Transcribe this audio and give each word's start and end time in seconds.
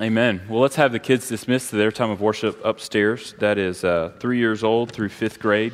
Amen. 0.00 0.42
Well, 0.48 0.60
let's 0.60 0.76
have 0.76 0.92
the 0.92 1.00
kids 1.00 1.28
dismissed 1.28 1.70
to 1.70 1.76
their 1.76 1.90
time 1.90 2.10
of 2.10 2.20
worship 2.20 2.64
upstairs. 2.64 3.34
That 3.40 3.58
is 3.58 3.82
uh, 3.82 4.12
three 4.20 4.38
years 4.38 4.62
old 4.62 4.92
through 4.92 5.08
fifth 5.08 5.40
grade. 5.40 5.72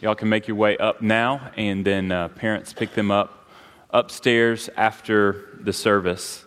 Y'all 0.00 0.14
can 0.14 0.30
make 0.30 0.48
your 0.48 0.56
way 0.56 0.78
up 0.78 1.02
now, 1.02 1.50
and 1.58 1.84
then 1.84 2.10
uh, 2.10 2.28
parents 2.28 2.72
pick 2.72 2.94
them 2.94 3.10
up 3.10 3.50
upstairs 3.90 4.70
after 4.78 5.58
the 5.60 5.74
service. 5.74 6.42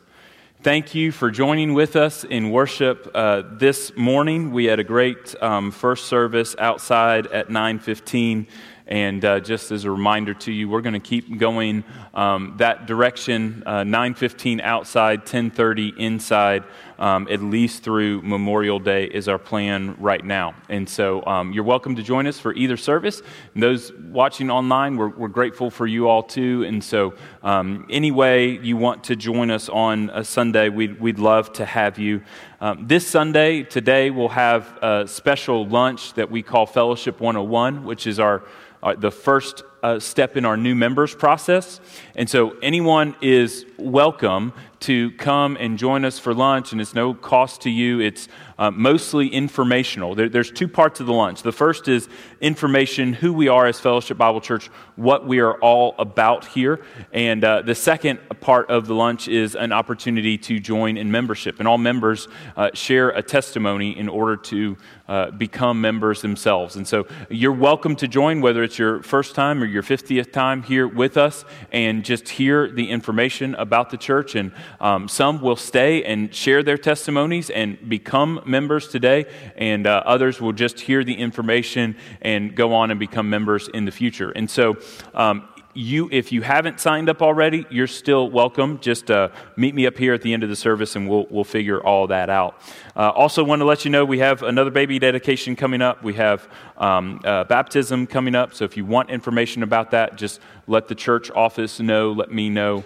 Thank 0.63 0.95
you 0.95 1.11
for 1.11 1.29
joining 1.29 1.75
with 1.75 1.95
us 1.95 2.23
in 2.23 2.49
worship 2.49 3.11
uh, 3.13 3.43
this 3.59 3.95
morning. 3.95 4.51
We 4.51 4.65
had 4.65 4.79
a 4.79 4.83
great 4.83 5.35
um, 5.39 5.69
first 5.69 6.05
service 6.05 6.55
outside 6.57 7.27
at 7.27 7.49
9:15. 7.49 8.47
And 8.87 9.23
uh, 9.23 9.39
just 9.39 9.71
as 9.71 9.85
a 9.85 9.91
reminder 9.91 10.33
to 10.33 10.51
you, 10.51 10.67
we're 10.67 10.81
going 10.81 10.93
to 10.93 10.99
keep 10.99 11.37
going 11.37 11.83
um, 12.13 12.55
that 12.57 12.85
direction, 12.85 13.63
uh, 13.65 13.83
9:15 13.83 14.61
outside, 14.61 15.25
10:30 15.25 15.97
inside, 15.97 16.63
um, 17.03 17.27
at 17.29 17.41
least 17.41 17.83
through 17.83 18.21
Memorial 18.21 18.79
Day 18.79 19.03
is 19.03 19.27
our 19.27 19.37
plan 19.37 19.93
right 19.99 20.23
now. 20.23 20.55
And 20.69 20.87
so 20.87 21.21
um, 21.25 21.51
you're 21.51 21.65
welcome 21.65 21.97
to 21.97 22.01
join 22.01 22.27
us 22.27 22.39
for 22.39 22.53
either 22.53 22.77
service. 22.77 23.21
And 23.53 23.61
those 23.61 23.91
watching 23.91 24.49
online, 24.49 24.95
we're, 24.95 25.09
we're, 25.09 25.27
grateful 25.27 25.69
for 25.69 25.85
you 25.85 26.07
all 26.07 26.23
too. 26.23 26.63
And 26.63 26.81
so 26.81 27.13
um, 27.43 27.85
any 27.89 28.11
way 28.11 28.51
you 28.51 28.77
want 28.77 29.03
to 29.05 29.17
join 29.17 29.51
us 29.51 29.67
on 29.67 30.11
a 30.11 30.23
Sunday, 30.23 30.69
we'd, 30.69 31.01
we'd 31.01 31.19
love 31.19 31.51
to 31.53 31.65
have 31.65 31.99
you. 31.99 32.21
Um, 32.61 32.87
this 32.87 33.05
Sunday, 33.05 33.63
today, 33.63 34.09
we'll 34.09 34.29
have 34.29 34.77
a 34.81 35.05
special 35.05 35.67
lunch 35.67 36.13
that 36.13 36.31
we 36.31 36.41
call 36.41 36.65
Fellowship 36.65 37.19
101, 37.19 37.83
which 37.83 38.07
is 38.07 38.17
our 38.17 38.43
uh, 38.81 38.95
the 38.95 39.11
first 39.11 39.63
step 39.99 40.37
in 40.37 40.45
our 40.45 40.57
new 40.57 40.75
members 40.75 41.13
process. 41.15 41.79
And 42.15 42.29
so 42.29 42.55
anyone 42.61 43.15
is 43.21 43.65
welcome 43.77 44.53
to 44.81 45.11
come 45.11 45.57
and 45.59 45.77
join 45.77 46.03
us 46.05 46.19
for 46.19 46.33
lunch, 46.33 46.71
and 46.71 46.81
it's 46.81 46.93
no 46.93 47.13
cost 47.13 47.61
to 47.61 47.69
you. 47.69 47.99
It's 47.99 48.27
uh, 48.57 48.71
mostly 48.71 49.27
informational. 49.27 50.15
There, 50.15 50.29
there's 50.29 50.51
two 50.51 50.67
parts 50.67 50.99
of 50.99 51.05
the 51.05 51.13
lunch. 51.13 51.41
The 51.41 51.51
first 51.51 51.87
is 51.87 52.07
information, 52.41 53.13
who 53.13 53.33
we 53.33 53.47
are 53.47 53.67
as 53.67 53.79
Fellowship 53.79 54.17
Bible 54.17 54.41
Church, 54.41 54.67
what 54.95 55.27
we 55.27 55.39
are 55.39 55.55
all 55.59 55.95
about 55.97 56.45
here. 56.45 56.83
And 57.11 57.43
uh, 57.43 57.61
the 57.61 57.75
second 57.75 58.19
part 58.41 58.69
of 58.69 58.87
the 58.87 58.93
lunch 58.93 59.27
is 59.27 59.55
an 59.55 59.71
opportunity 59.71 60.37
to 60.39 60.59
join 60.59 60.97
in 60.97 61.11
membership. 61.11 61.59
And 61.59 61.67
all 61.67 61.77
members 61.77 62.27
uh, 62.55 62.69
share 62.73 63.09
a 63.09 63.21
testimony 63.21 63.97
in 63.97 64.09
order 64.09 64.37
to 64.37 64.77
uh, 65.07 65.31
become 65.31 65.81
members 65.81 66.21
themselves. 66.21 66.75
And 66.75 66.87
so 66.87 67.07
you're 67.29 67.51
welcome 67.51 67.95
to 67.97 68.07
join, 68.07 68.41
whether 68.41 68.63
it's 68.63 68.79
your 68.79 69.03
first 69.03 69.35
time 69.35 69.61
or 69.61 69.65
your 69.65 69.83
50th 69.83 70.31
time 70.31 70.63
here 70.63 70.87
with 70.87 71.17
us, 71.17 71.43
and 71.71 72.05
just 72.05 72.29
hear 72.29 72.69
the 72.71 72.89
information 72.89 73.55
about 73.55 73.89
the 73.89 73.97
church. 73.97 74.35
And 74.35 74.51
um, 74.79 75.07
some 75.07 75.41
will 75.41 75.55
stay 75.55 76.03
and 76.03 76.33
share 76.33 76.63
their 76.63 76.77
testimonies 76.77 77.49
and 77.49 77.89
become 77.89 78.42
members 78.45 78.87
today, 78.87 79.25
and 79.55 79.87
uh, 79.87 80.03
others 80.05 80.41
will 80.41 80.53
just 80.53 80.79
hear 80.79 81.03
the 81.03 81.13
information 81.13 81.95
and 82.21 82.55
go 82.55 82.73
on 82.73 82.91
and 82.91 82.99
become 82.99 83.29
members 83.29 83.67
in 83.67 83.85
the 83.85 83.91
future. 83.91 84.31
And 84.31 84.49
so 84.49 84.77
um, 85.13 85.47
you, 85.73 86.07
if 86.11 86.31
you 86.31 86.41
haven't 86.41 86.79
signed 86.79 87.09
up 87.09 87.21
already, 87.21 87.65
you're 87.69 87.87
still 87.87 88.29
welcome. 88.29 88.79
Just 88.79 89.09
uh, 89.09 89.29
meet 89.55 89.73
me 89.73 89.87
up 89.87 89.97
here 89.97 90.13
at 90.13 90.21
the 90.21 90.33
end 90.33 90.43
of 90.43 90.49
the 90.49 90.55
service 90.55 90.95
and 90.95 91.09
we'll, 91.09 91.25
we'll 91.29 91.43
figure 91.43 91.83
all 91.83 92.07
that 92.07 92.29
out. 92.29 92.61
Uh, 92.95 93.09
also, 93.09 93.43
want 93.43 93.59
to 93.59 93.65
let 93.65 93.83
you 93.83 93.91
know 93.91 94.05
we 94.05 94.19
have 94.19 94.43
another 94.43 94.69
baby 94.69 94.99
dedication 94.99 95.55
coming 95.55 95.81
up. 95.81 96.03
We 96.03 96.13
have 96.13 96.47
um, 96.77 97.21
uh, 97.23 97.45
baptism 97.45 98.07
coming 98.07 98.35
up. 98.35 98.53
So 98.53 98.65
if 98.65 98.77
you 98.77 98.85
want 98.85 99.09
information 99.09 99.63
about 99.63 99.91
that, 99.91 100.15
just 100.15 100.39
let 100.67 100.87
the 100.87 100.95
church 100.95 101.31
office 101.31 101.79
know, 101.79 102.11
let 102.11 102.31
me 102.31 102.49
know. 102.49 102.83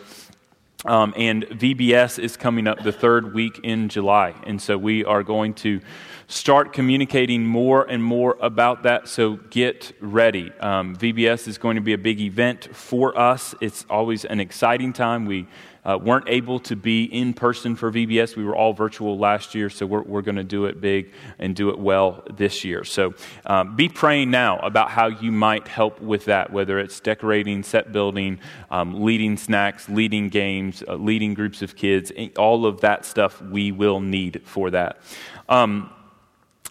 Um, 0.87 1.13
and 1.17 1.43
VBS 1.43 2.17
is 2.17 2.37
coming 2.37 2.65
up 2.65 2.81
the 2.81 2.93
third 2.93 3.33
week 3.33 3.59
in 3.61 3.89
July. 3.89 4.33
And 4.45 4.61
so 4.61 4.77
we 4.77 5.03
are 5.03 5.21
going 5.21 5.53
to 5.55 5.81
start 6.27 6.71
communicating 6.71 7.45
more 7.45 7.83
and 7.83 8.01
more 8.01 8.37
about 8.41 8.83
that. 8.83 9.07
So 9.07 9.35
get 9.49 9.91
ready. 9.99 10.51
Um, 10.59 10.95
VBS 10.95 11.47
is 11.47 11.57
going 11.57 11.75
to 11.75 11.81
be 11.81 11.93
a 11.93 11.97
big 11.97 12.21
event 12.21 12.73
for 12.73 13.17
us. 13.19 13.53
It's 13.59 13.85
always 13.89 14.23
an 14.25 14.39
exciting 14.39 14.93
time. 14.93 15.25
We 15.25 15.47
uh, 15.87 15.97
weren't 15.97 16.27
able 16.27 16.59
to 16.59 16.75
be 16.75 17.05
in 17.05 17.33
person 17.33 17.75
for 17.75 17.89
VBS. 17.91 18.35
We 18.35 18.43
were 18.43 18.55
all 18.55 18.73
virtual 18.73 19.17
last 19.17 19.55
year, 19.55 19.69
so 19.69 19.85
we're, 19.85 20.01
we're 20.01 20.21
going 20.21 20.35
to 20.35 20.43
do 20.43 20.65
it 20.65 20.81
big 20.81 21.13
and 21.39 21.55
do 21.55 21.69
it 21.69 21.79
well 21.79 22.23
this 22.35 22.65
year. 22.65 22.83
So 22.83 23.13
um, 23.45 23.77
be 23.77 23.87
praying 23.87 24.29
now 24.29 24.59
about 24.59 24.89
how 24.89 25.07
you 25.07 25.31
might 25.31 25.67
help 25.67 26.01
with 26.01 26.25
that, 26.25 26.51
whether 26.51 26.77
it's 26.77 26.99
decorating, 26.99 27.63
set 27.63 27.93
building, 27.93 28.39
um, 28.69 29.01
leading 29.01 29.37
snacks, 29.37 29.87
leading 29.87 30.27
games, 30.27 30.83
uh, 30.85 30.95
leading 30.95 31.33
groups 31.33 31.61
of 31.61 31.77
kids, 31.77 32.11
all 32.37 32.65
of 32.65 32.81
that 32.81 33.05
stuff 33.05 33.41
we 33.41 33.71
will 33.71 34.01
need 34.01 34.41
for 34.43 34.69
that. 34.71 34.99
Um, 35.47 35.89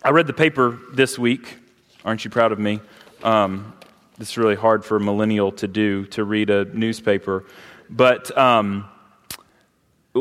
I 0.04 0.10
read 0.10 0.26
the 0.26 0.34
paper 0.34 0.78
this 0.92 1.18
week. 1.18 1.56
Aren't 2.04 2.22
you 2.24 2.30
proud 2.30 2.52
of 2.52 2.58
me? 2.58 2.80
Um, 3.22 3.72
it's 4.20 4.36
really 4.36 4.54
hard 4.56 4.84
for 4.84 4.96
a 4.96 5.00
millennial 5.00 5.52
to 5.52 5.66
do, 5.66 6.04
to 6.06 6.22
read 6.22 6.50
a 6.50 6.66
newspaper. 6.66 7.44
But 7.88 8.36
um, 8.36 8.88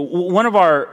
one 0.02 0.46
of 0.46 0.56
our 0.56 0.90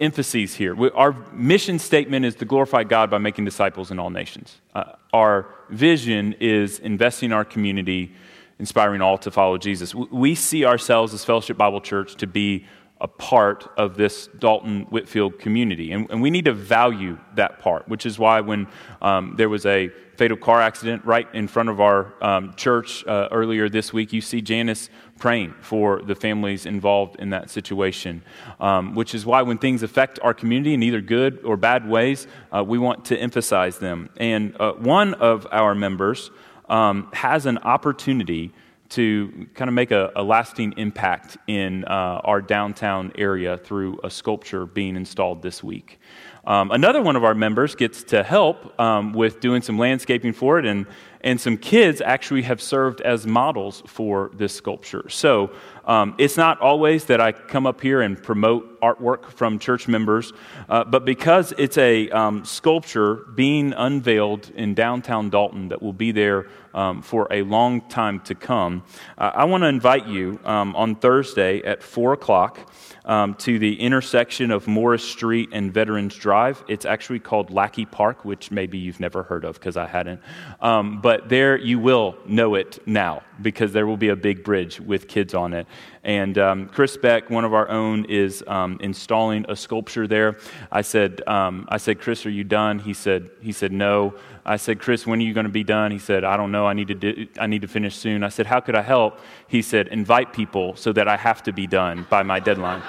emphases 0.00 0.54
here, 0.54 0.76
our 0.94 1.12
mission 1.32 1.78
statement 1.78 2.24
is 2.24 2.34
to 2.36 2.44
glorify 2.44 2.84
God 2.84 3.10
by 3.10 3.18
making 3.18 3.44
disciples 3.44 3.90
in 3.90 3.98
all 3.98 4.10
nations. 4.10 4.60
Uh, 4.74 4.92
our 5.12 5.46
vision 5.70 6.34
is 6.40 6.78
investing 6.80 7.30
in 7.30 7.32
our 7.32 7.44
community, 7.44 8.12
inspiring 8.58 9.00
all 9.00 9.18
to 9.18 9.30
follow 9.30 9.58
Jesus. 9.58 9.94
We 9.94 10.34
see 10.34 10.64
ourselves 10.64 11.14
as 11.14 11.24
Fellowship 11.24 11.56
Bible 11.56 11.80
Church 11.80 12.16
to 12.16 12.26
be 12.26 12.66
a 13.00 13.08
part 13.08 13.68
of 13.76 13.96
this 13.96 14.28
Dalton 14.38 14.82
Whitfield 14.84 15.38
community. 15.38 15.92
And, 15.92 16.10
and, 16.10 16.22
we 16.22 16.30
need 16.30 16.46
to 16.46 16.54
value 16.54 17.18
that 17.34 17.58
part, 17.58 17.86
which 17.88 18.06
is 18.06 18.18
why 18.18 18.40
when 18.40 18.66
um, 19.02 19.34
there 19.36 19.50
was 19.50 19.66
a 19.66 19.90
fatal 20.16 20.36
car 20.38 20.62
accident 20.62 21.04
right 21.04 21.28
in 21.34 21.46
front 21.46 21.68
of 21.68 21.78
our 21.78 22.14
um, 22.22 22.54
church 22.54 23.06
uh, 23.06 23.28
earlier 23.30 23.68
this 23.68 23.92
week, 23.92 24.14
you 24.14 24.22
see 24.22 24.40
Janice 24.40 24.88
praying 25.18 25.54
for 25.60 26.02
the 26.02 26.14
families 26.14 26.66
involved 26.66 27.16
in 27.18 27.30
that 27.30 27.50
situation. 27.50 28.22
Um, 28.60 28.94
which 28.94 29.14
is 29.14 29.24
why 29.24 29.42
when 29.42 29.58
things 29.58 29.82
affect 29.82 30.18
our 30.22 30.34
community 30.34 30.74
in 30.74 30.82
either 30.82 31.00
good 31.00 31.40
or 31.44 31.56
bad 31.56 31.88
ways, 31.88 32.26
uh, 32.54 32.62
we 32.64 32.78
want 32.78 33.06
to 33.06 33.16
emphasize 33.16 33.78
them. 33.78 34.10
And 34.16 34.54
uh, 34.60 34.72
one 34.72 35.14
of 35.14 35.46
our 35.50 35.74
members 35.74 36.30
um, 36.68 37.08
has 37.12 37.46
an 37.46 37.58
opportunity 37.58 38.52
to 38.88 39.48
kind 39.54 39.68
of 39.68 39.74
make 39.74 39.90
a, 39.90 40.12
a 40.14 40.22
lasting 40.22 40.74
impact 40.76 41.36
in 41.48 41.84
uh, 41.84 42.20
our 42.24 42.40
downtown 42.40 43.12
area 43.18 43.58
through 43.58 43.98
a 44.04 44.10
sculpture 44.10 44.64
being 44.64 44.96
installed 44.96 45.42
this 45.42 45.62
week. 45.62 45.98
Um, 46.46 46.70
another 46.70 47.02
one 47.02 47.16
of 47.16 47.24
our 47.24 47.34
members 47.34 47.74
gets 47.74 48.04
to 48.04 48.22
help 48.22 48.78
um, 48.80 49.12
with 49.12 49.40
doing 49.40 49.62
some 49.62 49.78
landscaping 49.78 50.32
for 50.32 50.60
it, 50.60 50.66
and, 50.66 50.86
and 51.26 51.40
some 51.40 51.56
kids 51.56 52.00
actually 52.00 52.42
have 52.42 52.62
served 52.62 53.00
as 53.00 53.26
models 53.26 53.82
for 53.84 54.30
this 54.32 54.54
sculpture. 54.54 55.08
So 55.08 55.50
um, 55.86 56.14
it's 56.18 56.36
not 56.36 56.60
always 56.60 57.04
that 57.06 57.20
I 57.20 57.32
come 57.32 57.66
up 57.66 57.80
here 57.80 58.00
and 58.00 58.20
promote 58.20 58.80
artwork 58.80 59.26
from 59.26 59.58
church 59.58 59.88
members, 59.88 60.32
uh, 60.68 60.84
but 60.84 61.04
because 61.04 61.52
it's 61.58 61.78
a 61.78 62.10
um, 62.10 62.44
sculpture 62.44 63.16
being 63.34 63.72
unveiled 63.72 64.50
in 64.54 64.74
downtown 64.74 65.30
Dalton 65.30 65.68
that 65.68 65.80
will 65.82 65.92
be 65.92 66.12
there 66.12 66.46
um, 66.74 67.02
for 67.02 67.26
a 67.30 67.42
long 67.42 67.80
time 67.88 68.20
to 68.20 68.34
come, 68.34 68.82
uh, 69.16 69.30
I 69.34 69.44
want 69.44 69.62
to 69.62 69.68
invite 69.68 70.06
you 70.06 70.38
um, 70.44 70.76
on 70.76 70.96
Thursday 70.96 71.62
at 71.62 71.82
4 71.82 72.12
o'clock 72.12 72.70
um, 73.06 73.34
to 73.34 73.58
the 73.58 73.80
intersection 73.80 74.50
of 74.50 74.66
Morris 74.66 75.04
Street 75.04 75.50
and 75.52 75.72
Veterans 75.72 76.14
Drive. 76.14 76.62
It's 76.68 76.84
actually 76.84 77.20
called 77.20 77.50
Lackey 77.50 77.86
Park, 77.86 78.24
which 78.24 78.50
maybe 78.50 78.78
you've 78.78 79.00
never 79.00 79.22
heard 79.22 79.44
of 79.44 79.54
because 79.54 79.76
I 79.76 79.86
hadn't. 79.86 80.20
Um, 80.60 81.00
but 81.00 81.28
there 81.28 81.56
you 81.56 81.78
will 81.78 82.16
know 82.26 82.56
it 82.56 82.86
now 82.86 83.22
because 83.40 83.72
there 83.72 83.86
will 83.86 83.96
be 83.96 84.08
a 84.08 84.16
big 84.16 84.44
bridge 84.44 84.80
with 84.80 85.08
kids 85.08 85.34
on 85.34 85.52
it. 85.52 85.66
And 86.06 86.38
um, 86.38 86.68
Chris 86.68 86.96
Beck, 86.96 87.30
one 87.30 87.44
of 87.44 87.52
our 87.52 87.68
own, 87.68 88.04
is 88.04 88.44
um, 88.46 88.78
installing 88.80 89.44
a 89.48 89.56
sculpture 89.56 90.06
there. 90.06 90.38
I 90.70 90.82
said, 90.82 91.26
um, 91.26 91.66
I 91.68 91.78
said, 91.78 92.00
Chris, 92.00 92.24
are 92.26 92.30
you 92.30 92.44
done? 92.44 92.78
He 92.78 92.94
said, 92.94 93.28
he 93.40 93.50
said, 93.50 93.72
no. 93.72 94.14
I 94.44 94.56
said, 94.56 94.78
Chris, 94.78 95.04
when 95.04 95.18
are 95.18 95.22
you 95.22 95.34
going 95.34 95.46
to 95.46 95.50
be 95.52 95.64
done? 95.64 95.90
He 95.90 95.98
said, 95.98 96.22
I 96.22 96.36
don't 96.36 96.52
know. 96.52 96.64
I 96.64 96.74
need 96.74 96.86
to, 96.88 96.94
do, 96.94 97.26
I 97.40 97.48
need 97.48 97.62
to 97.62 97.68
finish 97.68 97.96
soon. 97.96 98.22
I 98.22 98.28
said, 98.28 98.46
how 98.46 98.60
could 98.60 98.76
I 98.76 98.82
help? 98.82 99.18
He 99.48 99.62
said, 99.62 99.88
invite 99.88 100.32
people 100.32 100.76
so 100.76 100.92
that 100.92 101.08
I 101.08 101.16
have 101.16 101.42
to 101.42 101.52
be 101.52 101.66
done 101.66 102.06
by 102.08 102.22
my 102.22 102.38
deadline. 102.38 102.82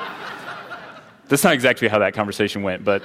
that's 1.27 1.43
not 1.43 1.53
exactly 1.53 1.87
how 1.87 1.97
that 1.97 2.13
conversation 2.13 2.61
went, 2.61 2.83
but, 2.83 3.01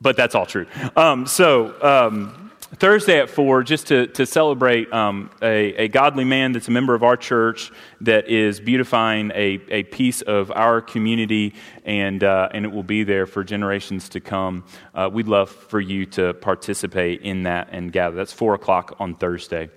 but 0.00 0.16
that's 0.16 0.36
all 0.36 0.46
true. 0.46 0.66
Um, 0.94 1.26
so, 1.26 1.74
um, 1.82 2.51
Thursday 2.76 3.18
at 3.18 3.28
4, 3.28 3.62
just 3.64 3.88
to, 3.88 4.06
to 4.08 4.24
celebrate 4.24 4.90
um, 4.94 5.30
a, 5.42 5.74
a 5.74 5.88
godly 5.88 6.24
man 6.24 6.52
that's 6.52 6.68
a 6.68 6.70
member 6.70 6.94
of 6.94 7.02
our 7.02 7.18
church 7.18 7.70
that 8.00 8.28
is 8.28 8.60
beautifying 8.60 9.30
a, 9.32 9.60
a 9.68 9.82
piece 9.84 10.22
of 10.22 10.50
our 10.50 10.80
community, 10.80 11.54
and, 11.84 12.24
uh, 12.24 12.48
and 12.52 12.64
it 12.64 12.72
will 12.72 12.82
be 12.82 13.04
there 13.04 13.26
for 13.26 13.44
generations 13.44 14.08
to 14.08 14.20
come. 14.20 14.64
Uh, 14.94 15.10
we'd 15.12 15.28
love 15.28 15.50
for 15.50 15.80
you 15.80 16.06
to 16.06 16.32
participate 16.34 17.20
in 17.20 17.42
that 17.42 17.68
and 17.72 17.92
gather. 17.92 18.16
That's 18.16 18.32
4 18.32 18.54
o'clock 18.54 18.96
on 18.98 19.16
Thursday. 19.16 19.68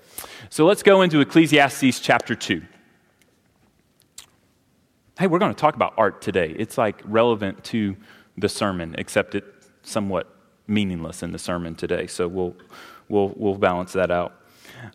So 0.49 0.65
let's 0.65 0.81
go 0.81 1.01
into 1.01 1.19
Ecclesiastes 1.19 1.99
chapter 1.99 2.33
2. 2.33 2.61
Hey, 5.19 5.27
we're 5.27 5.39
going 5.39 5.53
to 5.53 5.59
talk 5.59 5.75
about 5.75 5.93
art 5.97 6.21
today. 6.21 6.55
It's 6.57 6.77
like 6.77 7.01
relevant 7.03 7.61
to 7.65 7.97
the 8.37 8.47
sermon, 8.47 8.95
except 8.97 9.35
it's 9.35 9.69
somewhat 9.83 10.34
meaningless 10.67 11.23
in 11.23 11.31
the 11.31 11.39
sermon 11.39 11.75
today. 11.75 12.07
So 12.07 12.27
we'll, 12.27 12.55
we'll, 13.09 13.33
we'll 13.35 13.55
balance 13.55 13.93
that 13.93 14.11
out. 14.11 14.33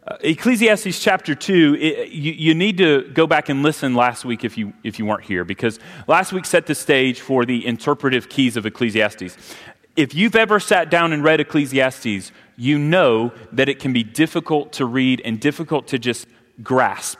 Uh, 0.06 0.16
Ecclesiastes 0.20 1.02
chapter 1.02 1.34
2, 1.34 1.76
it, 1.80 2.08
you, 2.10 2.32
you, 2.32 2.54
need 2.54 2.78
to 2.78 3.08
go 3.12 3.26
back 3.26 3.48
and 3.48 3.62
listen 3.62 3.94
last 3.94 4.24
week 4.24 4.44
if 4.44 4.56
you, 4.56 4.72
if 4.84 4.98
you 4.98 5.06
weren't 5.06 5.24
here, 5.24 5.44
because 5.44 5.78
last 6.06 6.32
week 6.32 6.44
set 6.44 6.66
the 6.66 6.74
stage 6.74 7.20
for 7.20 7.44
the 7.44 7.66
interpretive 7.66 8.28
keys 8.28 8.56
of 8.56 8.66
Ecclesiastes. 8.66 9.36
If 9.96 10.14
you've 10.14 10.36
ever 10.36 10.60
sat 10.60 10.90
down 10.90 11.12
and 11.12 11.24
read 11.24 11.40
Ecclesiastes, 11.40 12.30
you 12.56 12.78
know 12.78 13.32
that 13.52 13.68
it 13.68 13.78
can 13.78 13.92
be 13.92 14.04
difficult 14.04 14.72
to 14.74 14.84
read 14.84 15.22
and 15.24 15.40
difficult 15.40 15.88
to 15.88 15.98
just 15.98 16.26
grasp. 16.62 17.18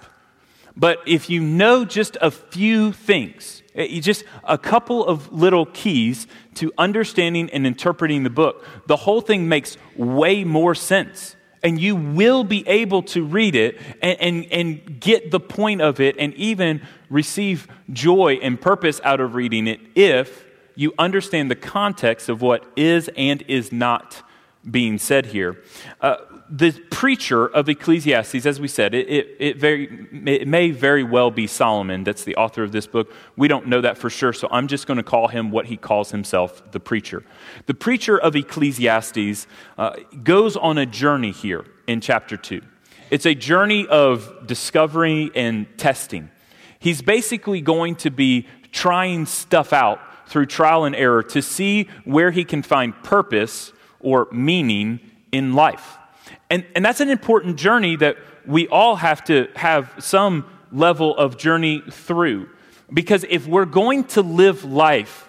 But 0.77 0.99
if 1.07 1.29
you 1.29 1.41
know 1.41 1.85
just 1.85 2.17
a 2.21 2.31
few 2.31 2.93
things, 2.93 3.60
eh, 3.75 4.01
just 4.01 4.25
a 4.45 4.59
couple 4.59 5.05
of 5.05 5.33
little 5.33 5.67
keys 5.67 6.27
to 6.55 6.73
understanding 6.79 7.51
and 7.51 7.67
interpreting 7.67 8.23
the 8.23 8.31
book, 8.31 8.65
the 8.87 8.97
whole 8.97 9.21
thing 9.21 9.49
makes 9.49 9.77
way 9.97 10.45
more 10.45 10.75
sense. 10.75 11.37
And 11.63 11.79
you 11.79 11.95
will 11.95 12.43
be 12.43 12.67
able 12.67 13.03
to 13.05 13.23
read 13.23 13.55
it 13.55 13.79
and, 14.01 14.21
and, 14.21 14.47
and 14.47 15.01
get 15.01 15.31
the 15.31 15.41
point 15.41 15.83
of 15.83 16.01
it 16.01 16.17
and 16.19 16.33
even 16.35 16.81
receive 17.11 17.69
joy 17.93 18.39
and 18.41 18.59
purpose 18.59 19.01
out 19.05 19.21
of 19.21 19.35
reading 19.35 19.67
it 19.67 19.81
if 19.95 20.47
you 20.75 20.95
understand 20.99 21.51
the 21.51 21.57
context 21.57 22.31
of 22.31 22.41
what 22.41 22.65
is 22.77 23.11
and 23.15 23.43
is 23.43 23.73
not 23.73 24.23
being 24.69 24.99
said 24.99 25.27
here. 25.27 25.63
Uh, 26.01 26.17
the 26.51 26.73
preacher 26.91 27.47
of 27.47 27.69
Ecclesiastes, 27.69 28.45
as 28.45 28.59
we 28.61 28.67
said, 28.67 28.93
it, 28.93 29.09
it, 29.09 29.37
it, 29.39 29.57
very, 29.57 30.09
it 30.27 30.49
may 30.49 30.73
very 30.73 31.05
well 31.05 31.31
be 31.31 31.47
Solomon 31.47 32.03
that's 32.03 32.25
the 32.25 32.35
author 32.35 32.65
of 32.65 32.73
this 32.73 32.89
book. 32.89 33.13
We 33.37 33.47
don't 33.47 33.69
know 33.69 33.81
that 33.81 33.97
for 33.97 34.11
sure, 34.11 34.33
so 34.33 34.49
I'm 34.51 34.67
just 34.67 34.89
going 34.89 34.97
to 34.97 35.05
call 35.05 35.29
him 35.29 35.53
what 35.53 35.67
he 35.67 35.77
calls 35.77 36.11
himself 36.11 36.73
the 36.73 36.81
preacher. 36.81 37.23
The 37.67 37.75
preacher 37.75 38.19
of 38.19 38.35
Ecclesiastes 38.35 39.47
uh, 39.79 39.97
goes 40.25 40.57
on 40.57 40.77
a 40.77 40.87
journey 40.87 41.31
here 41.31 41.65
in 41.87 42.01
chapter 42.01 42.37
2. 42.37 42.61
It's 43.11 43.27
a 43.27 43.35
journey 43.35 43.87
of 43.87 44.47
discovery 44.47 45.31
and 45.37 45.67
testing. 45.79 46.31
He's 46.81 47.01
basically 47.01 47.61
going 47.61 47.95
to 47.97 48.11
be 48.11 48.49
trying 48.73 49.27
stuff 49.27 49.73
out 49.73 50.01
through 50.29 50.47
trial 50.47 50.85
and 50.85 50.97
error 50.97 51.23
to 51.23 51.43
see 51.43 51.89
where 52.05 52.33
he 52.33 52.45
can 52.45 52.63
find 52.63 52.95
purpose 53.05 53.73
or 54.01 54.27
meaning 54.33 54.99
in 55.31 55.55
life. 55.55 55.99
And, 56.51 56.67
and 56.75 56.85
that's 56.85 57.01
an 57.01 57.09
important 57.09 57.57
journey 57.57 57.97
that 57.97 58.17
we 58.45 58.67
all 58.69 58.97
have 58.97 59.25
to 59.25 59.49
have 59.55 59.95
some 59.99 60.45
level 60.73 61.17
of 61.17 61.39
journey 61.39 61.83
through. 61.91 62.49
Because 62.93 63.25
if 63.29 63.47
we're 63.47 63.67
going 63.67 64.05
to 64.05 64.23
live 64.23 64.65
life, 64.65 65.29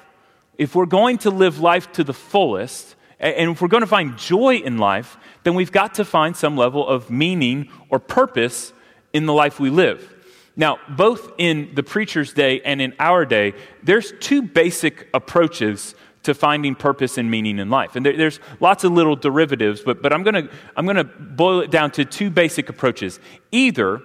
if 0.57 0.75
we're 0.75 0.87
going 0.87 1.19
to 1.19 1.29
live 1.29 1.59
life 1.59 1.91
to 1.93 2.03
the 2.03 2.13
fullest, 2.13 2.95
and 3.19 3.51
if 3.51 3.61
we're 3.61 3.67
going 3.67 3.81
to 3.81 3.87
find 3.87 4.17
joy 4.17 4.55
in 4.55 4.79
life, 4.79 5.17
then 5.43 5.53
we've 5.53 5.71
got 5.71 5.95
to 5.95 6.05
find 6.05 6.35
some 6.35 6.57
level 6.57 6.87
of 6.87 7.11
meaning 7.11 7.69
or 7.89 7.99
purpose 7.99 8.73
in 9.13 9.27
the 9.27 9.33
life 9.33 9.59
we 9.59 9.69
live. 9.69 10.11
Now, 10.55 10.79
both 10.89 11.31
in 11.37 11.71
the 11.75 11.83
preacher's 11.83 12.33
day 12.33 12.61
and 12.61 12.81
in 12.81 12.93
our 12.99 13.25
day, 13.25 13.53
there's 13.83 14.11
two 14.19 14.41
basic 14.41 15.07
approaches 15.13 15.95
to 16.23 16.33
finding 16.33 16.75
purpose 16.75 17.17
and 17.17 17.31
meaning 17.31 17.59
in 17.59 17.69
life. 17.69 17.95
And 17.95 18.05
there, 18.05 18.15
there's 18.15 18.39
lots 18.59 18.83
of 18.83 18.91
little 18.91 19.15
derivatives, 19.15 19.81
but, 19.81 20.01
but 20.01 20.13
I'm 20.13 20.23
going 20.23 20.47
to 20.47 20.53
I'm 20.75 20.85
going 20.85 20.97
to 20.97 21.03
boil 21.03 21.61
it 21.61 21.71
down 21.71 21.91
to 21.91 22.05
two 22.05 22.29
basic 22.29 22.69
approaches. 22.69 23.19
Either 23.51 24.01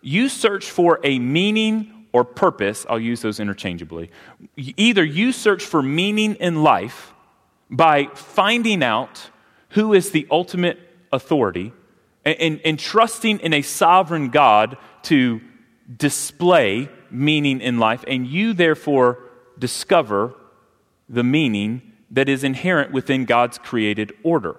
you 0.00 0.28
search 0.28 0.70
for 0.70 1.00
a 1.02 1.18
meaning 1.18 2.06
or 2.12 2.24
purpose, 2.24 2.86
I'll 2.88 3.00
use 3.00 3.20
those 3.20 3.40
interchangeably. 3.40 4.10
Either 4.56 5.04
you 5.04 5.32
search 5.32 5.64
for 5.64 5.82
meaning 5.82 6.36
in 6.36 6.62
life 6.62 7.12
by 7.68 8.06
finding 8.14 8.82
out 8.82 9.30
who 9.70 9.92
is 9.92 10.12
the 10.12 10.26
ultimate 10.30 10.78
authority 11.12 11.72
and, 12.24 12.40
and, 12.40 12.60
and 12.64 12.78
trusting 12.78 13.40
in 13.40 13.52
a 13.52 13.62
sovereign 13.62 14.30
God 14.30 14.78
to 15.02 15.40
display 15.94 16.88
meaning 17.10 17.60
in 17.60 17.78
life, 17.78 18.04
and 18.06 18.26
you 18.26 18.52
therefore 18.52 19.18
discover 19.58 20.34
the 21.08 21.24
meaning 21.24 21.92
that 22.10 22.28
is 22.28 22.44
inherent 22.44 22.92
within 22.92 23.24
God's 23.24 23.58
created 23.58 24.12
order. 24.22 24.56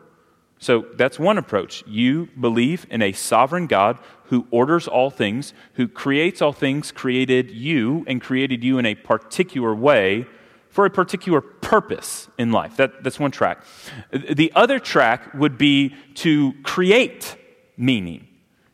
So 0.59 0.85
that's 0.95 1.19
one 1.19 1.37
approach. 1.37 1.83
You 1.85 2.29
believe 2.39 2.87
in 2.89 3.01
a 3.01 3.11
sovereign 3.11 3.67
God 3.67 3.99
who 4.25 4.47
orders 4.49 4.87
all 4.87 5.09
things, 5.09 5.53
who 5.73 5.87
creates 5.87 6.41
all 6.41 6.53
things, 6.53 6.91
created 6.91 7.51
you, 7.51 8.03
and 8.07 8.21
created 8.21 8.63
you 8.63 8.77
in 8.77 8.85
a 8.85 8.95
particular 8.95 9.75
way 9.75 10.25
for 10.69 10.85
a 10.85 10.89
particular 10.89 11.41
purpose 11.41 12.27
in 12.37 12.51
life. 12.51 12.77
That, 12.77 13.03
that's 13.03 13.19
one 13.19 13.31
track. 13.31 13.63
The 14.11 14.51
other 14.55 14.79
track 14.79 15.33
would 15.33 15.57
be 15.57 15.95
to 16.15 16.53
create 16.63 17.35
meaning. 17.77 18.27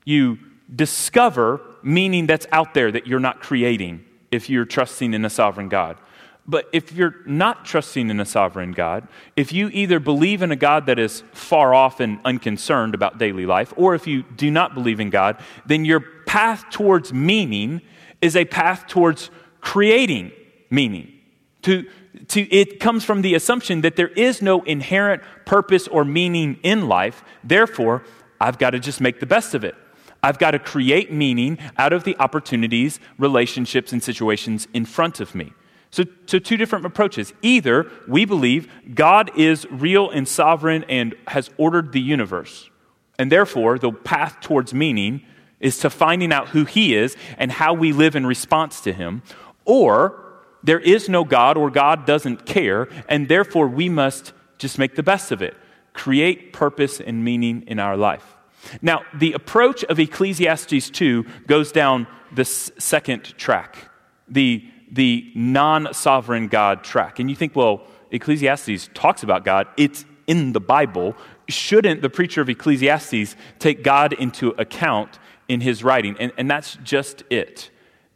You 0.05 0.39
discover 0.73 1.61
meaning 1.83 2.27
that's 2.27 2.47
out 2.51 2.73
there 2.73 2.91
that 2.91 3.07
you're 3.07 3.19
not 3.19 3.41
creating 3.41 4.05
if 4.31 4.49
you're 4.49 4.65
trusting 4.65 5.13
in 5.13 5.23
a 5.25 5.29
sovereign 5.29 5.69
God. 5.69 5.97
But 6.45 6.67
if 6.73 6.91
you're 6.91 7.15
not 7.25 7.63
trusting 7.63 8.09
in 8.09 8.19
a 8.19 8.25
sovereign 8.25 8.73
God, 8.73 9.07
if 9.37 9.53
you 9.53 9.69
either 9.69 9.99
believe 9.99 10.41
in 10.41 10.51
a 10.51 10.57
God 10.57 10.87
that 10.87 10.99
is 10.99 11.23
far 11.31 11.73
off 11.73 12.01
and 12.01 12.19
unconcerned 12.25 12.93
about 12.93 13.17
daily 13.17 13.45
life, 13.45 13.73
or 13.77 13.95
if 13.95 14.07
you 14.07 14.23
do 14.23 14.51
not 14.51 14.73
believe 14.73 14.99
in 14.99 15.09
God, 15.09 15.37
then 15.65 15.85
your 15.85 16.01
path 16.25 16.65
towards 16.69 17.13
meaning 17.13 17.81
is 18.21 18.35
a 18.35 18.43
path 18.43 18.87
towards 18.87 19.29
creating 19.61 20.31
meaning. 20.69 21.13
To, 21.61 21.87
to, 22.27 22.41
it 22.53 22.81
comes 22.81 23.05
from 23.05 23.21
the 23.21 23.35
assumption 23.35 23.81
that 23.81 23.95
there 23.95 24.09
is 24.09 24.41
no 24.41 24.63
inherent 24.63 25.23
purpose 25.45 25.87
or 25.87 26.03
meaning 26.03 26.59
in 26.61 26.89
life. 26.89 27.23
Therefore, 27.41 28.03
I've 28.41 28.57
got 28.57 28.71
to 28.71 28.79
just 28.79 28.99
make 28.99 29.21
the 29.21 29.25
best 29.25 29.55
of 29.55 29.63
it. 29.63 29.75
I've 30.21 30.39
got 30.39 30.51
to 30.51 30.59
create 30.59 31.11
meaning 31.11 31.57
out 31.77 31.93
of 31.93 32.03
the 32.03 32.17
opportunities, 32.17 32.99
relationships, 33.17 33.93
and 33.93 34.03
situations 34.03 34.67
in 34.73 34.83
front 34.85 35.21
of 35.21 35.35
me. 35.35 35.53
So, 35.93 36.05
so, 36.25 36.39
two 36.39 36.57
different 36.57 36.87
approaches. 36.87 37.33
Either 37.43 37.85
we 38.07 38.25
believe 38.25 38.67
God 38.95 39.29
is 39.37 39.67
real 39.69 40.09
and 40.09 40.27
sovereign 40.27 40.85
and 40.89 41.13
has 41.27 41.51
ordered 41.55 41.91
the 41.91 42.01
universe, 42.01 42.71
and 43.19 43.31
therefore 43.31 43.77
the 43.77 43.91
path 43.91 44.41
towards 44.41 44.73
meaning 44.73 45.21
is 45.59 45.77
to 45.77 45.91
finding 45.91 46.33
out 46.33 46.49
who 46.49 46.65
He 46.65 46.95
is 46.95 47.15
and 47.37 47.51
how 47.51 47.75
we 47.75 47.93
live 47.93 48.15
in 48.15 48.25
response 48.25 48.81
to 48.81 48.91
Him, 48.91 49.21
or 49.65 50.19
there 50.63 50.79
is 50.79 51.09
no 51.09 51.23
God 51.23 51.57
or 51.57 51.69
God 51.69 52.07
doesn't 52.07 52.47
care, 52.47 52.87
and 53.07 53.27
therefore 53.27 53.67
we 53.67 53.87
must 53.87 54.33
just 54.57 54.79
make 54.79 54.95
the 54.95 55.03
best 55.03 55.31
of 55.31 55.43
it, 55.43 55.55
create 55.93 56.53
purpose 56.53 56.99
and 56.99 57.23
meaning 57.23 57.65
in 57.67 57.77
our 57.77 57.95
life. 57.95 58.35
Now, 58.81 59.03
the 59.13 59.33
approach 59.33 59.83
of 59.83 59.99
Ecclesiastes 59.99 60.89
2 60.89 61.23
goes 61.45 61.71
down 61.71 62.07
the 62.33 62.45
second 62.45 63.37
track. 63.37 63.91
The 64.27 64.67
the 64.93 65.29
non 65.33 65.93
sovereign 65.93 66.47
God 66.47 66.83
track. 66.83 67.19
And 67.19 67.29
you 67.29 67.35
think, 67.35 67.55
well, 67.55 67.81
Ecclesiastes 68.11 68.89
talks 68.93 69.23
about 69.23 69.43
God, 69.43 69.67
it's 69.75 70.05
in 70.27 70.53
the 70.53 70.61
Bible. 70.61 71.15
Shouldn't 71.49 72.01
the 72.01 72.09
preacher 72.09 72.41
of 72.41 72.49
Ecclesiastes 72.49 73.35
take 73.59 73.83
God 73.83 74.13
into 74.13 74.49
account 74.57 75.19
in 75.47 75.61
his 75.61 75.83
writing? 75.83 76.15
And, 76.19 76.31
and 76.37 76.49
that's 76.49 76.77
just 76.83 77.23
it. 77.29 77.69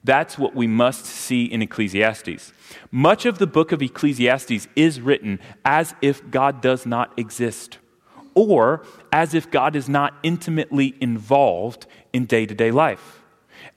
That's 0.04 0.38
what 0.38 0.56
we 0.56 0.68
must 0.68 1.06
see 1.06 1.46
in 1.46 1.62
Ecclesiastes. 1.62 2.54
Much 2.92 3.26
of 3.26 3.40
the 3.40 3.48
book 3.48 3.72
of 3.72 3.82
Ecclesiastes 3.82 4.68
is 4.76 5.02
written 5.02 5.40
as 5.66 5.96
if 6.02 6.30
God 6.30 6.62
does 6.62 6.86
not 6.86 7.12
exist, 7.18 7.80
or 8.34 8.86
as 9.12 9.34
if 9.34 9.50
God 9.50 9.76
is 9.76 9.90
not 9.90 10.14
intimately 10.24 10.96
involved 11.02 11.88
in 12.14 12.26
day 12.26 12.46
to 12.46 12.54
day 12.54 12.72
life. 12.72 13.17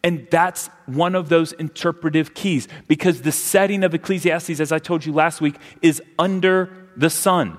And 0.03 0.27
that's 0.31 0.69
one 0.87 1.15
of 1.15 1.29
those 1.29 1.53
interpretive 1.53 2.33
keys 2.33 2.69
because 2.89 3.23
the 3.23 3.33
setting 3.33 3.85
of 3.85 3.95
Ecclesiastes, 3.95 4.61
as 4.61 4.73
I 4.73 4.79
told 4.79 5.05
you 5.05 5.13
last 5.13 5.41
week, 5.41 5.57
is 5.83 6.03
under 6.19 6.89
the 6.97 7.11
sun. 7.11 7.59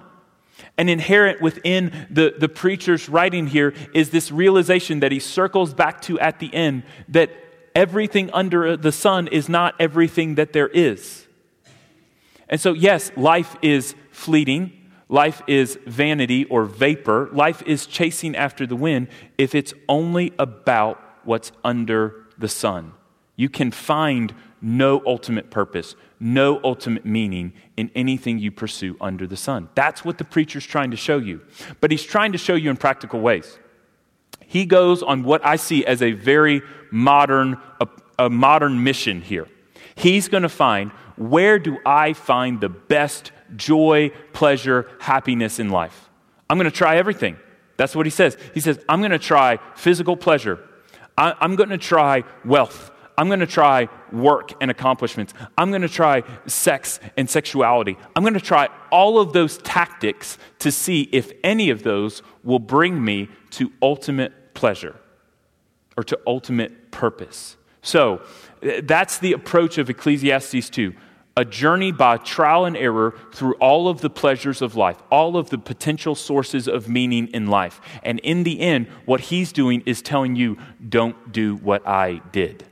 And 0.77 0.89
inherent 0.89 1.41
within 1.41 2.07
the, 2.09 2.33
the 2.37 2.49
preacher's 2.49 3.09
writing 3.09 3.47
here 3.47 3.73
is 3.93 4.09
this 4.09 4.31
realization 4.31 5.01
that 5.01 5.11
he 5.11 5.19
circles 5.19 5.73
back 5.73 6.01
to 6.03 6.19
at 6.19 6.39
the 6.39 6.53
end 6.53 6.83
that 7.09 7.31
everything 7.75 8.29
under 8.31 8.75
the 8.75 8.91
sun 8.91 9.27
is 9.27 9.47
not 9.47 9.75
everything 9.79 10.35
that 10.35 10.53
there 10.53 10.67
is. 10.67 11.27
And 12.49 12.59
so, 12.59 12.73
yes, 12.73 13.11
life 13.15 13.55
is 13.61 13.95
fleeting. 14.11 14.71
Life 15.09 15.41
is 15.47 15.77
vanity 15.85 16.45
or 16.45 16.65
vapor. 16.65 17.29
Life 17.31 17.61
is 17.65 17.85
chasing 17.85 18.35
after 18.35 18.65
the 18.65 18.75
wind 18.75 19.07
if 19.37 19.53
it's 19.55 19.73
only 19.87 20.33
about 20.39 21.01
what's 21.23 21.51
under 21.63 22.20
the 22.41 22.49
sun. 22.49 22.93
You 23.35 23.49
can 23.49 23.71
find 23.71 24.33
no 24.61 25.01
ultimate 25.05 25.49
purpose, 25.49 25.95
no 26.19 26.59
ultimate 26.63 27.05
meaning 27.05 27.53
in 27.77 27.89
anything 27.95 28.37
you 28.37 28.51
pursue 28.51 28.95
under 29.01 29.25
the 29.25 29.37
sun. 29.37 29.69
That's 29.73 30.05
what 30.05 30.17
the 30.17 30.23
preacher's 30.23 30.65
trying 30.65 30.91
to 30.91 30.97
show 30.97 31.17
you. 31.17 31.41
But 31.79 31.91
he's 31.91 32.03
trying 32.03 32.33
to 32.33 32.37
show 32.37 32.55
you 32.55 32.69
in 32.69 32.77
practical 32.77 33.21
ways. 33.21 33.57
He 34.45 34.65
goes 34.65 35.01
on 35.01 35.23
what 35.23 35.43
I 35.45 35.55
see 35.55 35.85
as 35.85 36.01
a 36.01 36.11
very 36.11 36.61
modern, 36.91 37.57
a, 37.79 37.87
a 38.19 38.29
modern 38.29 38.83
mission 38.83 39.21
here. 39.21 39.47
He's 39.95 40.27
going 40.27 40.43
to 40.43 40.49
find 40.49 40.91
where 41.15 41.57
do 41.57 41.77
I 41.85 42.13
find 42.13 42.59
the 42.59 42.69
best 42.69 43.31
joy, 43.55 44.11
pleasure, 44.33 44.89
happiness 44.99 45.59
in 45.59 45.69
life. 45.69 46.09
I'm 46.49 46.57
going 46.57 46.69
to 46.69 46.75
try 46.75 46.97
everything. 46.97 47.37
That's 47.77 47.95
what 47.95 48.05
he 48.05 48.09
says. 48.09 48.37
He 48.53 48.59
says, 48.59 48.83
I'm 48.87 48.99
going 48.99 49.11
to 49.11 49.19
try 49.19 49.57
physical 49.75 50.17
pleasure. 50.17 50.59
I, 51.17 51.35
am 51.41 51.55
going 51.55 51.69
to 51.69 51.77
try 51.77 52.23
wealth. 52.45 52.91
I'm 53.17 53.27
going 53.27 53.41
to 53.41 53.47
try 53.47 53.87
work 54.11 54.53
and 54.61 54.71
accomplishments. 54.71 55.33
I'm 55.57 55.69
going 55.69 55.83
to 55.83 55.89
try 55.89 56.23
sex 56.47 56.99
and 57.17 57.29
sexuality. 57.29 57.97
I'm 58.15 58.23
going 58.23 58.33
to 58.33 58.39
try 58.39 58.69
all 58.91 59.19
of 59.19 59.33
those 59.33 59.57
tactics 59.59 60.37
to 60.59 60.71
see 60.71 61.03
if 61.11 61.31
any 61.43 61.69
of 61.69 61.83
those 61.83 62.23
will 62.43 62.59
bring 62.59 63.03
me 63.03 63.29
to 63.51 63.71
ultimate 63.81 64.53
pleasure 64.53 64.95
or 65.97 66.03
to 66.03 66.19
ultimate 66.25 66.91
purpose. 66.91 67.57
So 67.81 68.21
eh, 68.63 68.81
that's 68.83 69.19
the 69.19 69.33
approach 69.33 69.77
of 69.77 69.89
Ecclesiastes 69.89 70.69
2 70.69 70.93
a 71.37 71.45
journey 71.45 71.91
by 71.91 72.17
trial 72.17 72.65
and 72.65 72.75
error 72.75 73.15
through 73.33 73.53
all 73.55 73.87
of 73.87 74.01
the 74.01 74.09
pleasures 74.09 74.61
of 74.61 74.75
life, 74.75 75.01
all 75.09 75.37
of 75.37 75.49
the 75.49 75.57
potential 75.57 76.13
sources 76.15 76.67
of 76.67 76.89
meaning 76.89 77.27
in 77.27 77.47
life. 77.47 77.79
And 78.03 78.19
in 78.19 78.43
the 78.43 78.59
end, 78.59 78.87
what 79.05 79.21
he's 79.21 79.51
doing 79.51 79.81
is 79.85 80.01
telling 80.01 80.35
you, 80.35 80.57
don't 80.87 81.31
do 81.31 81.55
what 81.55 81.87
I 81.87 82.21
did. 82.31 82.65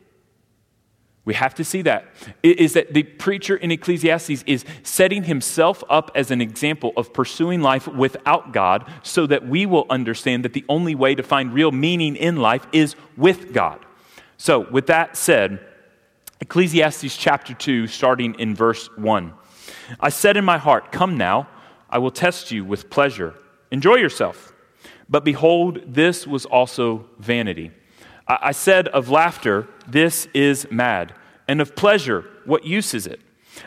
We 1.30 1.36
have 1.36 1.54
to 1.56 1.64
see 1.64 1.84
that. 1.84 2.08
Is 2.42 2.74
that 2.74 2.94
the 2.94 3.04
preacher 3.04 3.56
in 3.56 3.72
Ecclesiastes 3.72 4.44
is 4.48 4.66
setting 4.82 5.26
himself 5.26 5.84
up 5.88 6.10
as 6.16 6.32
an 6.32 6.42
example 6.42 6.92
of 6.98 7.14
pursuing 7.14 7.62
life 7.62 7.88
without 7.88 8.52
God 8.52 8.92
so 9.04 9.28
that 9.28 9.48
we 9.48 9.68
will 9.68 9.86
understand 9.92 10.44
that 10.44 10.54
the 10.54 10.66
only 10.68 10.96
way 10.96 11.14
to 11.14 11.22
find 11.22 11.54
real 11.54 11.72
meaning 11.72 12.16
in 12.16 12.38
life 12.38 12.66
is 12.72 12.96
with 13.16 13.54
God. 13.54 13.86
So, 14.38 14.68
with 14.72 14.88
that 14.88 15.16
said, 15.16 15.60
Ecclesiastes 16.42 17.18
chapter 17.18 17.54
2, 17.54 17.88
starting 17.88 18.34
in 18.40 18.56
verse 18.56 18.90
1. 18.98 19.34
I 20.00 20.10
said 20.10 20.38
in 20.38 20.46
my 20.46 20.58
heart, 20.58 20.92
Come 20.92 21.18
now, 21.18 21.48
I 21.90 21.98
will 21.98 22.12
test 22.12 22.52
you 22.52 22.64
with 22.64 22.90
pleasure. 22.90 23.36
Enjoy 23.72 23.96
yourself. 23.96 24.54
But 25.10 25.26
behold, 25.26 25.82
this 25.86 26.26
was 26.26 26.46
also 26.46 27.06
vanity. 27.18 27.72
I 28.28 28.52
said 28.52 28.88
of 28.90 29.10
laughter, 29.10 29.68
This 29.88 30.28
is 30.34 30.68
mad 30.72 31.14
and 31.50 31.62
of 31.62 31.76
pleasure, 31.76 32.26
what 32.46 32.64
use 32.64 32.94
is 32.94 33.08
it? 33.08 33.20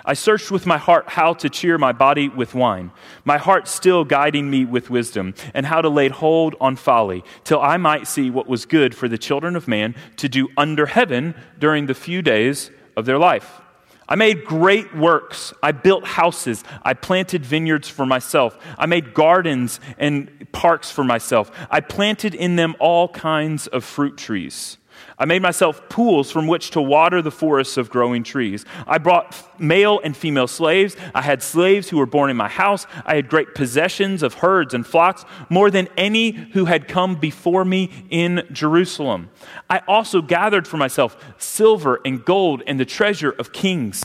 I 0.04 0.14
searched 0.14 0.50
with 0.50 0.66
my 0.66 0.78
heart 0.78 1.08
how 1.08 1.34
to 1.34 1.48
cheer 1.48 1.78
my 1.78 1.92
body 1.92 2.28
with 2.28 2.54
wine, 2.54 2.92
my 3.24 3.38
heart 3.38 3.68
still 3.68 4.04
guiding 4.04 4.50
me 4.50 4.64
with 4.64 4.90
wisdom, 4.90 5.34
and 5.54 5.66
how 5.66 5.80
to 5.82 5.88
lay 5.88 6.08
hold 6.08 6.54
on 6.60 6.76
folly, 6.76 7.24
till 7.44 7.60
I 7.60 7.76
might 7.76 8.06
see 8.06 8.30
what 8.30 8.48
was 8.48 8.66
good 8.66 8.94
for 8.94 9.08
the 9.08 9.18
children 9.18 9.56
of 9.56 9.68
man 9.68 9.94
to 10.16 10.28
do 10.28 10.48
under 10.56 10.86
heaven 10.86 11.34
during 11.58 11.86
the 11.86 11.94
few 11.94 12.22
days 12.22 12.70
of 12.96 13.06
their 13.06 13.18
life. 13.18 13.60
I 14.08 14.14
made 14.14 14.44
great 14.44 14.94
works. 14.94 15.54
I 15.62 15.72
built 15.72 16.04
houses. 16.04 16.64
I 16.82 16.92
planted 16.92 17.46
vineyards 17.46 17.88
for 17.88 18.04
myself. 18.04 18.58
I 18.76 18.84
made 18.84 19.14
gardens 19.14 19.80
and 19.96 20.46
parks 20.52 20.90
for 20.90 21.02
myself. 21.02 21.50
I 21.70 21.80
planted 21.80 22.34
in 22.34 22.56
them 22.56 22.74
all 22.78 23.08
kinds 23.08 23.68
of 23.68 23.84
fruit 23.84 24.18
trees. 24.18 24.76
I 25.22 25.24
made 25.24 25.40
myself 25.40 25.88
pools 25.88 26.32
from 26.32 26.48
which 26.48 26.72
to 26.72 26.82
water 26.82 27.22
the 27.22 27.30
forests 27.30 27.76
of 27.76 27.90
growing 27.90 28.24
trees. 28.24 28.64
I 28.88 28.98
brought 28.98 29.40
male 29.56 30.00
and 30.02 30.16
female 30.16 30.48
slaves. 30.48 30.96
I 31.14 31.22
had 31.22 31.44
slaves 31.44 31.88
who 31.88 31.98
were 31.98 32.06
born 32.06 32.28
in 32.28 32.36
my 32.36 32.48
house. 32.48 32.88
I 33.06 33.14
had 33.14 33.28
great 33.28 33.54
possessions 33.54 34.24
of 34.24 34.34
herds 34.34 34.74
and 34.74 34.84
flocks, 34.84 35.24
more 35.48 35.70
than 35.70 35.86
any 35.96 36.32
who 36.32 36.64
had 36.64 36.88
come 36.88 37.14
before 37.14 37.64
me 37.64 37.88
in 38.10 38.44
Jerusalem. 38.50 39.30
I 39.70 39.82
also 39.86 40.22
gathered 40.22 40.66
for 40.66 40.76
myself 40.76 41.16
silver 41.38 42.00
and 42.04 42.24
gold 42.24 42.64
and 42.66 42.80
the 42.80 42.84
treasure 42.84 43.30
of 43.30 43.52
kings 43.52 44.02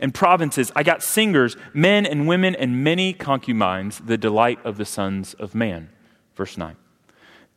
and 0.00 0.12
provinces. 0.12 0.72
I 0.74 0.82
got 0.82 1.04
singers, 1.04 1.56
men 1.72 2.04
and 2.04 2.26
women, 2.26 2.56
and 2.56 2.82
many 2.82 3.12
concubines, 3.12 4.00
the 4.00 4.18
delight 4.18 4.58
of 4.64 4.76
the 4.76 4.86
sons 4.86 5.34
of 5.34 5.54
man. 5.54 5.90
Verse 6.34 6.58
9. 6.58 6.74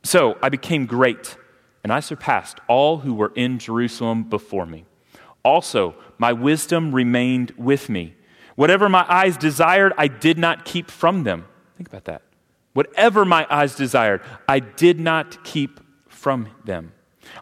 So 0.03 0.37
I 0.43 0.49
became 0.49 0.85
great 0.85 1.35
and 1.83 1.91
I 1.93 1.99
surpassed 1.99 2.59
all 2.67 2.99
who 2.99 3.13
were 3.13 3.31
in 3.35 3.59
Jerusalem 3.59 4.23
before 4.23 4.65
me. 4.65 4.85
Also, 5.43 5.95
my 6.17 6.33
wisdom 6.33 6.93
remained 6.93 7.51
with 7.57 7.89
me. 7.89 8.15
Whatever 8.55 8.89
my 8.89 9.05
eyes 9.07 9.37
desired, 9.37 9.93
I 9.97 10.07
did 10.07 10.37
not 10.37 10.65
keep 10.65 10.91
from 10.91 11.23
them. 11.23 11.45
Think 11.77 11.87
about 11.87 12.05
that. 12.05 12.23
Whatever 12.73 13.23
my 13.25 13.47
eyes 13.49 13.75
desired, 13.75 14.21
I 14.47 14.59
did 14.59 14.99
not 14.99 15.43
keep 15.43 15.79
from 16.07 16.49
them. 16.65 16.91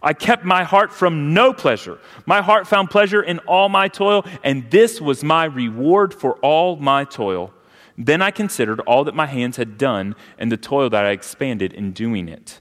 I 0.02 0.14
kept 0.14 0.44
my 0.44 0.64
heart 0.64 0.92
from 0.92 1.34
no 1.34 1.54
pleasure. 1.54 2.00
My 2.26 2.42
heart 2.42 2.68
found 2.68 2.90
pleasure 2.90 3.22
in 3.22 3.40
all 3.40 3.70
my 3.70 3.88
toil, 3.88 4.26
and 4.44 4.70
this 4.70 5.02
was 5.02 5.24
my 5.24 5.46
reward 5.46 6.14
for 6.14 6.34
all 6.40 6.76
my 6.76 7.04
toil. 7.04 7.54
Then 7.98 8.22
I 8.22 8.32
considered 8.32 8.80
all 8.82 9.04
that 9.06 9.16
my 9.16 9.26
hands 9.26 9.58
had 9.58 9.78
done 9.78 10.16
and 10.38 10.52
the 10.52 10.58
toil 10.58 10.90
that 10.92 11.06
I 11.06 11.12
expanded 11.12 11.74
in 11.74 11.94
doing 11.94 12.30
it. 12.30 12.60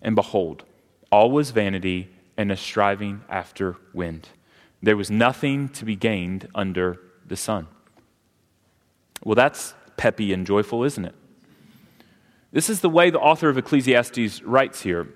And 0.00 0.14
behold, 0.14 0.64
all 1.10 1.30
was 1.30 1.50
vanity 1.50 2.08
and 2.36 2.52
a 2.52 2.56
striving 2.56 3.22
after 3.28 3.76
wind. 3.92 4.28
There 4.82 4.96
was 4.96 5.10
nothing 5.10 5.68
to 5.70 5.84
be 5.84 5.96
gained 5.96 6.48
under 6.54 7.00
the 7.26 7.36
sun. 7.36 7.66
Well, 9.24 9.34
that's 9.34 9.74
peppy 9.96 10.32
and 10.32 10.46
joyful, 10.46 10.84
isn't 10.84 11.04
it? 11.04 11.14
This 12.52 12.70
is 12.70 12.80
the 12.80 12.90
way 12.90 13.10
the 13.10 13.18
author 13.18 13.48
of 13.48 13.58
Ecclesiastes 13.58 14.42
writes 14.42 14.82
here. 14.82 15.08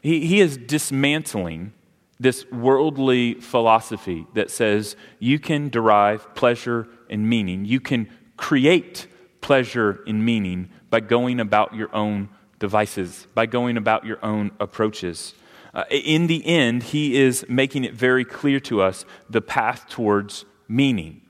He, 0.00 0.26
he 0.26 0.40
is 0.40 0.56
dismantling 0.56 1.72
this 2.20 2.48
worldly 2.50 3.34
philosophy 3.34 4.26
that 4.34 4.50
says 4.50 4.96
you 5.18 5.38
can 5.38 5.68
derive 5.68 6.34
pleasure 6.34 6.88
and 7.10 7.28
meaning, 7.28 7.64
you 7.64 7.80
can 7.80 8.08
create 8.36 9.06
pleasure 9.40 10.02
and 10.06 10.24
meaning 10.24 10.70
by 10.90 11.00
going 11.00 11.40
about 11.40 11.74
your 11.74 11.94
own 11.94 12.28
devices, 12.58 13.26
by 13.34 13.46
going 13.46 13.76
about 13.76 14.04
your 14.04 14.24
own 14.24 14.50
approaches. 14.60 15.34
Uh, 15.72 15.84
in 15.90 16.28
the 16.28 16.46
end, 16.46 16.82
he 16.82 17.16
is 17.16 17.44
making 17.48 17.84
it 17.84 17.94
very 17.94 18.24
clear 18.24 18.60
to 18.60 18.80
us 18.80 19.04
the 19.28 19.40
path 19.40 19.88
towards 19.88 20.44
meaning. 20.68 21.20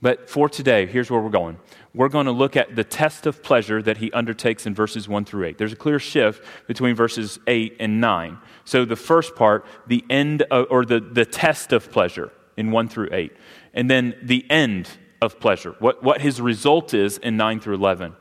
But 0.00 0.30
for 0.30 0.48
today, 0.48 0.86
here's 0.86 1.10
where 1.10 1.20
we're 1.20 1.30
going. 1.30 1.58
We're 1.92 2.08
going 2.08 2.26
to 2.26 2.32
look 2.32 2.56
at 2.56 2.76
the 2.76 2.84
test 2.84 3.26
of 3.26 3.42
pleasure 3.42 3.82
that 3.82 3.96
he 3.96 4.12
undertakes 4.12 4.66
in 4.66 4.74
verses 4.74 5.08
1 5.08 5.24
through 5.24 5.46
8. 5.46 5.58
There's 5.58 5.72
a 5.72 5.76
clear 5.76 5.98
shift 5.98 6.44
between 6.68 6.94
verses 6.94 7.40
8 7.48 7.76
and 7.80 8.00
9. 8.00 8.38
So 8.64 8.84
the 8.84 8.94
first 8.94 9.34
part, 9.34 9.66
the 9.88 10.04
end 10.08 10.42
of, 10.42 10.66
or 10.70 10.84
the, 10.84 11.00
the 11.00 11.24
test 11.24 11.72
of 11.72 11.90
pleasure 11.90 12.30
in 12.56 12.70
1 12.70 12.88
through 12.88 13.08
8. 13.10 13.32
And 13.74 13.90
then 13.90 14.14
the 14.22 14.48
end 14.48 14.88
of 15.20 15.40
pleasure, 15.40 15.74
what, 15.80 16.04
what 16.04 16.20
his 16.20 16.40
result 16.40 16.94
is 16.94 17.18
in 17.18 17.36
9 17.36 17.58
through 17.58 17.74
11. 17.74 18.14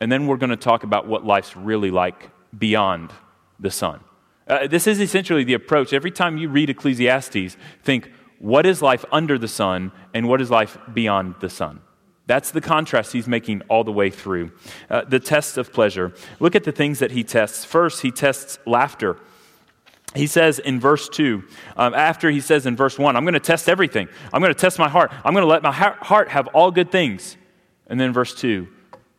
And 0.00 0.10
then 0.10 0.26
we're 0.26 0.36
going 0.36 0.50
to 0.50 0.56
talk 0.56 0.84
about 0.84 1.06
what 1.06 1.24
life's 1.24 1.56
really 1.56 1.90
like 1.90 2.30
beyond 2.56 3.12
the 3.58 3.70
sun. 3.70 4.00
Uh, 4.46 4.66
this 4.66 4.86
is 4.86 5.00
essentially 5.00 5.44
the 5.44 5.54
approach. 5.54 5.92
Every 5.92 6.10
time 6.10 6.36
you 6.36 6.48
read 6.48 6.70
Ecclesiastes, 6.70 7.56
think, 7.82 8.10
what 8.38 8.66
is 8.66 8.82
life 8.82 9.04
under 9.10 9.38
the 9.38 9.48
sun 9.48 9.92
and 10.14 10.28
what 10.28 10.40
is 10.40 10.50
life 10.50 10.78
beyond 10.92 11.36
the 11.40 11.48
sun? 11.48 11.80
That's 12.26 12.50
the 12.50 12.60
contrast 12.60 13.12
he's 13.12 13.28
making 13.28 13.62
all 13.68 13.84
the 13.84 13.92
way 13.92 14.10
through. 14.10 14.52
Uh, 14.90 15.02
the 15.02 15.20
test 15.20 15.56
of 15.58 15.72
pleasure. 15.72 16.12
Look 16.40 16.54
at 16.54 16.64
the 16.64 16.72
things 16.72 16.98
that 16.98 17.12
he 17.12 17.24
tests. 17.24 17.64
First, 17.64 18.02
he 18.02 18.10
tests 18.10 18.58
laughter. 18.66 19.18
He 20.14 20.26
says 20.26 20.58
in 20.58 20.80
verse 20.80 21.08
2, 21.08 21.42
um, 21.76 21.94
after 21.94 22.30
he 22.30 22.40
says 22.40 22.66
in 22.66 22.74
verse 22.74 22.98
1, 22.98 23.16
I'm 23.16 23.24
going 23.24 23.34
to 23.34 23.40
test 23.40 23.68
everything. 23.68 24.08
I'm 24.32 24.40
going 24.40 24.52
to 24.52 24.58
test 24.58 24.78
my 24.78 24.88
heart. 24.88 25.12
I'm 25.24 25.34
going 25.34 25.42
to 25.42 25.48
let 25.48 25.62
my 25.62 25.72
heart 25.72 26.28
have 26.28 26.48
all 26.48 26.70
good 26.70 26.90
things. 26.90 27.36
And 27.86 28.00
then 28.00 28.12
verse 28.12 28.34
2, 28.34 28.66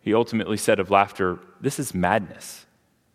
he 0.07 0.13
ultimately 0.13 0.55
said 0.55 0.79
of 0.79 0.89
laughter, 0.89 1.37
This 1.59 1.79
is 1.79 1.93
madness. 1.93 2.65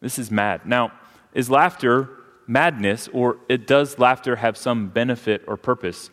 This 0.00 0.18
is 0.18 0.30
mad. 0.30 0.66
Now, 0.66 0.92
is 1.32 1.48
laughter 1.48 2.10
madness, 2.46 3.08
or 3.14 3.38
it 3.48 3.66
does 3.66 3.98
laughter 3.98 4.36
have 4.36 4.58
some 4.58 4.88
benefit 4.88 5.42
or 5.46 5.56
purpose? 5.56 6.10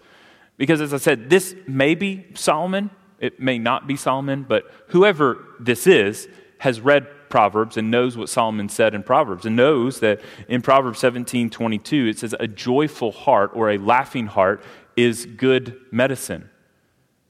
Because 0.58 0.80
as 0.80 0.94
I 0.94 0.98
said, 0.98 1.30
this 1.30 1.54
may 1.68 1.96
be 1.96 2.28
Solomon, 2.34 2.92
it 3.20 3.42
may 3.42 3.60
not 3.60 3.88
be 3.88 3.98
Solomon, 3.98 4.46
but 4.48 4.72
whoever 4.88 5.44
this 5.60 5.86
is 5.86 6.30
has 6.60 6.80
read 6.80 7.08
Proverbs 7.28 7.76
and 7.76 7.92
knows 7.92 8.16
what 8.16 8.30
Solomon 8.30 8.70
said 8.70 8.96
in 8.96 9.04
Proverbs 9.04 9.46
and 9.46 9.58
knows 9.58 10.00
that 10.00 10.22
in 10.48 10.62
Proverbs 10.62 11.00
17 11.00 11.50
22, 11.50 12.08
it 12.08 12.20
says, 12.20 12.34
A 12.40 12.48
joyful 12.48 13.12
heart 13.12 13.52
or 13.54 13.70
a 13.70 13.78
laughing 13.78 14.28
heart 14.28 14.64
is 14.96 15.26
good 15.26 15.78
medicine. 15.92 16.50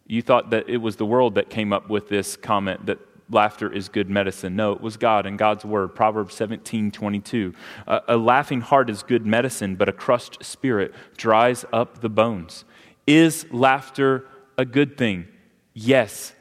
You 0.05 0.21
thought 0.21 0.51
that 0.51 0.69
it 0.69 0.77
was 0.77 0.97
the 0.97 1.05
world 1.07 1.33
that 1.33 1.49
came 1.49 1.73
up 1.73 1.89
with 1.89 2.09
this 2.09 2.35
comment 2.35 2.85
that 2.85 2.99
laughter 3.29 3.71
is 3.71 3.89
good 3.89 4.09
medicine. 4.09 4.55
No, 4.55 4.71
it 4.71 4.81
was 4.81 4.97
God 4.97 5.25
and 5.25 5.37
God's 5.37 5.65
word. 5.65 5.95
Proverbs 5.95 6.35
17 6.35 6.91
22. 6.91 7.53
A, 7.87 8.01
a 8.09 8.17
laughing 8.17 8.61
heart 8.61 8.89
is 8.89 9.03
good 9.03 9.25
medicine, 9.25 9.75
but 9.75 9.89
a 9.89 9.93
crushed 9.93 10.43
spirit 10.43 10.93
dries 11.17 11.65
up 11.71 12.01
the 12.01 12.09
bones. 12.09 12.65
Is 13.05 13.45
laughter 13.51 14.25
a 14.57 14.65
good 14.65 14.97
thing? 14.97 15.27
Yes, 15.73 16.33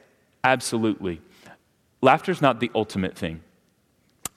absolutely. 0.43 1.21
Laughter 2.01 2.31
is 2.31 2.41
not 2.41 2.59
the 2.59 2.71
ultimate 2.75 3.17
thing. 3.17 3.41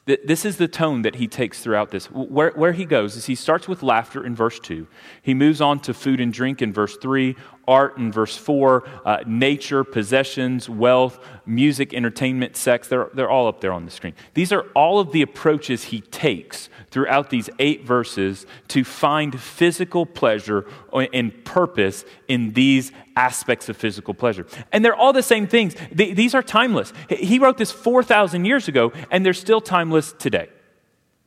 This 0.04 0.44
is 0.44 0.56
the 0.56 0.66
tone 0.66 1.02
that 1.02 1.14
he 1.14 1.28
takes 1.28 1.60
throughout 1.60 1.92
this. 1.92 2.06
Where, 2.06 2.50
where 2.50 2.72
he 2.72 2.84
goes 2.84 3.14
is 3.14 3.26
he 3.26 3.36
starts 3.36 3.68
with 3.68 3.84
laughter 3.84 4.26
in 4.26 4.34
verse 4.34 4.58
2. 4.58 4.88
He 5.22 5.32
moves 5.32 5.60
on 5.60 5.78
to 5.80 5.94
food 5.94 6.20
and 6.20 6.32
drink 6.32 6.60
in 6.60 6.72
verse 6.72 6.96
3, 6.96 7.36
art 7.66 7.96
in 7.96 8.10
verse 8.10 8.36
4, 8.36 8.84
uh, 9.04 9.18
nature, 9.26 9.84
possessions, 9.84 10.68
wealth, 10.68 11.18
music, 11.46 11.94
entertainment, 11.94 12.56
sex. 12.56 12.88
They're, 12.88 13.08
they're 13.14 13.30
all 13.30 13.48
up 13.48 13.60
there 13.60 13.72
on 13.72 13.84
the 13.84 13.90
screen. 13.90 14.14
These 14.34 14.52
are 14.52 14.62
all 14.74 14.98
of 14.98 15.12
the 15.12 15.22
approaches 15.22 15.84
he 15.84 16.00
takes 16.00 16.68
throughout 16.90 17.30
these 17.30 17.48
eight 17.58 17.84
verses 17.84 18.46
to 18.68 18.84
find 18.84 19.40
physical 19.40 20.06
pleasure 20.06 20.66
and 20.92 21.44
purpose 21.44 22.04
in 22.28 22.52
these 22.52 22.92
aspects 23.16 23.68
of 23.68 23.76
physical 23.76 24.14
pleasure. 24.14 24.46
And 24.72 24.84
they're 24.84 24.94
all 24.94 25.12
the 25.12 25.22
same 25.22 25.46
things. 25.46 25.74
These 25.92 26.34
are 26.34 26.42
timeless. 26.42 26.92
He 27.08 27.38
wrote 27.38 27.58
this 27.58 27.70
4,000 27.70 28.44
years 28.44 28.68
ago, 28.68 28.92
and 29.10 29.24
they're 29.24 29.32
still 29.32 29.60
timeless 29.60 30.12
today. 30.12 30.48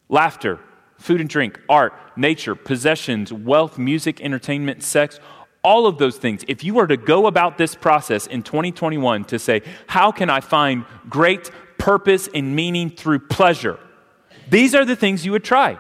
Laughter, 0.09 0.59
food 0.97 1.21
and 1.21 1.29
drink, 1.29 1.59
art, 1.67 1.93
nature, 2.15 2.55
possessions, 2.55 3.31
wealth, 3.31 3.77
music, 3.77 4.21
entertainment, 4.21 4.83
sex, 4.83 5.19
all 5.65 5.87
of 5.87 5.97
those 5.97 6.17
things. 6.17 6.45
If 6.47 6.63
you 6.63 6.75
were 6.75 6.85
to 6.85 6.95
go 6.95 7.25
about 7.25 7.57
this 7.57 7.73
process 7.73 8.27
in 8.27 8.43
2021 8.43 9.25
to 9.25 9.39
say, 9.39 9.63
how 9.87 10.11
can 10.11 10.29
I 10.29 10.39
find 10.39 10.85
great 11.09 11.49
purpose 11.79 12.29
and 12.33 12.55
meaning 12.55 12.91
through 12.91 13.27
pleasure? 13.27 13.79
These 14.47 14.75
are 14.75 14.85
the 14.85 14.95
things 14.95 15.25
you 15.25 15.31
would 15.31 15.43
try. 15.43 15.79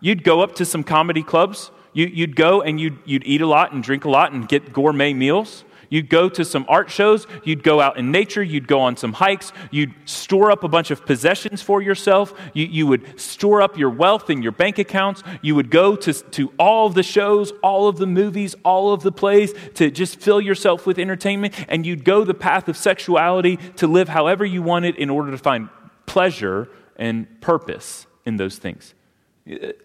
You'd 0.00 0.22
go 0.22 0.40
up 0.40 0.54
to 0.56 0.64
some 0.64 0.84
comedy 0.84 1.24
clubs, 1.24 1.72
you, 1.92 2.10
would 2.22 2.36
go 2.36 2.62
and 2.62 2.80
you'd, 2.80 2.98
you'd 3.04 3.26
eat 3.26 3.40
a 3.40 3.46
lot 3.46 3.72
and 3.72 3.82
drink 3.82 4.04
a 4.04 4.10
lot 4.10 4.32
and 4.32 4.48
get 4.48 4.72
gourmet 4.72 5.12
meals. 5.12 5.64
You'd 5.94 6.08
go 6.08 6.28
to 6.28 6.44
some 6.44 6.66
art 6.68 6.90
shows, 6.90 7.28
you'd 7.44 7.62
go 7.62 7.80
out 7.80 7.98
in 7.98 8.10
nature, 8.10 8.42
you'd 8.42 8.66
go 8.66 8.80
on 8.80 8.96
some 8.96 9.12
hikes, 9.12 9.52
you'd 9.70 9.94
store 10.06 10.50
up 10.50 10.64
a 10.64 10.68
bunch 10.68 10.90
of 10.90 11.06
possessions 11.06 11.62
for 11.62 11.80
yourself, 11.80 12.34
you, 12.52 12.66
you 12.66 12.84
would 12.88 13.20
store 13.20 13.62
up 13.62 13.78
your 13.78 13.90
wealth 13.90 14.28
in 14.28 14.42
your 14.42 14.50
bank 14.50 14.78
accounts, 14.78 15.22
you 15.40 15.54
would 15.54 15.70
go 15.70 15.94
to, 15.94 16.12
to 16.12 16.52
all 16.58 16.88
of 16.88 16.94
the 16.94 17.04
shows, 17.04 17.52
all 17.62 17.86
of 17.86 17.98
the 17.98 18.08
movies, 18.08 18.56
all 18.64 18.92
of 18.92 19.04
the 19.04 19.12
plays 19.12 19.54
to 19.74 19.88
just 19.88 20.18
fill 20.18 20.40
yourself 20.40 20.84
with 20.84 20.98
entertainment, 20.98 21.54
and 21.68 21.86
you'd 21.86 22.04
go 22.04 22.24
the 22.24 22.34
path 22.34 22.66
of 22.68 22.76
sexuality 22.76 23.56
to 23.76 23.86
live 23.86 24.08
however 24.08 24.44
you 24.44 24.62
wanted 24.62 24.96
in 24.96 25.08
order 25.08 25.30
to 25.30 25.38
find 25.38 25.68
pleasure 26.06 26.68
and 26.96 27.40
purpose 27.40 28.08
in 28.24 28.36
those 28.36 28.58
things. 28.58 28.94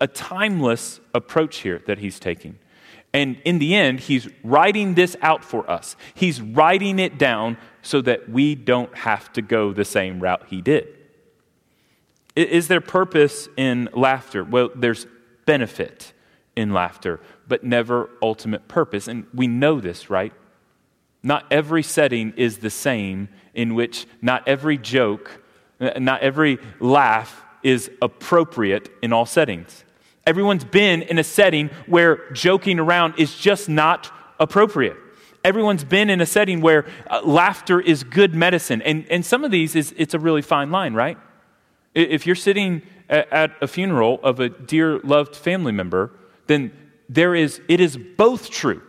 A 0.01 0.07
timeless 0.07 1.01
approach 1.13 1.57
here 1.57 1.83
that 1.85 1.99
he's 1.99 2.19
taking. 2.19 2.57
And 3.13 3.41
in 3.43 3.59
the 3.59 3.75
end, 3.75 4.01
he's 4.01 4.29
writing 4.43 4.93
this 4.93 5.15
out 5.21 5.43
for 5.43 5.69
us. 5.69 5.95
He's 6.13 6.41
writing 6.41 6.99
it 6.99 7.17
down 7.17 7.57
so 7.81 8.01
that 8.01 8.29
we 8.29 8.55
don't 8.55 8.95
have 8.95 9.33
to 9.33 9.41
go 9.41 9.73
the 9.73 9.85
same 9.85 10.19
route 10.19 10.43
he 10.47 10.61
did. 10.61 10.87
Is 12.35 12.67
there 12.67 12.81
purpose 12.81 13.49
in 13.57 13.89
laughter? 13.93 14.43
Well, 14.43 14.69
there's 14.75 15.07
benefit 15.45 16.13
in 16.55 16.71
laughter, 16.71 17.19
but 17.47 17.63
never 17.63 18.09
ultimate 18.21 18.67
purpose. 18.67 19.07
And 19.07 19.25
we 19.33 19.47
know 19.47 19.79
this, 19.79 20.09
right? 20.09 20.33
Not 21.23 21.45
every 21.51 21.83
setting 21.83 22.33
is 22.37 22.59
the 22.59 22.69
same, 22.69 23.29
in 23.53 23.73
which 23.75 24.05
not 24.21 24.47
every 24.47 24.77
joke, 24.77 25.43
not 25.79 26.21
every 26.21 26.59
laugh 26.79 27.43
is 27.63 27.89
appropriate 28.01 28.89
in 29.01 29.11
all 29.11 29.25
settings. 29.25 29.83
Everyone's 30.29 30.63
been 30.63 31.01
in 31.01 31.17
a 31.17 31.23
setting 31.23 31.71
where 31.87 32.29
joking 32.33 32.77
around 32.77 33.15
is 33.17 33.35
just 33.35 33.67
not 33.67 34.11
appropriate. 34.39 34.95
Everyone's 35.43 35.83
been 35.83 36.07
in 36.11 36.21
a 36.21 36.25
setting 36.27 36.61
where 36.61 36.85
uh, 37.09 37.21
laughter 37.23 37.81
is 37.81 38.03
good 38.03 38.35
medicine. 38.35 38.83
And, 38.83 39.07
and 39.09 39.25
some 39.25 39.43
of 39.43 39.49
these, 39.49 39.75
is, 39.75 39.91
it's 39.97 40.13
a 40.13 40.19
really 40.19 40.43
fine 40.43 40.69
line, 40.69 40.93
right? 40.93 41.17
If 41.95 42.27
you're 42.27 42.35
sitting 42.35 42.83
at, 43.09 43.33
at 43.33 43.51
a 43.59 43.67
funeral 43.67 44.19
of 44.21 44.39
a 44.39 44.49
dear 44.49 44.99
loved 44.99 45.35
family 45.35 45.71
member, 45.71 46.11
then 46.45 46.73
there 47.09 47.33
is, 47.33 47.59
it 47.67 47.79
is 47.79 47.97
both 47.97 48.51
true. 48.51 48.83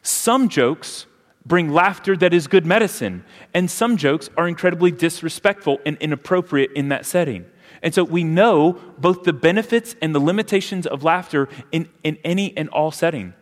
Some 0.00 0.48
jokes 0.48 1.04
bring 1.44 1.68
laughter 1.68 2.16
that 2.16 2.32
is 2.32 2.46
good 2.46 2.64
medicine, 2.64 3.26
and 3.52 3.70
some 3.70 3.98
jokes 3.98 4.30
are 4.38 4.48
incredibly 4.48 4.90
disrespectful 4.90 5.80
and 5.84 5.98
inappropriate 5.98 6.72
in 6.72 6.88
that 6.88 7.04
setting. 7.04 7.44
And 7.82 7.94
so 7.94 8.04
we 8.04 8.24
know 8.24 8.78
both 8.98 9.24
the 9.24 9.32
benefits 9.32 9.94
and 10.02 10.14
the 10.14 10.20
limitations 10.20 10.86
of 10.86 11.04
laughter 11.04 11.48
in, 11.72 11.88
in 12.02 12.18
any 12.24 12.56
and 12.56 12.68
all 12.70 12.90
setting. 12.90 13.34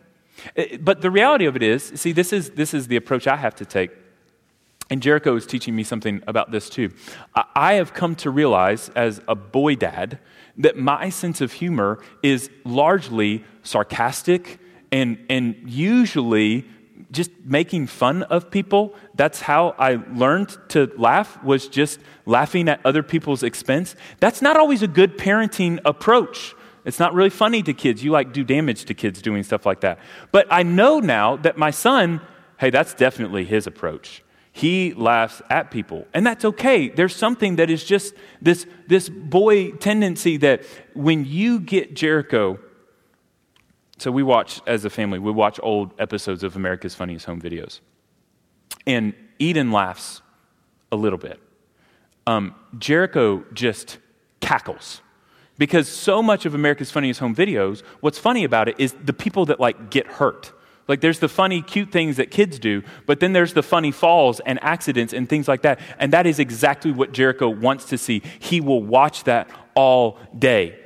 Uh, 0.57 0.63
but 0.79 1.01
the 1.01 1.11
reality 1.11 1.45
of 1.45 1.55
it 1.55 1.63
is, 1.63 1.83
see, 1.95 2.11
this 2.11 2.31
is, 2.31 2.51
this 2.51 2.73
is 2.73 2.87
the 2.87 2.95
approach 2.95 3.27
I 3.27 3.37
have 3.37 3.55
to 3.55 3.65
take. 3.65 3.91
And 4.89 5.01
Jericho 5.01 5.35
is 5.35 5.45
teaching 5.45 5.75
me 5.75 5.83
something 5.83 6.23
about 6.27 6.51
this 6.51 6.69
too. 6.69 6.91
I 7.55 7.73
have 7.73 7.93
come 7.93 8.15
to 8.17 8.29
realize 8.29 8.89
as 8.95 9.21
a 9.27 9.35
boy 9.35 9.75
dad 9.75 10.19
that 10.57 10.77
my 10.77 11.09
sense 11.09 11.41
of 11.41 11.53
humor 11.53 11.99
is 12.23 12.49
largely 12.63 13.43
sarcastic 13.63 14.59
and, 14.91 15.17
and 15.29 15.55
usually 15.65 16.65
just 17.11 17.31
making 17.43 17.87
fun 17.87 18.23
of 18.23 18.51
people. 18.51 18.93
That's 19.15 19.41
how 19.41 19.75
I 19.77 19.99
learned 20.13 20.57
to 20.69 20.91
laugh, 20.97 21.41
was 21.43 21.67
just 21.67 21.99
laughing 22.25 22.67
at 22.67 22.79
other 22.85 23.03
people's 23.03 23.43
expense. 23.43 23.95
That's 24.19 24.41
not 24.41 24.57
always 24.57 24.81
a 24.81 24.87
good 24.87 25.17
parenting 25.17 25.79
approach. 25.85 26.55
It's 26.85 26.99
not 26.99 27.13
really 27.13 27.29
funny 27.29 27.63
to 27.63 27.73
kids. 27.73 28.03
You 28.03 28.11
like 28.11 28.33
do 28.33 28.43
damage 28.43 28.85
to 28.85 28.93
kids 28.93 29.21
doing 29.21 29.43
stuff 29.43 29.65
like 29.65 29.81
that. 29.81 29.99
But 30.31 30.47
I 30.49 30.63
know 30.63 30.99
now 30.99 31.35
that 31.37 31.57
my 31.57 31.71
son, 31.71 32.21
hey, 32.59 32.69
that's 32.69 32.93
definitely 32.93 33.45
his 33.45 33.67
approach. 33.67 34.23
He 34.51 34.93
laughs 34.93 35.41
at 35.51 35.69
people, 35.69 36.07
and 36.15 36.25
that's 36.25 36.43
okay. 36.43 36.89
There's 36.89 37.15
something 37.15 37.57
that 37.57 37.69
is 37.69 37.83
just 37.83 38.15
this, 38.41 38.65
this 38.87 39.07
boy 39.07 39.71
tendency 39.71 40.37
that 40.37 40.63
when 40.95 41.25
you 41.25 41.59
get 41.59 41.93
Jericho 41.93 42.57
so 43.97 44.11
we 44.11 44.23
watch, 44.23 44.61
as 44.67 44.85
a 44.85 44.89
family, 44.89 45.19
we 45.19 45.31
watch 45.31 45.59
old 45.63 45.93
episodes 45.99 46.43
of 46.43 46.55
America's 46.55 46.93
Funniest 46.93 47.25
Home 47.25 47.41
Videos. 47.41 47.79
And 48.85 49.13
Eden 49.39 49.71
laughs 49.71 50.21
a 50.91 50.95
little 50.95 51.17
bit. 51.17 51.39
Um, 52.27 52.55
Jericho 52.77 53.43
just 53.53 53.97
cackles. 54.39 55.01
Because 55.57 55.87
so 55.87 56.21
much 56.21 56.45
of 56.45 56.53
America's 56.53 56.91
Funniest 56.91 57.19
Home 57.19 57.35
Videos, 57.35 57.81
what's 58.01 58.19
funny 58.19 58.43
about 58.43 58.69
it 58.69 58.75
is 58.79 58.93
the 59.03 59.13
people 59.13 59.45
that 59.47 59.59
like 59.59 59.89
get 59.89 60.05
hurt. 60.05 60.53
Like 60.87 61.01
there's 61.01 61.19
the 61.19 61.27
funny, 61.27 61.61
cute 61.61 61.91
things 61.91 62.17
that 62.17 62.29
kids 62.29 62.59
do, 62.59 62.83
but 63.07 63.19
then 63.19 63.33
there's 63.33 63.53
the 63.53 63.63
funny 63.63 63.91
falls 63.91 64.39
and 64.41 64.59
accidents 64.61 65.13
and 65.13 65.27
things 65.27 65.47
like 65.47 65.63
that. 65.63 65.79
And 65.99 66.13
that 66.13 66.27
is 66.27 66.39
exactly 66.39 66.91
what 66.91 67.11
Jericho 67.11 67.49
wants 67.49 67.85
to 67.85 67.97
see. 67.97 68.21
He 68.39 68.61
will 68.61 68.83
watch 68.83 69.23
that 69.23 69.49
all 69.75 70.19
day. 70.37 70.79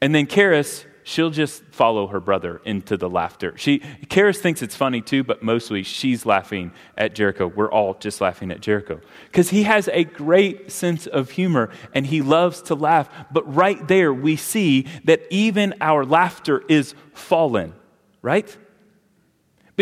And 0.00 0.14
then 0.14 0.26
Karis 0.26 0.84
she'll 1.06 1.30
just 1.30 1.62
follow 1.66 2.08
her 2.08 2.18
brother 2.18 2.60
into 2.64 2.96
the 2.96 3.08
laughter. 3.08 3.56
She, 3.56 3.78
Karis 4.08 4.38
thinks 4.38 4.60
it's 4.60 4.74
funny 4.74 5.00
too, 5.00 5.22
but 5.22 5.40
mostly 5.40 5.84
she's 5.84 6.26
laughing 6.26 6.72
at 6.98 7.14
Jericho. 7.14 7.46
We're 7.46 7.70
all 7.70 7.94
just 7.94 8.20
laughing 8.20 8.50
at 8.50 8.60
Jericho. 8.60 9.00
Because 9.26 9.50
he 9.50 9.62
has 9.62 9.88
a 9.92 10.02
great 10.02 10.72
sense 10.72 11.06
of 11.06 11.30
humor 11.30 11.70
and 11.94 12.04
he 12.04 12.22
loves 12.22 12.60
to 12.62 12.74
laugh. 12.74 13.08
But 13.30 13.54
right 13.54 13.86
there, 13.86 14.12
we 14.12 14.34
see 14.34 14.88
that 15.04 15.22
even 15.30 15.74
our 15.80 16.04
laughter 16.04 16.64
is 16.68 16.96
fallen, 17.14 17.72
right? 18.20 18.56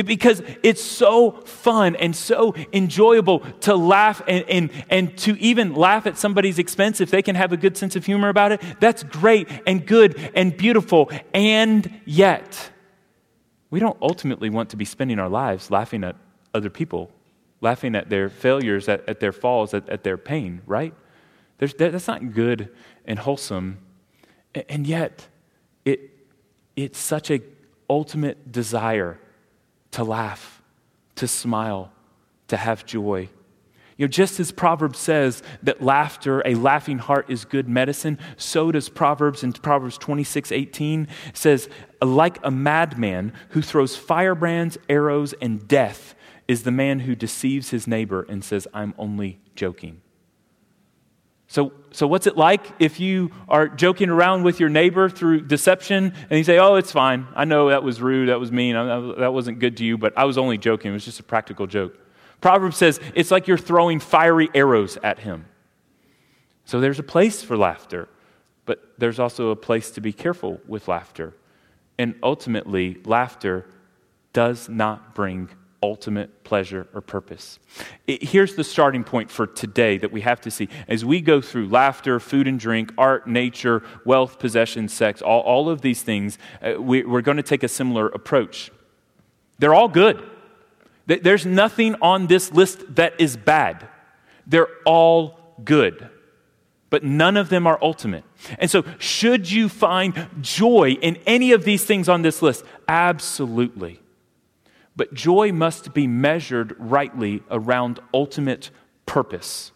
Because 0.02 0.42
it's 0.62 0.83
so 0.83 1.30
fun 1.30 1.94
and 1.96 2.16
so 2.16 2.54
enjoyable 2.72 3.40
to 3.61 3.76
laugh 3.76 4.20
and, 4.26 4.44
and, 4.48 4.70
and 4.90 5.16
to 5.18 5.38
even 5.38 5.74
laugh 5.74 6.07
at 6.07 6.18
somebody's 6.18 6.59
expense 6.59 7.00
if 7.00 7.11
they 7.11 7.22
can 7.22 7.37
have 7.37 7.52
a 7.52 7.57
good 7.57 7.76
sense 7.76 7.94
of 7.94 8.04
humor 8.04 8.28
about 8.28 8.50
it. 8.50 8.61
That's 8.80 9.04
great 9.04 9.48
and 9.66 9.87
good 9.87 10.18
and 10.35 10.57
beautiful. 10.57 11.11
And 11.33 12.00
yet, 12.04 12.70
we 13.70 13.78
don't 13.78 13.98
ultimately 14.02 14.50
want 14.50 14.70
to 14.70 14.76
be 14.76 14.85
spending 14.85 15.20
our 15.20 15.28
lives 15.28 15.70
laughing 15.70 16.02
at 16.02 16.16
other 16.52 16.70
people, 16.70 17.11
laughing 17.61 17.94
at 17.94 18.11
their 18.11 18.28
failures, 18.28 18.88
at, 18.88 19.09
at 19.09 19.20
their 19.20 19.33
falls, 19.33 19.74
at, 19.74 19.88
at 19.88 20.02
their 20.02 20.16
pain, 20.16 20.62
right? 20.66 20.94
There's, 21.59 21.74
that's 21.74 22.09
not 22.09 22.33
good 22.33 22.70
and 23.04 23.18
wholesome. 23.18 23.78
And 24.68 24.87
yet, 24.87 25.28
it, 25.85 26.11
it's 26.74 26.98
such 26.98 27.30
a 27.30 27.40
ultimate 27.88 28.50
desire 28.50 29.20
to 29.94 30.02
laugh, 30.02 30.61
to 31.14 31.28
smile, 31.28 31.92
to 32.48 32.57
have 32.57 32.85
joy. 32.85 33.28
You 33.96 34.07
know, 34.07 34.11
just 34.11 34.40
as 34.40 34.50
Proverbs 34.50 34.98
says 34.98 35.40
that 35.62 35.80
laughter, 35.80 36.42
a 36.44 36.57
laughing 36.57 36.98
heart 36.98 37.26
is 37.30 37.44
good 37.44 37.68
medicine, 37.68 38.18
so 38.37 38.72
does 38.72 38.88
Proverbs 38.88 39.44
in 39.44 39.52
Proverbs 39.52 39.96
26, 39.98 40.50
18 40.50 41.07
says, 41.33 41.68
like 42.02 42.40
a 42.42 42.50
madman 42.50 43.33
who 43.50 43.62
throws 43.62 43.94
firebrands, 43.94 44.76
arrows, 44.88 45.33
and 45.40 45.68
death 45.68 46.16
is 46.48 46.64
the 46.64 46.72
man 46.72 47.00
who 47.00 47.14
deceives 47.14 47.70
his 47.70 47.87
neighbor 47.87 48.26
and 48.28 48.42
says, 48.42 48.66
I'm 48.74 48.94
only 48.98 49.38
joking. 49.54 50.00
So, 51.54 51.70
so 51.92 52.08
what's 52.08 52.26
it 52.26 52.36
like 52.36 52.66
if 52.80 52.98
you 52.98 53.30
are 53.48 53.68
joking 53.68 54.10
around 54.10 54.42
with 54.42 54.58
your 54.58 54.68
neighbor 54.68 55.08
through 55.08 55.42
deception 55.42 56.12
and 56.28 56.36
you 56.36 56.42
say, 56.42 56.58
Oh, 56.58 56.74
it's 56.74 56.90
fine. 56.90 57.28
I 57.32 57.44
know 57.44 57.68
that 57.68 57.84
was 57.84 58.02
rude. 58.02 58.28
That 58.28 58.40
was 58.40 58.50
mean. 58.50 58.74
That 58.74 59.32
wasn't 59.32 59.60
good 59.60 59.76
to 59.76 59.84
you, 59.84 59.96
but 59.96 60.18
I 60.18 60.24
was 60.24 60.36
only 60.36 60.58
joking. 60.58 60.90
It 60.90 60.94
was 60.94 61.04
just 61.04 61.20
a 61.20 61.22
practical 61.22 61.68
joke. 61.68 61.96
Proverbs 62.40 62.76
says 62.76 62.98
it's 63.14 63.30
like 63.30 63.46
you're 63.46 63.56
throwing 63.56 64.00
fiery 64.00 64.50
arrows 64.52 64.98
at 65.04 65.20
him. 65.20 65.44
So 66.64 66.80
there's 66.80 66.98
a 66.98 67.04
place 67.04 67.40
for 67.40 67.56
laughter, 67.56 68.08
but 68.66 68.82
there's 68.98 69.20
also 69.20 69.50
a 69.50 69.56
place 69.56 69.92
to 69.92 70.00
be 70.00 70.12
careful 70.12 70.60
with 70.66 70.88
laughter. 70.88 71.34
And 71.98 72.16
ultimately, 72.20 73.00
laughter 73.04 73.64
does 74.32 74.68
not 74.68 75.14
bring 75.14 75.50
ultimate 75.85 76.44
pleasure 76.44 76.87
or 76.94 77.01
purpose. 77.01 77.59
It, 78.07 78.23
here's 78.25 78.55
the 78.55 78.64
starting 78.64 79.05
point 79.05 79.31
for 79.31 79.47
today 79.47 79.99
that 79.99 80.12
we 80.12 80.23
have 80.23 80.40
to 80.42 80.51
see. 80.51 80.68
As 80.88 81.05
we 81.05 81.20
go 81.20 81.40
through 81.40 81.68
laughter, 81.68 82.18
food 82.18 82.49
and 82.49 82.59
drink, 82.59 82.92
art, 82.99 83.27
nature, 83.27 83.83
wealth, 84.05 84.38
possession, 84.38 84.88
sex, 84.88 85.23
all, 85.23 85.40
all 85.40 85.68
of 85.68 85.81
these 85.81 86.03
things, 86.03 86.38
uh, 86.62 86.81
we, 86.81 87.05
we're 87.05 87.23
going 87.23 87.37
to 87.37 87.42
take 87.42 87.62
a 87.62 87.68
similar 87.68 88.09
approach. 88.09 88.70
They're 89.59 89.75
all 89.75 89.88
good. 89.88 90.23
There's 91.07 91.44
nothing 91.44 91.97
on 92.01 92.29
this 92.29 92.51
list 92.53 92.97
that 92.97 93.20
is 93.20 93.37
bad. 93.37 93.87
They're 94.47 94.70
all 94.85 95.38
good 95.62 96.11
but 96.94 97.03
none 97.03 97.37
of 97.37 97.49
them 97.49 97.66
are 97.66 97.77
ultimate. 97.83 98.23
And 98.57 98.70
so, 98.70 98.85
should 98.99 99.51
you 99.51 99.68
find 99.68 100.29
joy 100.40 100.92
in 101.03 101.16
any 101.27 101.51
of 101.51 101.64
these 101.64 101.85
things 101.85 102.09
on 102.09 102.23
this 102.23 102.40
list? 102.40 102.64
Absolutely. 102.87 103.99
But 104.96 105.14
joy 105.14 105.52
must 105.52 105.92
be 105.92 106.07
measured 106.07 106.74
rightly 106.78 107.42
around 107.50 108.00
ultimate 108.12 108.70
purpose. 109.07 109.72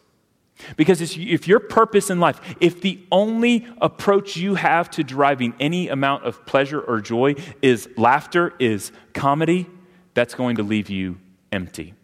Because 0.76 1.00
if 1.00 1.46
your 1.46 1.60
purpose 1.60 2.10
in 2.10 2.18
life, 2.18 2.40
if 2.60 2.80
the 2.80 3.00
only 3.12 3.66
approach 3.80 4.36
you 4.36 4.56
have 4.56 4.90
to 4.90 5.04
deriving 5.04 5.54
any 5.60 5.88
amount 5.88 6.24
of 6.24 6.44
pleasure 6.46 6.80
or 6.80 7.00
joy 7.00 7.36
is 7.62 7.88
laughter, 7.96 8.54
is 8.58 8.90
comedy, 9.12 9.66
that's 10.14 10.34
going 10.34 10.56
to 10.56 10.62
leave 10.62 10.90
you 10.90 11.18
empty. 11.52 11.94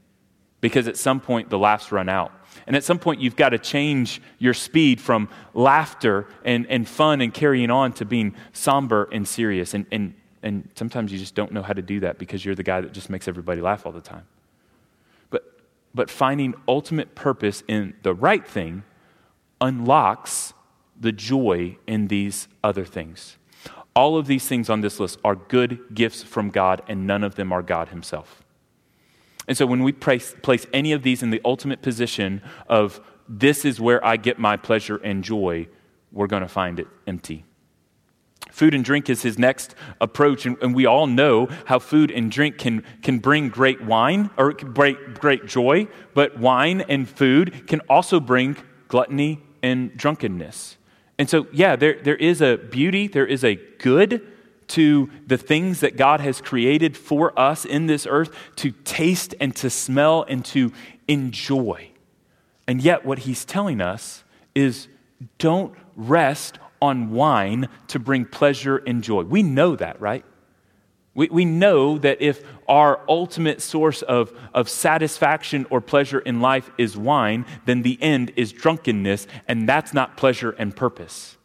Because 0.61 0.87
at 0.87 0.97
some 0.97 1.21
point 1.21 1.51
the 1.51 1.59
laughs 1.59 1.91
run 1.91 2.09
out. 2.09 2.33
And 2.67 2.77
at 2.77 2.85
some 2.85 2.99
point, 2.99 3.21
you've 3.21 3.37
got 3.37 3.51
to 3.51 3.59
change 3.59 4.23
your 4.39 4.55
speed 4.55 5.01
from 5.01 5.29
laughter 5.53 6.29
and, 6.45 6.67
and 6.69 6.89
fun 6.89 7.21
and 7.21 7.35
carrying 7.35 7.71
on 7.71 7.93
to 7.95 8.05
being 8.05 8.35
somber 8.53 9.09
and 9.13 9.27
serious. 9.27 9.75
And, 9.75 9.87
and, 9.91 10.15
and 10.45 10.69
sometimes 10.75 11.11
you 11.11 11.19
just 11.19 11.35
don't 11.35 11.53
know 11.53 11.63
how 11.63 11.73
to 11.73 11.81
do 11.81 12.01
that 12.01 12.19
because 12.19 12.45
you're 12.45 12.55
the 12.55 12.63
guy 12.63 12.83
that 12.83 12.93
just 12.93 13.09
makes 13.09 13.27
everybody 13.27 13.63
laugh 13.63 13.87
all 13.87 13.93
the 13.93 14.03
time. 14.03 14.27
But, 15.31 15.59
but 15.95 16.11
finding 16.11 16.55
ultimate 16.69 17.15
purpose 17.15 17.65
in 17.67 17.95
the 18.03 18.15
right 18.15 18.47
thing 18.47 18.85
unlocks 19.59 20.53
the 21.01 21.13
joy 21.13 21.79
in 21.87 22.09
these 22.09 22.47
other 22.63 22.85
things. 22.85 23.39
All 23.97 24.19
of 24.19 24.27
these 24.27 24.47
things 24.47 24.69
on 24.69 24.83
this 24.83 25.01
list 25.01 25.19
are 25.25 25.35
good 25.35 25.95
gifts 25.95 26.23
from 26.23 26.51
God, 26.51 26.83
and 26.89 27.07
none 27.07 27.25
of 27.25 27.37
them 27.37 27.51
are 27.51 27.63
God 27.63 27.89
Himself. 27.89 28.45
And 29.49 29.57
so 29.57 29.65
when 29.65 29.83
we 29.83 29.93
place, 29.93 30.35
place 30.43 30.67
any 30.75 30.93
of 30.93 31.03
these 31.03 31.23
in 31.23 31.31
the 31.31 31.41
ultimate 31.45 31.81
position 31.81 32.43
of 32.69 33.01
this 33.29 33.65
is 33.65 33.81
where 33.81 34.05
I 34.05 34.19
get 34.19 34.39
my 34.39 34.59
pleasure 34.59 34.97
and 34.97 35.25
joy, 35.25 35.69
we're 36.13 36.27
going 36.27 36.43
to 36.43 36.49
find 36.49 36.79
it 36.79 36.89
empty. 37.07 37.45
Food 38.55 38.73
and 38.73 38.85
drink 38.85 39.11
is 39.11 39.23
his 39.23 39.37
next 39.37 39.75
approach, 40.01 40.47
and, 40.47 40.57
and, 40.63 40.77
we 40.77 40.87
all 40.87 41.09
know 41.09 41.49
how 41.65 41.81
food 41.81 42.13
and 42.13 42.31
drink 42.31 42.57
can, 42.57 42.85
can 43.03 43.19
bring 43.19 43.49
great 43.49 43.83
wine 43.83 44.31
or 44.37 44.53
great, 44.53 45.15
great 45.15 45.47
joy, 45.47 45.89
but 46.15 46.39
wine 46.39 46.81
and 46.83 47.09
food 47.09 47.67
can 47.67 47.81
also 47.89 48.21
bring 48.21 48.57
gluttony 48.87 49.43
and 49.61 49.97
drunkenness. 49.97 50.77
And 51.19 51.29
so, 51.29 51.49
yeah, 51.53 51.75
there, 51.75 52.01
there 52.01 52.15
is 52.15 52.41
a 52.41 52.57
beauty, 52.57 53.09
there 53.09 53.27
is 53.27 53.43
a 53.43 53.57
good 53.57 54.25
to 54.69 55.11
the 55.27 55.37
things 55.37 55.81
that 55.81 55.97
God 55.97 56.21
has 56.21 56.41
created 56.41 56.97
for 56.97 57.37
us 57.37 57.65
in 57.65 57.87
this 57.89 58.07
earth 58.07 58.33
to 58.55 58.71
taste 58.71 59.35
and 59.41 59.57
to 59.57 59.69
smell 59.69 60.25
and 60.29 60.45
to 60.45 60.73
enjoy. 61.09 61.89
And 62.69 62.81
yet, 62.81 63.05
what 63.05 63.19
he's 63.19 63.45
telling 63.45 63.81
us 63.81 64.23
is 64.55 64.87
don't 65.39 65.75
rest 65.97 66.61
on 66.85 67.11
wine 67.11 67.69
to 67.89 67.99
bring 67.99 68.25
pleasure 68.25 68.77
and 68.77 69.03
joy. 69.03 69.23
We 69.23 69.43
know 69.43 69.77
that, 69.77 70.01
right? 70.01 70.25
We, 71.15 71.29
we 71.29 71.45
know 71.45 71.99
that 71.99 72.21
if 72.21 72.43
our 72.69 73.01
ultimate 73.09 73.63
source 73.63 74.03
of, 74.03 74.33
of 74.53 74.69
satisfaction 74.69 75.67
or 75.71 75.81
pleasure 75.81 76.19
in 76.19 76.41
life 76.41 76.71
is 76.77 76.97
wine, 76.97 77.47
then 77.67 77.83
the 77.83 77.99
end 78.03 78.33
is 78.37 78.53
drunkenness, 78.53 79.27
and 79.47 79.69
that's 79.69 79.95
not 79.95 80.17
pleasure 80.17 80.51
and 80.59 80.75
purpose. 80.75 81.37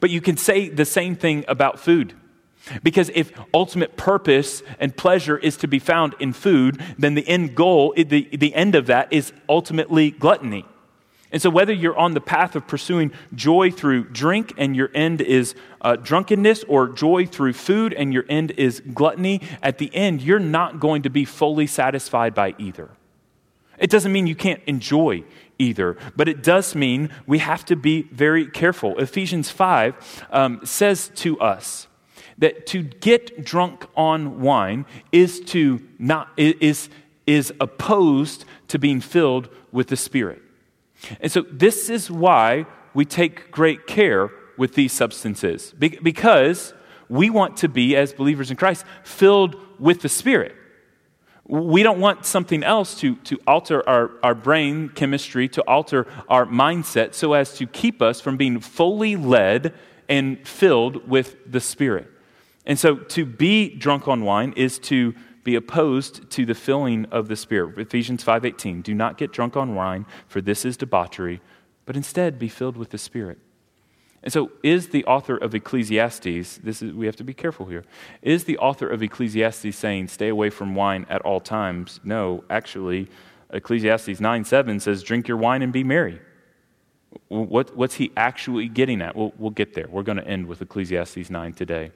But 0.00 0.10
you 0.10 0.20
can 0.20 0.36
say 0.36 0.68
the 0.68 0.84
same 0.84 1.14
thing 1.14 1.44
about 1.46 1.78
food. 1.78 2.14
Because 2.82 3.12
if 3.14 3.32
ultimate 3.54 3.96
purpose 3.96 4.62
and 4.80 4.96
pleasure 4.96 5.38
is 5.38 5.56
to 5.58 5.68
be 5.68 5.78
found 5.78 6.14
in 6.18 6.32
food, 6.32 6.82
then 6.98 7.14
the 7.14 7.28
end 7.28 7.54
goal, 7.54 7.94
the, 7.96 8.28
the 8.32 8.54
end 8.54 8.74
of 8.74 8.86
that 8.86 9.12
is 9.12 9.32
ultimately 9.48 10.10
gluttony. 10.10 10.64
And 11.32 11.42
so, 11.42 11.50
whether 11.50 11.72
you're 11.72 11.96
on 11.96 12.14
the 12.14 12.20
path 12.20 12.54
of 12.54 12.66
pursuing 12.66 13.12
joy 13.34 13.70
through 13.70 14.04
drink 14.10 14.54
and 14.56 14.76
your 14.76 14.90
end 14.94 15.20
is 15.20 15.54
uh, 15.80 15.96
drunkenness, 15.96 16.64
or 16.64 16.88
joy 16.88 17.26
through 17.26 17.52
food 17.52 17.92
and 17.92 18.12
your 18.12 18.24
end 18.28 18.52
is 18.52 18.80
gluttony, 18.94 19.40
at 19.62 19.78
the 19.78 19.94
end, 19.94 20.22
you're 20.22 20.38
not 20.38 20.78
going 20.78 21.02
to 21.02 21.10
be 21.10 21.24
fully 21.24 21.66
satisfied 21.66 22.34
by 22.34 22.54
either. 22.58 22.90
It 23.78 23.90
doesn't 23.90 24.12
mean 24.12 24.26
you 24.26 24.36
can't 24.36 24.62
enjoy 24.66 25.24
either, 25.58 25.96
but 26.14 26.28
it 26.28 26.42
does 26.42 26.74
mean 26.74 27.10
we 27.26 27.38
have 27.38 27.64
to 27.66 27.76
be 27.76 28.02
very 28.04 28.46
careful. 28.46 28.98
Ephesians 28.98 29.50
5 29.50 30.26
um, 30.30 30.60
says 30.64 31.10
to 31.16 31.38
us, 31.40 31.88
that 32.38 32.66
to 32.66 32.82
get 32.82 33.44
drunk 33.44 33.86
on 33.96 34.40
wine 34.40 34.84
is 35.10 35.40
to 35.40 35.80
not 35.98 36.28
is 36.36 36.88
is 37.26 37.52
opposed 37.60 38.44
to 38.68 38.78
being 38.78 39.00
filled 39.00 39.48
with 39.72 39.88
the 39.88 39.96
spirit 39.96 40.42
and 41.20 41.30
so 41.30 41.42
this 41.50 41.88
is 41.88 42.10
why 42.10 42.66
we 42.94 43.04
take 43.04 43.50
great 43.50 43.86
care 43.86 44.30
with 44.56 44.74
these 44.74 44.92
substances 44.92 45.74
because 45.78 46.72
we 47.08 47.30
want 47.30 47.56
to 47.58 47.68
be 47.68 47.94
as 47.96 48.12
believers 48.12 48.50
in 48.50 48.56
christ 48.56 48.84
filled 49.04 49.56
with 49.78 50.00
the 50.00 50.08
spirit 50.08 50.54
we 51.48 51.82
don't 51.84 52.00
want 52.00 52.26
something 52.26 52.64
else 52.64 52.98
to, 53.00 53.14
to 53.16 53.38
alter 53.46 53.88
our, 53.88 54.10
our 54.22 54.34
brain 54.34 54.88
chemistry, 54.88 55.48
to 55.50 55.62
alter 55.62 56.06
our 56.28 56.44
mindset, 56.44 57.14
so 57.14 57.34
as 57.34 57.54
to 57.58 57.66
keep 57.66 58.02
us 58.02 58.20
from 58.20 58.36
being 58.36 58.58
fully 58.58 59.14
led 59.14 59.72
and 60.08 60.46
filled 60.46 61.08
with 61.08 61.36
the 61.50 61.60
Spirit. 61.60 62.10
And 62.64 62.78
so 62.78 62.96
to 62.96 63.24
be 63.24 63.74
drunk 63.76 64.08
on 64.08 64.24
wine 64.24 64.54
is 64.56 64.78
to 64.80 65.14
be 65.46 65.54
opposed 65.54 66.28
to 66.32 66.44
the 66.44 66.54
filling 66.54 67.06
of 67.06 67.28
the 67.28 67.36
Spirit. 67.36 67.78
Ephesians 67.78 68.24
5:18, 68.24 68.82
do 68.82 68.92
not 68.92 69.16
get 69.16 69.32
drunk 69.32 69.56
on 69.56 69.76
wine, 69.76 70.04
for 70.26 70.40
this 70.40 70.64
is 70.64 70.76
debauchery, 70.76 71.40
but 71.86 71.96
instead 71.96 72.38
be 72.38 72.48
filled 72.48 72.76
with 72.76 72.90
the 72.90 72.98
Spirit. 72.98 73.38
And 74.24 74.32
so 74.32 74.50
is 74.64 74.88
the 74.88 75.04
author 75.04 75.36
of 75.36 75.54
Ecclesiastes, 75.54 76.58
this 76.58 76.82
is 76.82 76.92
we 76.92 77.06
have 77.06 77.14
to 77.16 77.24
be 77.24 77.32
careful 77.32 77.66
here. 77.66 77.84
Is 78.22 78.44
the 78.44 78.58
author 78.58 78.88
of 78.88 79.02
Ecclesiastes 79.02 79.76
saying 79.76 80.08
stay 80.08 80.28
away 80.28 80.50
from 80.50 80.74
wine 80.74 81.06
at 81.08 81.22
all 81.22 81.40
times? 81.40 82.00
No, 82.02 82.42
actually 82.50 83.08
Ecclesiastes 83.52 84.18
9 84.18 84.44
7 84.44 84.80
says, 84.80 85.04
Drink 85.04 85.28
your 85.28 85.36
wine 85.36 85.62
and 85.62 85.72
be 85.72 85.84
merry. 85.84 86.20
What, 87.28 87.76
what's 87.76 87.94
he 87.94 88.10
actually 88.16 88.68
getting 88.68 89.00
at? 89.00 89.14
We'll, 89.14 89.32
we'll 89.38 89.50
get 89.50 89.74
there. 89.74 89.86
We're 89.88 90.02
going 90.02 90.18
to 90.18 90.26
end 90.26 90.46
with 90.46 90.60
Ecclesiastes 90.60 91.30
9 91.30 91.52
today. 91.52 91.92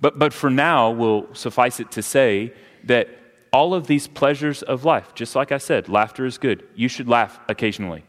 But, 0.00 0.18
but 0.18 0.32
for 0.32 0.50
now, 0.50 0.90
we'll 0.90 1.32
suffice 1.32 1.80
it 1.80 1.90
to 1.92 2.02
say 2.02 2.52
that 2.84 3.08
all 3.52 3.74
of 3.74 3.86
these 3.86 4.06
pleasures 4.06 4.62
of 4.62 4.84
life, 4.84 5.14
just 5.14 5.34
like 5.34 5.52
I 5.52 5.58
said, 5.58 5.88
laughter 5.88 6.26
is 6.26 6.38
good. 6.38 6.66
You 6.74 6.88
should 6.88 7.08
laugh 7.08 7.40
occasionally. 7.48 8.04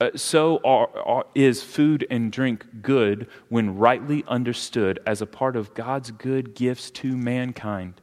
Uh, 0.00 0.10
so 0.14 0.60
are, 0.62 0.88
are, 0.98 1.26
is 1.34 1.62
food 1.62 2.06
and 2.10 2.30
drink 2.30 2.66
good 2.82 3.28
when 3.48 3.78
rightly 3.78 4.24
understood 4.28 5.00
as 5.06 5.22
a 5.22 5.26
part 5.26 5.56
of 5.56 5.72
God's 5.74 6.10
good 6.10 6.54
gifts 6.54 6.90
to 6.92 7.16
mankind, 7.16 8.00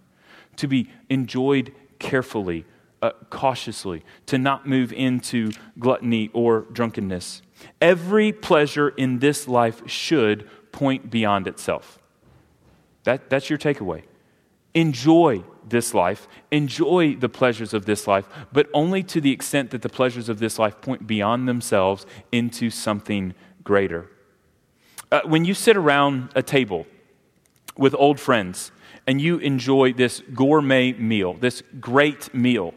to 0.55 0.67
be 0.67 0.89
enjoyed 1.09 1.71
carefully, 1.99 2.65
uh, 3.03 3.11
cautiously, 3.29 4.03
to 4.25 4.39
not 4.39 4.67
move 4.67 4.91
into 4.91 5.51
gluttony 5.77 6.31
or 6.33 6.61
drunkenness. 6.71 7.43
Every 7.79 8.31
pleasure 8.31 8.89
in 8.89 9.19
this 9.19 9.47
life 9.47 9.87
should 9.87 10.49
point 10.71 11.11
beyond 11.11 11.47
itself. 11.47 11.99
That, 13.03 13.29
that's 13.29 13.49
your 13.51 13.59
takeaway. 13.59 14.03
Enjoy 14.73 15.43
this 15.69 15.93
life, 15.93 16.27
enjoy 16.51 17.15
the 17.15 17.29
pleasures 17.29 17.73
of 17.73 17.85
this 17.85 18.07
life, 18.07 18.27
but 18.51 18.69
only 18.73 19.03
to 19.03 19.21
the 19.21 19.31
extent 19.31 19.71
that 19.71 19.81
the 19.81 19.89
pleasures 19.89 20.29
of 20.29 20.39
this 20.39 20.59
life 20.59 20.81
point 20.81 21.07
beyond 21.07 21.47
themselves 21.47 22.05
into 22.31 22.69
something 22.69 23.33
greater. 23.63 24.09
Uh, 25.11 25.21
when 25.25 25.45
you 25.45 25.53
sit 25.53 25.77
around 25.77 26.29
a 26.35 26.41
table 26.41 26.85
with 27.77 27.95
old 27.95 28.19
friends 28.19 28.71
and 29.05 29.21
you 29.21 29.37
enjoy 29.39 29.93
this 29.93 30.21
gourmet 30.33 30.93
meal, 30.93 31.33
this 31.33 31.63
great 31.79 32.33
meal, 32.33 32.73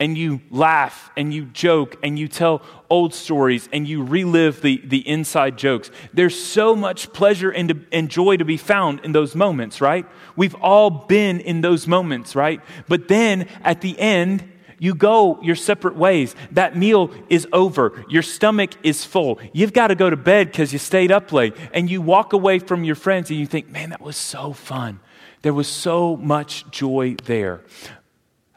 and 0.00 0.16
you 0.16 0.40
laugh 0.50 1.10
and 1.16 1.32
you 1.32 1.44
joke 1.44 1.96
and 2.02 2.18
you 2.18 2.26
tell 2.26 2.62
old 2.88 3.14
stories 3.14 3.68
and 3.72 3.86
you 3.86 4.02
relive 4.02 4.62
the, 4.62 4.80
the 4.82 5.06
inside 5.06 5.58
jokes. 5.58 5.90
There's 6.14 6.42
so 6.42 6.74
much 6.74 7.12
pleasure 7.12 7.50
and, 7.50 7.86
and 7.92 8.08
joy 8.08 8.38
to 8.38 8.44
be 8.44 8.56
found 8.56 9.00
in 9.04 9.12
those 9.12 9.36
moments, 9.36 9.80
right? 9.80 10.06
We've 10.34 10.56
all 10.56 10.90
been 10.90 11.40
in 11.40 11.60
those 11.60 11.86
moments, 11.86 12.34
right? 12.34 12.62
But 12.88 13.08
then 13.08 13.46
at 13.62 13.82
the 13.82 13.96
end, 14.00 14.50
you 14.78 14.94
go 14.94 15.38
your 15.42 15.56
separate 15.56 15.94
ways. 15.94 16.34
That 16.52 16.74
meal 16.74 17.10
is 17.28 17.46
over. 17.52 18.02
Your 18.08 18.22
stomach 18.22 18.70
is 18.82 19.04
full. 19.04 19.38
You've 19.52 19.74
got 19.74 19.88
to 19.88 19.94
go 19.94 20.08
to 20.08 20.16
bed 20.16 20.46
because 20.46 20.72
you 20.72 20.78
stayed 20.78 21.12
up 21.12 21.30
late. 21.32 21.54
And 21.74 21.90
you 21.90 22.00
walk 22.00 22.32
away 22.32 22.58
from 22.58 22.82
your 22.82 22.94
friends 22.94 23.28
and 23.28 23.38
you 23.38 23.44
think, 23.44 23.68
man, 23.68 23.90
that 23.90 24.00
was 24.00 24.16
so 24.16 24.54
fun. 24.54 25.00
There 25.42 25.52
was 25.52 25.68
so 25.68 26.16
much 26.16 26.70
joy 26.70 27.16
there. 27.24 27.60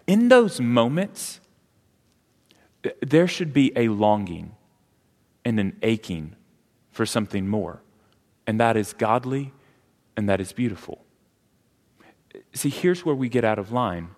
In 0.07 0.29
those 0.29 0.59
moments, 0.59 1.39
there 3.01 3.27
should 3.27 3.53
be 3.53 3.71
a 3.75 3.87
longing 3.87 4.55
and 5.45 5.59
an 5.59 5.77
aching 5.81 6.35
for 6.91 7.05
something 7.05 7.47
more, 7.47 7.81
and 8.45 8.59
that 8.59 8.77
is 8.77 8.93
godly 8.93 9.53
and 10.15 10.29
that 10.29 10.39
is 10.39 10.51
beautiful. 10.53 11.03
See, 12.53 12.69
here's 12.69 13.05
where 13.05 13.15
we 13.15 13.29
get 13.29 13.43
out 13.43 13.59
of 13.59 13.71
line 13.71 14.09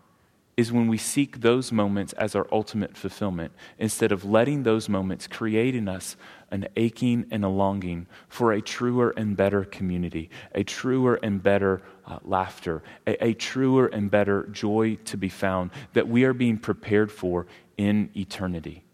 is 0.58 0.72
when 0.72 0.88
we 0.88 0.98
seek 0.98 1.42
those 1.42 1.72
moments 1.72 2.14
as 2.14 2.34
our 2.34 2.48
ultimate 2.52 2.96
fulfillment 2.96 3.52
instead 3.78 4.12
of 4.12 4.24
letting 4.24 4.64
those 4.64 4.88
moments 4.88 5.28
create 5.28 5.76
in 5.76 5.90
us 5.90 6.16
an 6.50 6.68
aching 6.78 7.26
and 7.30 7.44
a 7.44 7.50
longing 7.50 8.08
for 8.30 8.54
a 8.54 8.62
truer 8.62 9.14
and 9.18 9.36
better 9.36 9.66
community, 9.66 10.30
a 10.54 10.64
truer 10.64 11.20
and 11.22 11.44
better 11.44 11.82
uh, 12.06 12.20
laughter, 12.24 12.82
a, 13.06 13.26
a 13.26 13.34
truer 13.34 13.88
and 13.88 14.10
better 14.10 14.48
joy 14.48 14.96
to 15.04 15.18
be 15.18 15.28
found 15.28 15.72
that 15.94 16.08
we 16.08 16.24
are 16.24 16.34
being 16.34 16.58
prepared 16.58 17.12
for 17.12 17.46
in 17.76 18.10
eternity. 18.16 18.86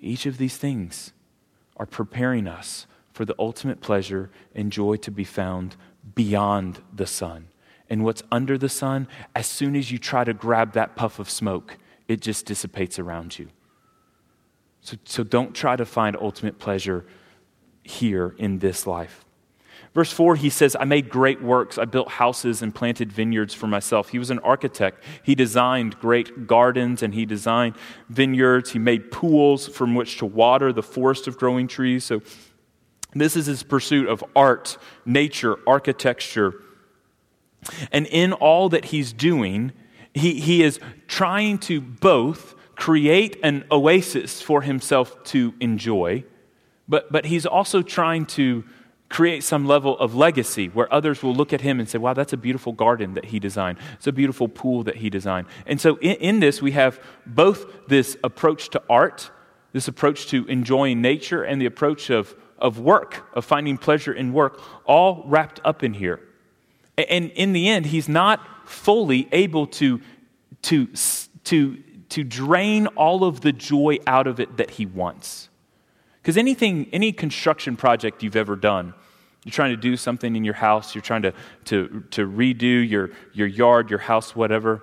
Each 0.00 0.26
of 0.26 0.38
these 0.38 0.56
things 0.56 1.12
are 1.76 1.86
preparing 1.86 2.46
us 2.46 2.86
for 3.12 3.24
the 3.24 3.34
ultimate 3.36 3.80
pleasure 3.80 4.30
and 4.54 4.70
joy 4.70 4.94
to 4.96 5.10
be 5.10 5.24
found 5.24 5.74
beyond 6.14 6.80
the 6.94 7.06
sun 7.06 7.48
and 7.90 8.04
what's 8.04 8.22
under 8.30 8.58
the 8.58 8.68
sun, 8.68 9.08
as 9.34 9.46
soon 9.46 9.76
as 9.76 9.90
you 9.90 9.98
try 9.98 10.24
to 10.24 10.34
grab 10.34 10.72
that 10.72 10.96
puff 10.96 11.18
of 11.18 11.30
smoke, 11.30 11.78
it 12.06 12.20
just 12.20 12.46
dissipates 12.46 12.98
around 12.98 13.38
you. 13.38 13.48
So, 14.80 14.96
so 15.04 15.24
don't 15.24 15.54
try 15.54 15.76
to 15.76 15.84
find 15.84 16.16
ultimate 16.16 16.58
pleasure 16.58 17.04
here 17.82 18.34
in 18.38 18.58
this 18.58 18.86
life. 18.86 19.24
Verse 19.94 20.12
4, 20.12 20.36
he 20.36 20.50
says, 20.50 20.76
I 20.78 20.84
made 20.84 21.08
great 21.08 21.42
works. 21.42 21.78
I 21.78 21.84
built 21.84 22.08
houses 22.08 22.62
and 22.62 22.74
planted 22.74 23.10
vineyards 23.10 23.54
for 23.54 23.66
myself. 23.66 24.10
He 24.10 24.18
was 24.18 24.30
an 24.30 24.38
architect. 24.40 25.02
He 25.22 25.34
designed 25.34 25.98
great 25.98 26.46
gardens 26.46 27.02
and 27.02 27.14
he 27.14 27.24
designed 27.24 27.74
vineyards. 28.08 28.72
He 28.72 28.78
made 28.78 29.10
pools 29.10 29.66
from 29.66 29.94
which 29.94 30.18
to 30.18 30.26
water 30.26 30.72
the 30.72 30.82
forest 30.82 31.26
of 31.26 31.38
growing 31.38 31.66
trees. 31.66 32.04
So, 32.04 32.22
this 33.14 33.36
is 33.36 33.46
his 33.46 33.62
pursuit 33.62 34.06
of 34.06 34.22
art, 34.36 34.76
nature, 35.06 35.56
architecture 35.66 36.54
and 37.92 38.06
in 38.06 38.32
all 38.32 38.68
that 38.68 38.86
he's 38.86 39.12
doing, 39.12 39.72
he, 40.14 40.40
he 40.40 40.62
is 40.62 40.80
trying 41.06 41.58
to 41.58 41.80
both 41.80 42.54
create 42.74 43.38
an 43.42 43.64
oasis 43.70 44.40
for 44.40 44.62
himself 44.62 45.22
to 45.24 45.52
enjoy, 45.60 46.24
but, 46.88 47.10
but 47.10 47.26
he's 47.26 47.44
also 47.44 47.82
trying 47.82 48.24
to 48.24 48.64
create 49.08 49.42
some 49.42 49.66
level 49.66 49.98
of 49.98 50.14
legacy 50.14 50.68
where 50.68 50.92
others 50.92 51.22
will 51.22 51.34
look 51.34 51.52
at 51.52 51.60
him 51.62 51.80
and 51.80 51.88
say, 51.88 51.98
wow, 51.98 52.12
that's 52.12 52.32
a 52.32 52.36
beautiful 52.36 52.72
garden 52.72 53.14
that 53.14 53.26
he 53.26 53.38
designed. 53.38 53.78
It's 53.94 54.06
a 54.06 54.12
beautiful 54.12 54.48
pool 54.48 54.82
that 54.84 54.96
he 54.96 55.10
designed. 55.10 55.46
And 55.66 55.80
so 55.80 55.96
in, 55.96 56.16
in 56.16 56.40
this, 56.40 56.60
we 56.60 56.72
have 56.72 57.02
both 57.26 57.88
this 57.88 58.16
approach 58.22 58.68
to 58.70 58.82
art, 58.88 59.30
this 59.72 59.88
approach 59.88 60.26
to 60.28 60.46
enjoying 60.46 61.00
nature, 61.00 61.42
and 61.42 61.60
the 61.60 61.66
approach 61.66 62.10
of, 62.10 62.34
of 62.58 62.78
work, 62.78 63.26
of 63.34 63.44
finding 63.44 63.78
pleasure 63.78 64.12
in 64.12 64.32
work, 64.32 64.60
all 64.84 65.24
wrapped 65.26 65.60
up 65.64 65.82
in 65.82 65.94
here. 65.94 66.20
And 66.98 67.30
in 67.30 67.52
the 67.52 67.68
end, 67.68 67.86
he's 67.86 68.08
not 68.08 68.40
fully 68.68 69.28
able 69.30 69.66
to, 69.66 70.00
to, 70.62 70.88
to, 71.44 71.82
to 72.08 72.24
drain 72.24 72.88
all 72.88 73.24
of 73.24 73.40
the 73.40 73.52
joy 73.52 73.98
out 74.06 74.26
of 74.26 74.40
it 74.40 74.56
that 74.56 74.70
he 74.70 74.86
wants. 74.86 75.48
Because 76.20 76.36
anything, 76.36 76.88
any 76.92 77.12
construction 77.12 77.76
project 77.76 78.22
you've 78.22 78.36
ever 78.36 78.56
done, 78.56 78.92
you're 79.44 79.52
trying 79.52 79.70
to 79.70 79.76
do 79.76 79.96
something 79.96 80.34
in 80.34 80.44
your 80.44 80.54
house, 80.54 80.94
you're 80.94 81.02
trying 81.02 81.22
to, 81.22 81.32
to, 81.66 82.04
to 82.10 82.28
redo 82.28 82.86
your, 82.86 83.10
your 83.32 83.46
yard, 83.46 83.88
your 83.88 84.00
house, 84.00 84.34
whatever, 84.34 84.82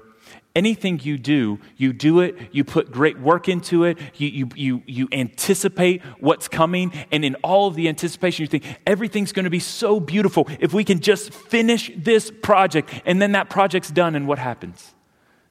anything 0.56 1.00
you 1.04 1.18
do, 1.18 1.60
you 1.78 1.94
do 1.94 2.22
it, 2.22 2.36
you 2.52 2.64
put 2.64 2.92
great 2.92 3.20
work 3.20 3.50
into 3.50 3.84
it, 3.84 3.98
you, 4.16 4.28
you, 4.30 4.50
you, 4.56 4.84
you 4.86 5.08
anticipate 5.12 6.02
what's 6.20 6.48
coming, 6.48 6.92
and 7.12 7.26
in 7.26 7.36
all 7.44 7.68
of 7.68 7.76
the 7.76 7.88
anticipation, 7.88 8.44
you 8.44 8.48
think 8.48 8.64
everything's 8.88 9.32
to 9.34 9.50
be 9.50 9.60
so 9.60 10.00
beautiful 10.00 10.48
if 10.60 10.74
we 10.74 10.84
can 10.84 11.00
just 11.00 11.34
finish 11.34 11.92
this 11.98 12.32
project, 12.42 12.90
and 13.06 13.22
then 13.22 13.34
that 13.34 13.50
project's 13.50 13.92
done, 13.92 14.16
and 14.16 14.28
what 14.28 14.40
happens? 14.40 14.96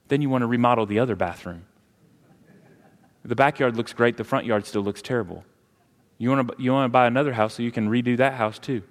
Then 0.08 0.22
you 0.22 0.30
want 0.30 0.42
to 0.42 0.46
remodel 0.46 0.86
the 0.86 0.98
other 0.98 1.14
bathroom. 1.14 1.66
The 3.24 3.36
backyard 3.36 3.76
looks 3.76 3.92
great, 3.92 4.16
the 4.16 4.24
front 4.24 4.46
yard 4.46 4.66
still 4.66 4.82
looks 4.82 5.00
terrible. 5.00 5.44
You 6.18 6.30
want 6.30 6.48
to, 6.48 6.62
you 6.62 6.72
want 6.72 6.86
to 6.86 6.92
buy 6.92 7.06
another 7.06 7.32
house 7.32 7.54
so 7.54 7.62
you 7.62 7.72
can 7.72 7.88
redo 7.88 8.16
that 8.18 8.34
house 8.34 8.58
too. 8.58 8.82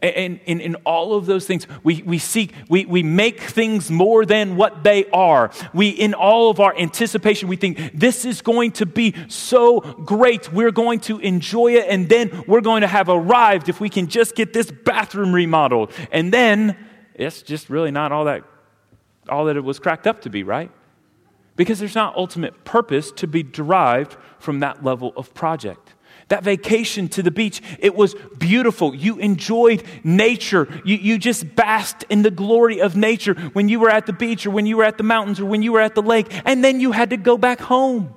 And 0.00 0.40
in, 0.46 0.76
all 0.86 1.14
of 1.14 1.26
those 1.26 1.46
things, 1.46 1.66
we, 1.82 2.02
we 2.02 2.18
seek, 2.18 2.54
we, 2.68 2.84
we 2.84 3.02
make 3.02 3.40
things 3.40 3.90
more 3.90 4.24
than 4.24 4.56
what 4.56 4.84
they 4.84 5.06
are. 5.10 5.50
We, 5.74 5.88
in 5.88 6.14
all 6.14 6.50
of 6.50 6.60
our 6.60 6.76
anticipation, 6.78 7.48
we 7.48 7.56
think 7.56 7.92
this 7.92 8.24
is 8.24 8.42
going 8.42 8.72
to 8.72 8.86
be 8.86 9.14
so 9.28 9.80
great. 9.80 10.52
We're 10.52 10.70
going 10.70 11.00
to 11.00 11.18
enjoy 11.18 11.74
it, 11.74 11.86
and 11.88 12.08
then 12.08 12.44
we're 12.46 12.60
going 12.60 12.82
to 12.82 12.86
have 12.86 13.08
arrived 13.08 13.68
if 13.68 13.80
we 13.80 13.88
can 13.88 14.06
just 14.06 14.36
get 14.36 14.52
this 14.52 14.70
bathroom 14.70 15.32
remodeled. 15.32 15.90
And 16.12 16.32
then 16.32 16.76
it's 17.14 17.42
just 17.42 17.68
really 17.68 17.90
not 17.90 18.12
all 18.12 18.26
that, 18.26 18.44
all 19.28 19.46
that 19.46 19.56
it 19.56 19.64
was 19.64 19.78
cracked 19.78 20.06
up 20.06 20.22
to 20.22 20.30
be, 20.30 20.44
right? 20.44 20.70
Because 21.56 21.78
there's 21.78 21.94
not 21.94 22.16
ultimate 22.16 22.64
purpose 22.64 23.12
to 23.12 23.26
be 23.26 23.42
derived 23.42 24.16
from 24.38 24.60
that 24.60 24.84
level 24.84 25.12
of 25.16 25.34
project. 25.34 25.91
That 26.28 26.44
vacation 26.44 27.08
to 27.08 27.22
the 27.22 27.30
beach, 27.30 27.60
it 27.78 27.94
was 27.94 28.14
beautiful. 28.38 28.94
You 28.94 29.18
enjoyed 29.18 29.82
nature. 30.04 30.68
You, 30.84 30.96
you 30.96 31.18
just 31.18 31.54
basked 31.54 32.04
in 32.08 32.22
the 32.22 32.30
glory 32.30 32.80
of 32.80 32.96
nature 32.96 33.34
when 33.52 33.68
you 33.68 33.80
were 33.80 33.90
at 33.90 34.06
the 34.06 34.12
beach 34.12 34.46
or 34.46 34.50
when 34.50 34.66
you 34.66 34.76
were 34.76 34.84
at 34.84 34.98
the 34.98 35.04
mountains 35.04 35.40
or 35.40 35.46
when 35.46 35.62
you 35.62 35.72
were 35.72 35.80
at 35.80 35.94
the 35.94 36.02
lake, 36.02 36.28
and 36.44 36.64
then 36.64 36.80
you 36.80 36.92
had 36.92 37.10
to 37.10 37.16
go 37.16 37.36
back 37.36 37.60
home. 37.60 38.14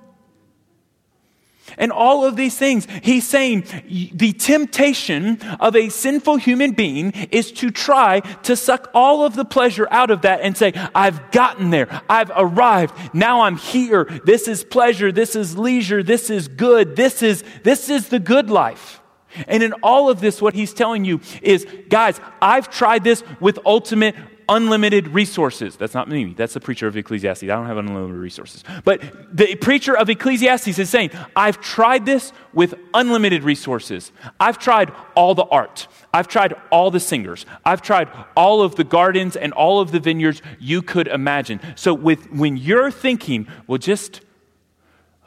And 1.78 1.92
all 1.92 2.26
of 2.26 2.36
these 2.36 2.58
things, 2.58 2.88
he's 3.04 3.28
saying 3.28 3.66
the 4.14 4.34
temptation 4.34 5.42
of 5.60 5.76
a 5.76 5.90
sinful 5.90 6.38
human 6.38 6.72
being 6.72 7.12
is 7.32 7.52
to 7.54 7.72
try 7.72 8.22
to 8.44 8.56
suck 8.56 8.90
all 8.94 9.26
of 9.26 9.36
the 9.36 9.46
pleasure 9.46 9.88
out 9.92 10.12
of 10.12 10.22
that 10.22 10.42
and 10.42 10.58
say, 10.58 10.74
I've 10.94 11.32
gotten 11.32 11.70
there. 11.70 12.02
I've 12.10 12.32
arrived. 12.36 12.96
Now 13.14 13.42
I'm 13.42 13.58
here. 13.58 14.06
This 14.26 14.48
is 14.48 14.64
pleasure. 14.64 15.12
This 15.12 15.36
is 15.36 15.58
leisure. 15.58 16.04
This 16.04 16.30
is 16.30 16.48
good. 16.48 16.96
This 16.96 17.22
is, 17.22 17.44
this 17.64 17.90
is 17.90 18.10
the 18.10 18.20
good 18.20 18.50
life. 18.50 19.02
And 19.48 19.64
in 19.64 19.74
all 19.84 20.10
of 20.10 20.22
this, 20.22 20.42
what 20.42 20.54
he's 20.54 20.74
telling 20.74 21.04
you 21.04 21.20
is, 21.42 21.68
guys, 21.90 22.20
I've 22.42 22.70
tried 22.70 23.04
this 23.04 23.24
with 23.40 23.60
ultimate 23.66 24.16
unlimited 24.48 25.10
resources. 25.10 25.76
That's 25.76 25.94
not 25.94 26.10
me. 26.10 26.34
That's 26.34 26.54
the 26.54 26.60
preacher 26.60 26.88
of 26.88 26.96
Ecclesiastes. 26.96 27.44
I 27.44 27.48
don't 27.48 27.66
have 27.66 27.78
unlimited 27.78 28.20
resources. 28.20 28.64
But 28.84 29.02
the 29.36 29.56
preacher 29.56 29.98
of 29.98 30.10
Ecclesiastes 30.10 30.80
is 30.80 30.90
saying, 30.90 31.12
I've 31.36 31.60
tried 31.62 32.06
this 32.06 32.32
with 32.54 32.76
unlimited 32.94 33.44
resources. 33.44 34.12
I've 34.40 34.58
tried 34.58 34.92
all 35.16 35.36
the 35.36 35.46
art. 35.46 35.88
I've 36.14 36.28
tried 36.28 36.54
all 36.72 36.92
the 36.92 37.00
singers. 37.00 37.46
I've 37.66 37.82
tried 37.82 38.10
all 38.36 38.62
of 38.62 38.76
the 38.76 38.84
gardens 38.84 39.36
and 39.36 39.54
all 39.54 39.80
of 39.80 39.92
the 39.92 40.00
vineyards 40.00 40.42
you 40.60 40.82
could 40.82 41.08
imagine. 41.08 41.60
So 41.76 41.94
with 41.94 42.32
when 42.32 42.58
you're 42.58 42.92
thinking, 42.92 43.48
well, 43.68 43.78
just 43.78 44.22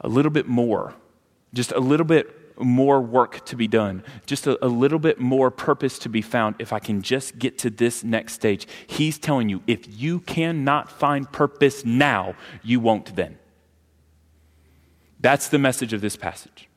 a 0.01 0.07
little 0.07 0.31
bit 0.31 0.47
more, 0.47 0.93
just 1.53 1.71
a 1.71 1.79
little 1.79 2.05
bit 2.05 2.38
more 2.59 3.01
work 3.01 3.45
to 3.45 3.55
be 3.55 3.67
done, 3.67 4.03
just 4.25 4.47
a, 4.47 4.63
a, 4.65 4.67
little 4.67 4.99
bit 4.99 5.19
more 5.19 5.51
purpose 5.51 5.99
to 5.99 6.09
be 6.09 6.21
found 6.21 6.55
if 6.59 6.71
I 6.71 6.79
can 6.79 7.01
just 7.01 7.39
get 7.39 7.57
to 7.59 7.69
this 7.69 8.03
next 8.03 8.33
stage. 8.33 8.67
He's 8.87 9.17
telling 9.17 9.49
you 9.49 9.61
if 9.67 9.99
you 9.99 10.19
cannot 10.21 10.91
find 10.91 11.31
purpose 11.31 11.83
now, 11.83 12.35
you 12.63 12.79
won't 12.79 13.15
then. 13.15 13.37
That's 15.19 15.49
the 15.49 15.59
message 15.59 15.91
of 15.91 16.01
this 16.01 16.15
passage. 16.15 16.68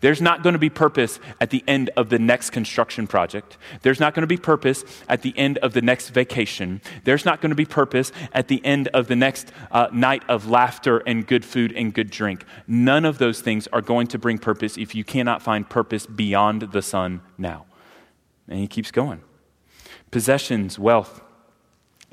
There's 0.00 0.20
not 0.20 0.42
going 0.42 0.52
to 0.52 0.58
be 0.58 0.70
purpose 0.70 1.18
at 1.40 1.50
the 1.50 1.64
end 1.66 1.90
of 1.96 2.08
the 2.08 2.18
next 2.18 2.50
construction 2.50 3.06
project. 3.06 3.56
There's 3.82 4.00
not 4.00 4.14
going 4.14 4.22
to 4.22 4.26
be 4.26 4.36
purpose 4.36 4.84
at 5.08 5.22
the 5.22 5.36
end 5.36 5.58
of 5.58 5.72
the 5.72 5.82
next 5.82 6.10
vacation. 6.10 6.80
There's 7.04 7.24
not 7.24 7.40
going 7.40 7.50
to 7.50 7.56
be 7.56 7.64
purpose 7.64 8.12
at 8.32 8.48
the 8.48 8.64
end 8.64 8.88
of 8.88 9.08
the 9.08 9.16
next 9.16 9.52
uh, 9.70 9.88
night 9.92 10.22
of 10.28 10.48
laughter 10.48 10.98
and 10.98 11.26
good 11.26 11.44
food 11.44 11.72
and 11.72 11.92
good 11.92 12.10
drink. 12.10 12.44
None 12.66 13.04
of 13.04 13.18
those 13.18 13.40
things 13.40 13.66
are 13.68 13.82
going 13.82 14.06
to 14.08 14.18
bring 14.18 14.38
purpose 14.38 14.76
if 14.76 14.94
you 14.94 15.04
cannot 15.04 15.42
find 15.42 15.68
purpose 15.68 16.06
beyond 16.06 16.62
the 16.72 16.82
sun 16.82 17.20
now. 17.38 17.66
And 18.48 18.58
he 18.58 18.68
keeps 18.68 18.90
going. 18.90 19.22
Possessions, 20.10 20.78
wealth, 20.78 21.23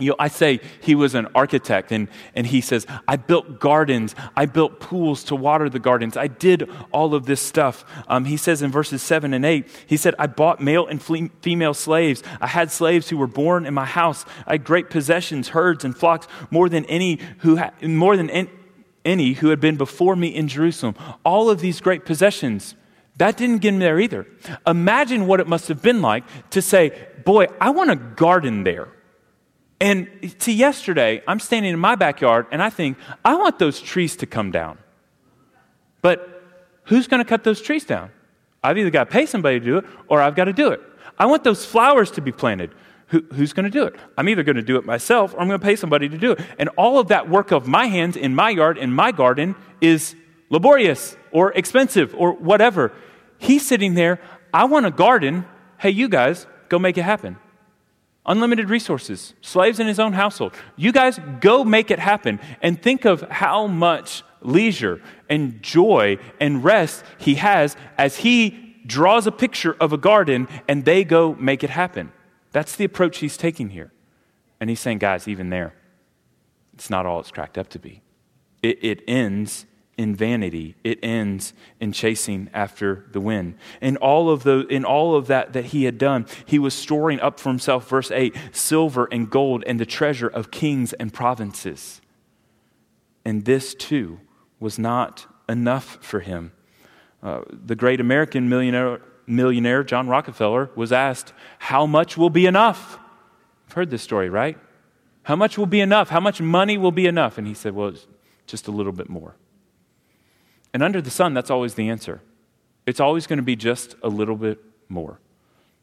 you 0.02 0.10
know, 0.10 0.16
I 0.20 0.28
say 0.28 0.60
he 0.82 0.96
was 0.96 1.16
an 1.16 1.28
architect, 1.36 1.92
and, 1.92 2.08
and 2.36 2.48
he 2.48 2.62
says, 2.62 2.86
I 3.08 3.16
built 3.16 3.60
gardens. 3.60 4.16
I 4.36 4.46
built 4.46 4.80
pools 4.80 5.24
to 5.26 5.36
water 5.36 5.70
the 5.70 5.80
gardens. 5.80 6.18
I 6.18 6.28
did 6.28 6.70
all 6.92 7.14
of 7.14 7.26
this 7.26 7.42
stuff. 7.42 7.86
Um, 8.08 8.26
he 8.26 8.38
says 8.38 8.62
in 8.62 8.72
verses 8.72 9.02
7 9.02 9.34
and 9.34 9.46
8, 9.46 9.68
he 9.86 9.98
said, 9.98 10.16
I 10.18 10.28
bought 10.28 10.62
male 10.62 10.88
and 10.88 11.02
female 11.02 11.74
slaves. 11.74 12.24
I 12.40 12.48
had 12.48 12.72
slaves 12.72 13.10
who 13.10 13.18
were 13.18 13.28
born 13.28 13.66
in 13.66 13.74
my 13.74 13.86
house. 13.86 14.26
I 14.48 14.54
had 14.54 14.64
great 14.64 14.90
possessions, 14.90 15.50
herds, 15.50 15.86
and 15.86 15.96
flocks, 15.96 16.28
more 16.50 16.70
than 16.70 16.86
any 16.86 17.20
who, 17.40 17.58
ha- 17.58 17.72
more 17.82 18.18
than 18.18 18.50
any 19.06 19.34
who 19.34 19.50
had 19.50 19.60
been 19.60 19.78
before 19.78 20.16
me 20.16 20.28
in 20.28 20.48
Jerusalem. 20.48 20.96
All 21.24 21.50
of 21.50 21.62
these 21.62 21.82
great 21.82 22.06
possessions. 22.06 22.76
That 23.18 23.38
didn't 23.38 23.60
get 23.60 23.74
him 23.74 23.80
there 23.80 24.00
either. 24.00 24.26
Imagine 24.66 25.28
what 25.28 25.40
it 25.40 25.48
must 25.48 25.68
have 25.68 25.82
been 25.82 26.02
like 26.02 26.24
to 26.52 26.62
say, 26.62 26.92
Boy, 27.24 27.48
I 27.60 27.70
want 27.70 27.92
a 27.92 27.96
garden 27.96 28.64
there. 28.64 28.88
And 29.82 30.08
to 30.42 30.54
yesterday, 30.54 31.24
I'm 31.28 31.40
standing 31.40 31.74
in 31.74 31.80
my 31.80 31.96
backyard 31.96 32.46
and 32.52 32.62
I 32.62 32.70
think, 32.70 32.98
I 33.26 33.36
want 33.36 33.58
those 33.58 33.82
trees 33.82 34.16
to 34.18 34.28
come 34.28 34.52
down. 34.52 34.78
But 36.04 36.44
who's 36.84 37.08
going 37.08 37.18
to 37.18 37.28
cut 37.28 37.44
those 37.44 37.62
trees 37.62 37.84
down? 37.84 38.12
I've 38.64 38.78
either 38.78 38.92
got 38.92 39.06
to 39.06 39.12
pay 39.12 39.26
somebody 39.26 39.60
to 39.60 39.66
do 39.66 39.78
it 39.80 39.86
or 40.08 40.22
I've 40.22 40.36
got 40.36 40.46
to 40.46 40.54
do 40.54 40.70
it. 40.70 40.82
I 41.18 41.26
want 41.26 41.44
those 41.44 41.66
flowers 41.66 42.12
to 42.12 42.22
be 42.22 42.32
planted. 42.32 42.76
Who, 43.08 43.26
who's 43.34 43.54
going 43.54 43.64
to 43.64 43.72
do 43.72 43.86
it? 43.86 43.96
I'm 44.18 44.30
either 44.30 44.44
going 44.44 44.56
to 44.56 44.62
do 44.62 44.78
it 44.78 44.86
myself 44.86 45.34
or 45.34 45.42
I'm 45.42 45.48
going 45.48 45.60
to 45.60 45.66
pay 45.66 45.76
somebody 45.76 46.08
to 46.08 46.18
do 46.18 46.34
it. 46.34 46.42
And 46.60 46.70
all 46.78 47.00
of 47.00 47.08
that 47.08 47.28
work 47.28 47.50
of 47.50 47.68
my 47.68 47.88
hands 47.88 48.16
in 48.16 48.36
my 48.36 48.52
yard, 48.52 48.78
in 48.78 48.94
my 48.94 49.12
garden, 49.12 49.56
is 49.82 50.16
laborious 50.52 51.18
or 51.32 51.54
expensive 51.54 52.14
or 52.16 52.34
whatever. 52.34 52.94
He's 53.40 53.66
sitting 53.66 53.96
there, 53.96 54.22
I 54.54 54.66
want 54.66 54.86
a 54.86 54.92
garden. 54.92 55.46
Hey, 55.80 55.90
you 55.90 56.08
guys, 56.08 56.46
go 56.70 56.78
make 56.78 57.00
it 57.00 57.04
happen. 57.04 57.38
Unlimited 58.26 58.70
resources, 58.70 59.34
slaves 59.42 59.80
in 59.80 59.88
his 59.88 60.00
own 60.00 60.14
household. 60.14 60.54
You 60.76 60.92
guys 60.92 61.20
go 61.40 61.64
make 61.64 61.90
it 61.90 62.00
happen 62.00 62.40
and 62.62 62.82
think 62.82 63.06
of 63.06 63.22
how 63.22 63.68
much 63.68 64.24
leisure 64.42 65.02
and 65.30 65.62
joy 65.64 66.18
and 66.40 66.64
rest 66.64 67.04
he 67.18 67.36
has 67.36 67.76
as 67.98 68.18
he 68.18 68.76
draws 68.86 69.26
a 69.28 69.32
picture 69.32 69.76
of 69.80 69.94
a 69.94 69.98
garden 69.98 70.48
and 70.68 70.86
they 70.86 71.04
go 71.04 71.36
make 71.36 71.64
it 71.64 71.70
happen. 71.70 72.12
That's 72.52 72.76
the 72.76 72.86
approach 72.86 73.20
he's 73.20 73.38
taking 73.38 73.70
here. 73.70 73.92
And 74.60 74.70
he's 74.70 74.80
saying, 74.80 75.00
guys, 75.00 75.28
even 75.28 75.50
there, 75.50 75.74
it's 76.74 76.90
not 76.90 77.06
all 77.06 77.20
it's 77.20 77.32
cracked 77.32 77.58
up 77.58 77.70
to 77.70 77.80
be. 77.80 78.02
It, 78.62 78.84
it 78.84 79.04
ends 79.08 79.66
in 79.98 80.16
vanity. 80.16 80.76
It 80.84 81.00
ends 81.04 81.54
in 81.80 81.92
chasing 81.92 82.50
after 82.54 83.06
the 83.12 83.20
wind. 83.20 83.56
In 83.82 83.98
all 83.98 84.30
of 84.30 84.44
the 84.44 84.66
in 84.68 84.86
all 84.86 85.16
of 85.16 85.28
that 85.28 85.54
that 85.54 85.66
he 85.66 85.84
had 85.84 85.98
done, 85.98 86.26
he 86.46 86.60
was 86.60 86.74
storing 86.74 87.20
up 87.20 87.40
for 87.40 87.50
himself 87.50 87.88
verse 87.88 88.12
8, 88.12 88.36
silver 88.52 89.08
and 89.12 89.30
gold 89.30 89.64
and 89.68 89.80
the 89.80 89.86
treasure 89.86 90.28
of 90.28 90.52
kings 90.52 90.94
and 90.94 91.14
provinces. 91.14 92.02
And 93.24 93.46
this 93.46 93.76
too 93.76 94.20
was 94.60 94.80
not 94.80 95.28
enough 95.48 95.98
for 96.02 96.22
him. 96.22 96.54
Uh, 97.22 97.42
the 97.52 97.76
great 97.76 98.00
American 98.00 98.50
millionaire, 98.50 99.02
millionaire 99.28 99.84
John 99.84 100.08
Rockefeller 100.08 100.72
was 100.76 100.92
asked, 100.92 101.34
How 101.60 101.86
much 101.86 102.18
will 102.18 102.30
be 102.30 102.46
enough? 102.46 102.98
I've 103.68 103.74
heard 103.74 103.90
this 103.90 104.02
story, 104.02 104.30
right? 104.30 104.58
How 105.24 105.36
much 105.36 105.58
will 105.58 105.68
be 105.68 105.82
enough? 105.82 106.10
How 106.10 106.20
much 106.20 106.42
money 106.42 106.78
will 106.78 106.92
be 106.92 107.06
enough? 107.06 107.38
And 107.38 107.46
he 107.46 107.54
said, 107.54 107.76
Well, 107.76 107.94
just 108.48 108.68
a 108.68 108.72
little 108.72 108.92
bit 108.92 109.10
more. 109.10 109.36
And 110.74 110.82
under 110.82 111.02
the 111.02 111.10
sun, 111.10 111.34
that's 111.34 111.50
always 111.50 111.76
the 111.76 111.90
answer. 111.90 112.22
It's 112.86 113.00
always 113.00 113.28
going 113.28 113.38
to 113.38 113.44
be 113.44 113.56
just 113.56 113.96
a 114.02 114.10
little 114.10 114.36
bit 114.36 114.60
more. 114.90 115.20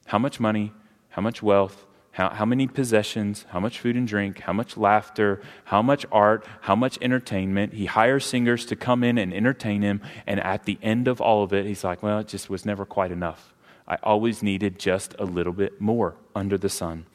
How 0.07 0.19
much 0.19 0.41
money, 0.41 0.73
how 1.11 1.23
much 1.23 1.43
wealth, 1.43 1.85
how, 2.13 2.31
how 2.31 2.45
many 2.45 2.67
possessions, 2.67 3.47
how 3.51 3.61
much 3.61 3.79
food 3.79 3.95
and 3.95 4.09
drink, 4.09 4.41
how 4.41 4.53
much 4.53 4.77
laughter, 4.77 5.41
how 5.65 5.83
much 5.83 6.05
art, 6.11 6.45
how 6.63 6.75
much 6.75 6.99
entertainment. 7.01 7.75
He 7.75 7.87
hires 7.87 8.25
singers 8.25 8.67
to 8.67 8.77
come 8.77 9.05
in 9.05 9.19
and 9.19 9.33
entertain 9.33 9.83
him. 9.83 10.01
And 10.27 10.41
at 10.41 10.65
the 10.65 10.79
end 10.83 11.07
of 11.07 11.21
all 11.21 11.45
of 11.45 11.53
it, 11.53 11.67
he's 11.67 11.85
like, 11.85 12.03
well, 12.03 12.19
it 12.19 12.27
just 12.27 12.51
was 12.51 12.67
never 12.67 12.85
quite 12.85 13.13
enough. 13.13 13.55
I 13.87 13.99
always 14.03 14.43
needed 14.43 14.79
just 14.79 15.15
a 15.19 15.25
little 15.25 15.53
bit 15.53 15.81
more 15.81 16.17
under 16.35 16.59
the 16.59 16.69
sun. 16.69 17.07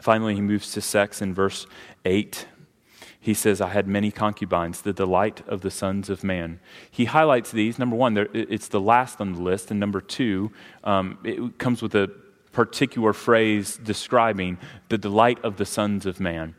Finally, 0.00 0.36
he 0.36 0.40
moves 0.40 0.72
to 0.72 0.80
sex 0.80 1.20
in 1.20 1.34
verse 1.34 1.66
8 2.04 2.46
he 3.22 3.34
says, 3.34 3.60
I 3.60 3.68
had 3.68 3.86
many 3.86 4.10
concubines, 4.10 4.82
the 4.82 4.92
delight 4.92 5.46
of 5.46 5.60
the 5.60 5.70
sons 5.70 6.10
of 6.10 6.24
man. 6.24 6.58
He 6.90 7.04
highlights 7.04 7.52
these. 7.52 7.78
Number 7.78 7.94
one, 7.94 8.16
it's 8.34 8.66
the 8.66 8.80
last 8.80 9.20
on 9.20 9.34
the 9.34 9.40
list. 9.40 9.70
And 9.70 9.78
number 9.78 10.00
two, 10.00 10.50
um, 10.82 11.18
it 11.22 11.56
comes 11.56 11.82
with 11.82 11.94
a 11.94 12.10
particular 12.50 13.12
phrase 13.12 13.76
describing 13.76 14.58
the 14.88 14.98
delight 14.98 15.38
of 15.44 15.56
the 15.56 15.64
sons 15.64 16.04
of 16.04 16.18
man. 16.18 16.56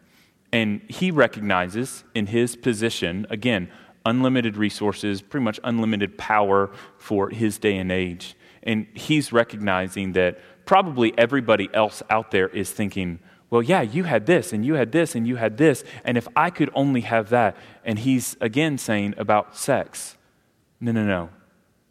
And 0.53 0.79
he 0.87 1.11
recognizes 1.11 2.05
in 2.15 2.27
his 2.27 2.55
position, 2.55 3.27
again, 3.29 3.69
unlimited 4.05 4.55
resources, 4.55 5.21
pretty 5.21 5.43
much 5.43 5.59
unlimited 5.65 6.17
power 6.17 6.71
for 6.97 7.29
his 7.29 7.57
day 7.57 7.75
and 7.77 7.91
age. 7.91 8.37
And 8.63 8.87
he's 8.93 9.33
recognizing 9.33 10.13
that 10.13 10.39
probably 10.65 11.13
everybody 11.17 11.69
else 11.73 12.01
out 12.09 12.31
there 12.31 12.47
is 12.47 12.71
thinking, 12.71 13.19
well, 13.53 13.61
yeah, 13.61 13.83
you 13.83 14.05
had 14.05 14.25
this, 14.25 14.51
and 14.51 14.65
you 14.65 14.73
had 14.73 14.91
this, 14.91 15.13
and 15.13 15.27
you 15.27 15.35
had 15.35 15.57
this, 15.57 15.83
and 16.03 16.17
if 16.17 16.27
I 16.35 16.49
could 16.49 16.71
only 16.73 17.01
have 17.01 17.29
that. 17.29 17.55
And 17.85 17.99
he's 17.99 18.35
again 18.41 18.79
saying 18.79 19.13
about 19.15 19.55
sex, 19.55 20.17
no, 20.79 20.91
no, 20.91 21.05
no. 21.05 21.29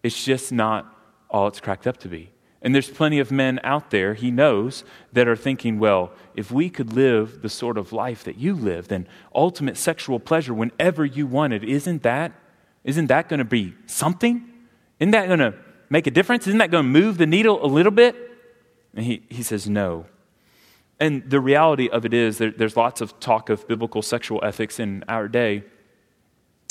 It's 0.03 0.25
just 0.25 0.51
not 0.51 0.93
all 1.31 1.47
it's 1.47 1.61
cracked 1.61 1.87
up 1.87 1.99
to 1.99 2.09
be. 2.09 2.33
And 2.63 2.75
there's 2.75 2.91
plenty 2.91 3.21
of 3.21 3.31
men 3.31 3.61
out 3.63 3.91
there, 3.91 4.15
he 4.15 4.33
knows, 4.33 4.83
that 5.13 5.29
are 5.29 5.37
thinking, 5.37 5.79
well, 5.79 6.11
if 6.35 6.51
we 6.51 6.69
could 6.69 6.95
live 6.95 7.43
the 7.43 7.49
sort 7.49 7.79
of 7.79 7.93
life 7.93 8.25
that 8.25 8.39
you 8.39 8.57
live, 8.57 8.89
then 8.89 9.07
ultimate 9.33 9.77
sexual 9.77 10.19
pleasure 10.19 10.53
whenever 10.53 11.05
you 11.05 11.29
want 11.29 11.53
it, 11.53 11.63
isn't 11.63 12.03
that, 12.03 12.33
isn't 12.83 13.07
that 13.07 13.29
going 13.29 13.39
to 13.39 13.45
be 13.45 13.73
something? 13.87 14.51
Isn't 14.99 15.13
that 15.13 15.29
going 15.29 15.39
to 15.39 15.55
make 15.89 16.09
a 16.09 16.11
difference? 16.11 16.49
Isn't 16.49 16.59
that 16.59 16.73
going 16.73 16.87
to 16.87 16.91
move 16.91 17.19
the 17.19 17.27
needle 17.27 17.65
a 17.65 17.71
little 17.71 17.93
bit? 17.93 18.17
And 18.97 19.05
he, 19.05 19.23
he 19.29 19.45
says, 19.45 19.69
no. 19.69 20.07
And 21.03 21.29
the 21.29 21.41
reality 21.41 21.89
of 21.89 22.05
it 22.05 22.15
is, 22.15 22.39
there, 22.39 22.53
there's 22.53 22.77
lots 22.77 23.01
of 23.01 23.19
talk 23.19 23.51
of 23.51 23.67
biblical 23.67 24.03
sexual 24.03 24.39
ethics 24.45 24.79
in 24.79 25.03
our 25.09 25.27
day. 25.27 25.65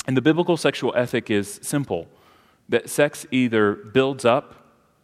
And 0.06 0.16
the 0.16 0.22
biblical 0.22 0.56
sexual 0.56 0.94
ethic 0.96 1.30
is 1.30 1.60
simple 1.62 2.08
that 2.70 2.88
sex 2.88 3.26
either 3.30 3.74
builds 3.74 4.24
up 4.24 4.54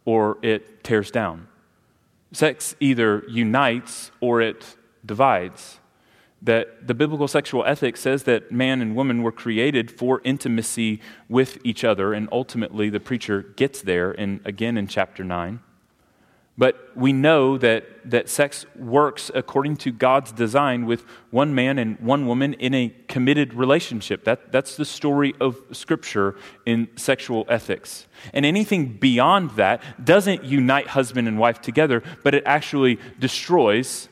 or 0.03 0.39
it 0.41 0.83
tears 0.83 1.11
down. 1.11 1.47
Sex 2.31 2.75
either 2.79 3.23
unites 3.29 4.09
or 4.19 4.41
it 4.41 4.75
divides. 5.05 5.79
That 6.41 6.87
the 6.87 6.95
biblical 6.95 7.27
sexual 7.27 7.63
ethic 7.65 7.97
says 7.97 8.23
that 8.23 8.51
man 8.51 8.81
and 8.81 8.95
woman 8.95 9.21
were 9.21 9.31
created 9.31 9.91
for 9.91 10.21
intimacy 10.23 11.01
with 11.27 11.59
each 11.63 11.83
other, 11.83 12.13
and 12.13 12.27
ultimately 12.31 12.89
the 12.89 12.99
preacher 12.99 13.43
gets 13.43 13.83
there, 13.83 14.11
in, 14.11 14.41
again 14.43 14.75
in 14.75 14.87
chapter 14.87 15.23
9. 15.23 15.59
But 16.59 16.91
we 16.93 17.13
know 17.13 17.57
that, 17.57 17.85
that 18.03 18.27
sex 18.27 18.65
works 18.75 19.31
according 19.33 19.77
to 19.77 19.93
God's 19.93 20.33
design 20.33 20.85
with 20.85 21.05
one 21.31 21.55
man 21.55 21.79
and 21.79 21.97
one 22.01 22.27
woman 22.27 22.53
in 22.55 22.73
a 22.73 22.93
committed 23.07 23.53
relationship. 23.53 24.25
That, 24.25 24.51
that's 24.51 24.75
the 24.75 24.83
story 24.83 25.33
of 25.39 25.55
Scripture 25.71 26.35
in 26.65 26.89
sexual 26.97 27.45
ethics. 27.47 28.07
And 28.33 28.45
anything 28.45 28.97
beyond 28.97 29.51
that 29.51 29.81
doesn't 30.03 30.43
unite 30.43 30.87
husband 30.87 31.29
and 31.29 31.39
wife 31.39 31.61
together, 31.61 32.03
but 32.25 32.35
it 32.35 32.43
actually 32.45 32.99
destroys 33.17 34.09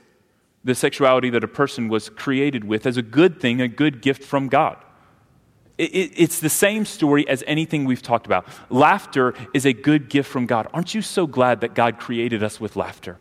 the 0.63 0.73
sexuality 0.73 1.29
that 1.31 1.43
a 1.43 1.49
person 1.49 1.89
was 1.89 2.07
created 2.07 2.63
with 2.63 2.85
as 2.87 2.95
a 2.95 3.01
good 3.01 3.41
thing, 3.41 3.59
a 3.59 3.67
good 3.67 4.01
gift 4.01 4.23
from 4.23 4.47
God. 4.47 4.77
It's 5.77 6.39
the 6.39 6.49
same 6.49 6.85
story 6.85 7.27
as 7.27 7.43
anything 7.45 7.85
we've 7.85 8.01
talked 8.01 8.25
about. 8.25 8.47
Laughter 8.69 9.35
is 9.53 9.65
a 9.65 9.73
good 9.73 10.09
gift 10.09 10.29
from 10.29 10.47
God. 10.47 10.67
Aren't 10.73 10.95
you 10.95 11.03
so 11.03 11.27
glad 11.27 11.61
that 11.61 11.75
God 11.75 11.99
created 11.99 12.41
us 12.41 12.59
with 12.59 12.75
laughter? 12.75 13.19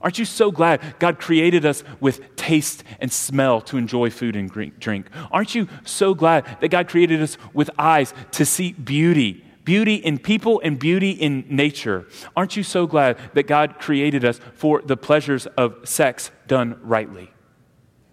Aren't 0.00 0.18
you 0.20 0.24
so 0.24 0.52
glad 0.52 0.80
God 1.00 1.18
created 1.18 1.66
us 1.66 1.82
with 1.98 2.36
taste 2.36 2.84
and 3.00 3.10
smell 3.10 3.60
to 3.62 3.76
enjoy 3.78 4.10
food 4.10 4.36
and 4.36 4.48
drink? 4.78 5.08
Aren't 5.32 5.56
you 5.56 5.68
so 5.84 6.14
glad 6.14 6.44
that 6.60 6.68
God 6.68 6.86
created 6.88 7.20
us 7.20 7.36
with 7.52 7.70
eyes 7.76 8.14
to 8.32 8.44
see 8.44 8.72
beauty, 8.72 9.44
beauty 9.64 9.96
in 9.96 10.18
people 10.18 10.60
and 10.62 10.78
beauty 10.78 11.10
in 11.10 11.44
nature? 11.48 12.06
Aren't 12.36 12.56
you 12.56 12.62
so 12.62 12.86
glad 12.86 13.18
that 13.34 13.48
God 13.48 13.80
created 13.80 14.24
us 14.24 14.38
for 14.54 14.82
the 14.82 14.96
pleasures 14.96 15.46
of 15.58 15.76
sex 15.88 16.30
done 16.46 16.78
rightly? 16.82 17.32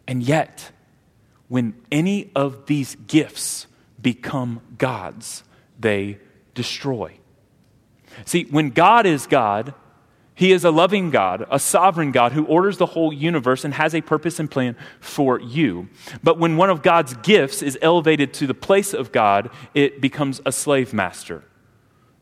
And 0.08 0.24
yet, 0.24 0.72
when 1.54 1.76
any 1.92 2.32
of 2.36 2.66
these 2.66 2.96
gifts 3.06 3.68
become 4.02 4.60
God's, 4.80 5.44
they 5.80 6.18
destroy. 6.56 7.20
See, 8.26 8.46
when 8.46 8.72
God 8.72 9.06
is 9.06 9.28
God, 9.28 9.76
He 10.34 10.52
is 10.52 10.66
a 10.66 10.72
loving 10.72 11.12
God, 11.12 11.46
a 11.52 11.60
sovereign 11.60 12.12
God 12.12 12.32
who 12.32 12.44
orders 12.46 12.80
the 12.80 12.88
whole 12.88 13.14
universe 13.14 13.64
and 13.64 13.76
has 13.76 13.94
a 13.94 14.02
purpose 14.02 14.40
and 14.40 14.50
plan 14.50 14.76
for 15.00 15.40
you. 15.40 15.90
But 16.24 16.40
when 16.40 16.58
one 16.58 16.72
of 16.72 16.82
God's 16.82 17.14
gifts 17.18 17.62
is 17.62 17.78
elevated 17.84 18.34
to 18.34 18.48
the 18.48 18.56
place 18.56 18.92
of 18.92 19.12
God, 19.12 19.52
it 19.76 20.02
becomes 20.02 20.42
a 20.48 20.52
slave 20.52 20.92
master. 20.92 21.44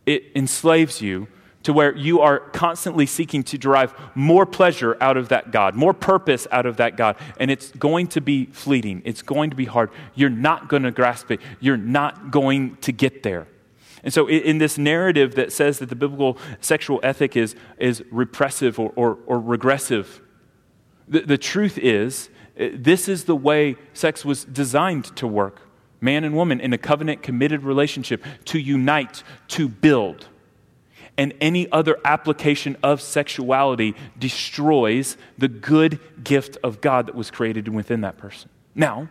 It 0.06 0.26
enslaves 0.36 1.02
you 1.02 1.30
to 1.64 1.74
where 1.74 1.96
you 1.96 2.22
are 2.22 2.40
constantly 2.40 3.06
seeking 3.06 3.44
to 3.44 3.58
derive 3.58 3.94
more 4.16 4.46
pleasure 4.46 4.98
out 5.02 5.18
of 5.18 5.30
that 5.30 5.52
God, 5.52 5.76
more 5.76 5.94
purpose 5.94 6.48
out 6.52 6.66
of 6.66 6.78
that 6.78 6.98
God. 6.98 7.16
And 7.40 7.52
it's 7.52 7.72
going 7.72 8.08
to 8.08 8.22
be 8.22 8.46
fleeting, 8.48 9.02
it's 9.06 9.22
going 9.22 9.50
to 9.50 9.56
be 9.56 9.66
hard. 9.66 9.90
You're 10.16 10.30
not 10.30 10.68
going 10.68 10.84
to 10.84 10.92
grasp 10.92 11.32
it, 11.32 11.40
you're 11.60 11.78
not 11.78 12.32
going 12.32 12.78
to 12.78 12.92
get 12.92 13.24
there. 13.24 13.48
And 14.04 14.12
so, 14.12 14.28
in 14.28 14.58
this 14.58 14.80
narrative 14.80 15.36
that 15.36 15.54
says 15.54 15.78
that 15.80 15.90
the 15.90 15.96
biblical 15.96 16.38
sexual 16.60 17.00
ethic 17.04 17.38
is, 17.38 17.56
is 17.78 18.04
repressive 18.10 18.80
or, 18.80 18.92
or, 18.96 19.20
or 19.28 19.40
regressive, 19.40 20.22
the, 21.08 21.22
the 21.22 21.38
truth 21.38 21.78
is, 21.78 22.30
uh, 22.60 22.70
this 22.74 23.08
is 23.08 23.26
the 23.26 23.36
way 23.36 23.76
sex 23.94 24.26
was 24.26 24.44
designed 24.46 25.16
to 25.18 25.28
work 25.28 25.62
man 26.02 26.24
and 26.24 26.36
woman 26.36 26.60
in 26.60 26.74
a 26.74 26.78
covenant 26.78 27.22
committed 27.22 27.64
relationship 27.64 28.24
to 28.46 28.60
unite, 28.60 29.24
to 29.48 29.70
build. 29.70 30.28
And 31.22 31.36
any 31.40 31.72
other 31.72 32.00
application 32.04 32.76
of 32.82 33.00
sexuality 33.00 33.94
destroys 34.18 35.18
the 35.38 35.48
good 35.48 36.00
gift 36.24 36.58
of 36.64 36.82
God 36.82 37.06
that 37.06 37.14
was 37.14 37.30
created 37.30 37.68
within 37.68 38.02
that 38.02 38.18
person. 38.18 38.50
Now, 38.74 39.08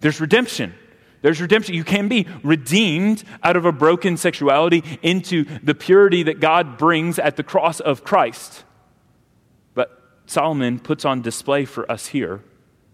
there's 0.00 0.20
redemption. 0.20 0.74
There's 1.22 1.40
redemption. 1.40 1.74
You 1.74 1.82
can 1.82 2.08
be 2.08 2.26
redeemed 2.42 3.24
out 3.42 3.56
of 3.56 3.64
a 3.64 3.72
broken 3.72 4.18
sexuality 4.18 4.84
into 5.00 5.46
the 5.62 5.74
purity 5.74 6.24
that 6.24 6.40
God 6.40 6.76
brings 6.76 7.18
at 7.18 7.36
the 7.36 7.42
cross 7.42 7.80
of 7.80 8.04
Christ. 8.04 8.64
But 9.72 9.98
Solomon 10.26 10.78
puts 10.78 11.06
on 11.06 11.22
display 11.22 11.64
for 11.64 11.90
us 11.90 12.08
here, 12.08 12.42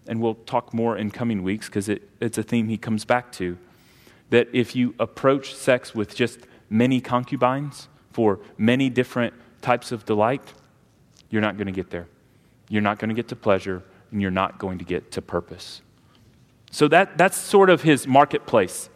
and 0.06 0.20
we'll 0.20 0.36
talk 0.36 0.72
more 0.72 0.96
in 0.96 1.10
coming 1.10 1.42
weeks 1.42 1.66
because 1.66 1.88
it, 1.88 2.08
it's 2.20 2.38
a 2.38 2.44
theme 2.44 2.68
he 2.68 2.78
comes 2.78 3.04
back 3.04 3.32
to 3.32 3.58
that 4.30 4.46
if 4.52 4.76
you 4.76 4.94
approach 5.00 5.52
sex 5.52 5.96
with 5.96 6.14
just 6.14 6.46
many 6.70 7.00
concubines 7.00 7.88
for 8.12 8.40
many 8.58 8.88
different 8.90 9.34
types 9.60 9.92
of 9.92 10.04
delight, 10.04 10.42
you're 11.30 11.42
not 11.42 11.56
going 11.56 11.66
to 11.66 11.72
get 11.72 11.90
there. 11.90 12.08
You're 12.68 12.82
not 12.82 12.98
going 12.98 13.08
to 13.08 13.14
get 13.14 13.28
to 13.28 13.36
pleasure, 13.36 13.82
and 14.10 14.20
you're 14.22 14.30
not 14.30 14.58
going 14.58 14.78
to 14.78 14.84
get 14.84 15.10
to 15.12 15.22
purpose. 15.22 15.82
So 16.70 16.88
that, 16.88 17.18
that's 17.18 17.36
sort 17.36 17.70
of 17.70 17.82
his 17.82 18.06
marketplace. 18.06 18.88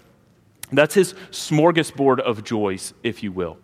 That's 0.72 0.94
his 0.94 1.14
smorgasbord 1.30 2.20
of 2.20 2.42
joys, 2.42 2.94
if 3.02 3.22
you 3.22 3.32
will. 3.32 3.58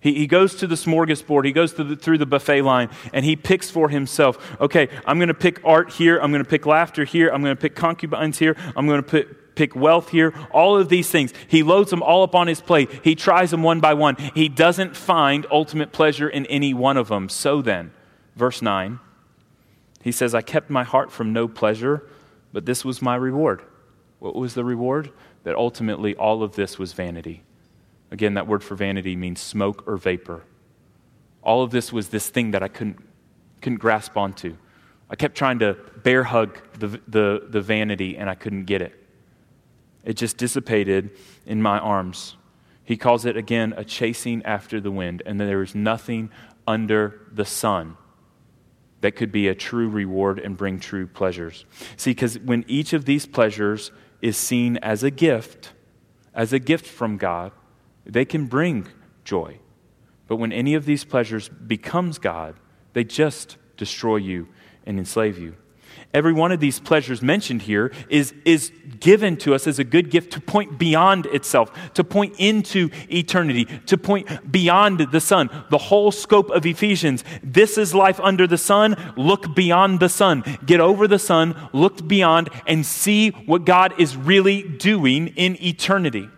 He, 0.00 0.14
he 0.14 0.26
goes 0.26 0.54
to 0.56 0.66
the 0.66 0.76
smorgasbord, 0.76 1.44
he 1.44 1.52
goes 1.52 1.74
the, 1.74 1.96
through 1.96 2.18
the 2.18 2.26
buffet 2.26 2.62
line, 2.62 2.88
and 3.12 3.24
he 3.24 3.34
picks 3.34 3.68
for 3.68 3.88
himself 3.88 4.56
okay, 4.60 4.88
I'm 5.06 5.18
going 5.18 5.28
to 5.28 5.34
pick 5.34 5.60
art 5.64 5.92
here, 5.92 6.18
I'm 6.20 6.30
going 6.30 6.44
to 6.44 6.48
pick 6.48 6.66
laughter 6.66 7.04
here, 7.04 7.30
I'm 7.30 7.42
going 7.42 7.56
to 7.56 7.60
pick 7.60 7.74
concubines 7.74 8.38
here, 8.38 8.56
I'm 8.76 8.86
going 8.86 9.02
to 9.02 9.24
pick, 9.58 9.76
wealth 9.76 10.08
here, 10.08 10.32
all 10.52 10.78
of 10.78 10.88
these 10.88 11.10
things. 11.10 11.34
He 11.48 11.62
loads 11.62 11.90
them 11.90 12.02
all 12.02 12.22
up 12.22 12.34
on 12.34 12.46
his 12.46 12.60
plate. 12.60 12.90
He 13.04 13.14
tries 13.14 13.50
them 13.50 13.62
one 13.62 13.80
by 13.80 13.94
one. 13.94 14.16
He 14.34 14.48
doesn't 14.48 14.96
find 14.96 15.46
ultimate 15.50 15.92
pleasure 15.92 16.28
in 16.28 16.46
any 16.46 16.72
one 16.72 16.96
of 16.96 17.08
them. 17.08 17.28
So 17.28 17.60
then, 17.60 17.90
verse 18.36 18.62
9, 18.62 19.00
he 20.02 20.12
says, 20.12 20.34
I 20.34 20.40
kept 20.40 20.70
my 20.70 20.84
heart 20.84 21.12
from 21.12 21.32
no 21.32 21.48
pleasure 21.48 22.08
but 22.52 22.66
this 22.66 22.84
was 22.84 23.02
my 23.02 23.16
reward. 23.16 23.62
What 24.18 24.34
was 24.34 24.54
the 24.54 24.64
reward? 24.64 25.12
That 25.44 25.54
ultimately 25.54 26.14
all 26.16 26.42
of 26.42 26.56
this 26.56 26.78
was 26.78 26.92
vanity. 26.92 27.42
Again, 28.10 28.34
that 28.34 28.46
word 28.46 28.64
for 28.64 28.74
vanity 28.74 29.16
means 29.16 29.40
smoke 29.40 29.86
or 29.86 29.96
vapor. 29.96 30.44
All 31.42 31.62
of 31.62 31.70
this 31.70 31.92
was 31.92 32.08
this 32.08 32.28
thing 32.28 32.52
that 32.52 32.62
I 32.62 32.68
couldn't, 32.68 32.98
couldn't 33.60 33.78
grasp 33.78 34.16
onto. 34.16 34.56
I 35.10 35.16
kept 35.16 35.36
trying 35.36 35.60
to 35.60 35.74
bear 36.02 36.24
hug 36.24 36.58
the, 36.78 37.00
the, 37.06 37.46
the 37.48 37.60
vanity 37.60 38.16
and 38.16 38.28
I 38.28 38.34
couldn't 38.34 38.64
get 38.64 38.82
it. 38.82 38.97
It 40.04 40.14
just 40.14 40.36
dissipated 40.36 41.10
in 41.46 41.62
my 41.62 41.78
arms. 41.78 42.36
He 42.84 42.96
calls 42.96 43.26
it 43.26 43.36
again 43.36 43.74
a 43.76 43.84
chasing 43.84 44.42
after 44.44 44.80
the 44.80 44.90
wind, 44.90 45.22
and 45.26 45.38
there 45.38 45.62
is 45.62 45.74
nothing 45.74 46.30
under 46.66 47.20
the 47.32 47.44
sun 47.44 47.96
that 49.00 49.12
could 49.12 49.30
be 49.30 49.48
a 49.48 49.54
true 49.54 49.88
reward 49.88 50.38
and 50.38 50.56
bring 50.56 50.80
true 50.80 51.06
pleasures. 51.06 51.64
See, 51.96 52.10
because 52.10 52.38
when 52.38 52.64
each 52.66 52.92
of 52.92 53.04
these 53.04 53.26
pleasures 53.26 53.92
is 54.20 54.36
seen 54.36 54.76
as 54.78 55.02
a 55.02 55.10
gift, 55.10 55.72
as 56.34 56.52
a 56.52 56.58
gift 56.58 56.86
from 56.86 57.16
God, 57.16 57.52
they 58.04 58.24
can 58.24 58.46
bring 58.46 58.88
joy. 59.24 59.58
But 60.26 60.36
when 60.36 60.52
any 60.52 60.74
of 60.74 60.84
these 60.84 61.04
pleasures 61.04 61.48
becomes 61.48 62.18
God, 62.18 62.56
they 62.92 63.04
just 63.04 63.56
destroy 63.76 64.16
you 64.16 64.48
and 64.84 64.98
enslave 64.98 65.38
you. 65.38 65.56
Every 66.14 66.32
one 66.32 66.52
of 66.52 66.60
these 66.60 66.80
pleasures 66.80 67.20
mentioned 67.20 67.62
here 67.62 67.92
is, 68.08 68.32
is 68.46 68.72
given 68.98 69.36
to 69.38 69.54
us 69.54 69.66
as 69.66 69.78
a 69.78 69.84
good 69.84 70.10
gift 70.10 70.32
to 70.32 70.40
point 70.40 70.78
beyond 70.78 71.26
itself, 71.26 71.70
to 71.94 72.02
point 72.02 72.34
into 72.38 72.88
eternity, 73.10 73.66
to 73.86 73.98
point 73.98 74.50
beyond 74.50 75.00
the 75.12 75.20
sun. 75.20 75.50
The 75.68 75.76
whole 75.76 76.10
scope 76.10 76.50
of 76.50 76.64
Ephesians 76.64 77.24
this 77.42 77.76
is 77.76 77.94
life 77.94 78.20
under 78.20 78.46
the 78.46 78.56
sun. 78.56 78.96
Look 79.16 79.54
beyond 79.54 80.00
the 80.00 80.08
sun. 80.08 80.44
Get 80.64 80.80
over 80.80 81.06
the 81.06 81.18
sun, 81.18 81.54
look 81.74 82.06
beyond, 82.08 82.48
and 82.66 82.86
see 82.86 83.30
what 83.30 83.66
God 83.66 84.00
is 84.00 84.16
really 84.16 84.62
doing 84.62 85.28
in 85.28 85.62
eternity. 85.62 86.30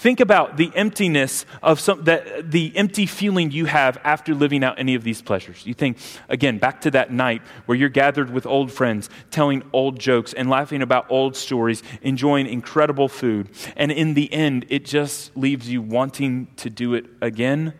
Think 0.00 0.20
about 0.20 0.56
the 0.56 0.72
emptiness 0.74 1.44
of 1.62 1.78
some, 1.78 2.04
that, 2.04 2.50
the 2.50 2.74
empty 2.74 3.04
feeling 3.04 3.50
you 3.50 3.66
have 3.66 3.98
after 4.02 4.34
living 4.34 4.64
out 4.64 4.78
any 4.78 4.94
of 4.94 5.04
these 5.04 5.20
pleasures. 5.20 5.66
You 5.66 5.74
think, 5.74 5.98
again, 6.30 6.56
back 6.56 6.80
to 6.80 6.90
that 6.92 7.12
night 7.12 7.42
where 7.66 7.76
you're 7.76 7.90
gathered 7.90 8.30
with 8.30 8.46
old 8.46 8.72
friends, 8.72 9.10
telling 9.30 9.62
old 9.74 9.98
jokes 9.98 10.32
and 10.32 10.48
laughing 10.48 10.80
about 10.80 11.04
old 11.10 11.36
stories, 11.36 11.82
enjoying 12.00 12.46
incredible 12.46 13.08
food. 13.10 13.50
And 13.76 13.92
in 13.92 14.14
the 14.14 14.32
end, 14.32 14.64
it 14.70 14.86
just 14.86 15.36
leaves 15.36 15.68
you 15.68 15.82
wanting 15.82 16.48
to 16.56 16.70
do 16.70 16.94
it 16.94 17.04
again, 17.20 17.74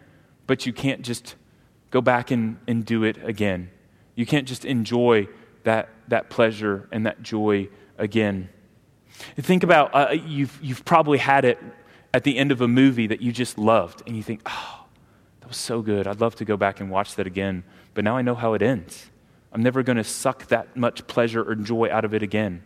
but 0.47 0.67
you 0.67 0.75
can't 0.75 1.01
just 1.01 1.37
go 1.91 2.03
back 2.03 2.31
and, 2.31 2.59
and 2.69 2.85
do 2.85 3.03
it 3.03 3.17
again. 3.25 3.71
You 4.15 4.27
can't 4.27 4.47
just 4.47 4.67
enjoy 4.67 5.27
that, 5.65 5.89
that 6.09 6.29
pleasure 6.29 6.87
and 6.93 7.07
that 7.07 7.23
joy 7.23 7.71
again. 7.97 8.51
Think 9.39 9.63
about 9.63 9.95
uh, 9.95 10.13
you've, 10.13 10.59
you've 10.63 10.85
probably 10.85 11.17
had 11.17 11.47
it 11.47 11.59
at 12.13 12.25
the 12.25 12.39
end 12.39 12.51
of 12.51 12.61
a 12.61 12.69
movie 12.69 13.07
that 13.07 13.21
you 13.21 13.33
just 13.33 13.59
loved, 13.59 14.03
and 14.07 14.17
you 14.17 14.23
think, 14.23 14.41
oh, 14.47 14.85
that 15.41 15.49
was 15.49 15.57
so 15.57 15.83
good. 15.83 16.07
I'd 16.07 16.21
love 16.21 16.35
to 16.37 16.45
go 16.45 16.57
back 16.57 16.81
and 16.81 16.91
watch 16.91 17.15
that 17.15 17.27
again, 17.27 17.65
but 17.95 18.05
now 18.05 18.17
I 18.17 18.23
know 18.23 18.35
how 18.35 18.55
it 18.55 18.63
ends. 18.63 19.11
I'm 19.53 19.63
never 19.63 19.83
going 19.83 19.97
to 19.97 20.05
suck 20.05 20.47
that 20.47 20.77
much 20.77 21.07
pleasure 21.07 21.43
or 21.43 21.55
joy 21.55 21.91
out 21.91 22.05
of 22.05 22.15
it 22.15 22.23
again. 22.23 22.63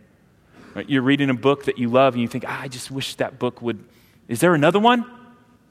Right? 0.73 0.89
You're 0.89 1.01
reading 1.01 1.29
a 1.29 1.35
book 1.35 1.65
that 1.65 1.77
you 1.77 1.89
love, 1.89 2.13
and 2.13 2.21
you 2.21 2.27
think, 2.27 2.45
ah, 2.47 2.61
I 2.61 2.67
just 2.67 2.91
wish 2.91 3.15
that 3.15 3.39
book 3.39 3.61
would. 3.61 3.83
Is 4.27 4.39
there 4.39 4.53
another 4.53 4.79
one? 4.79 5.05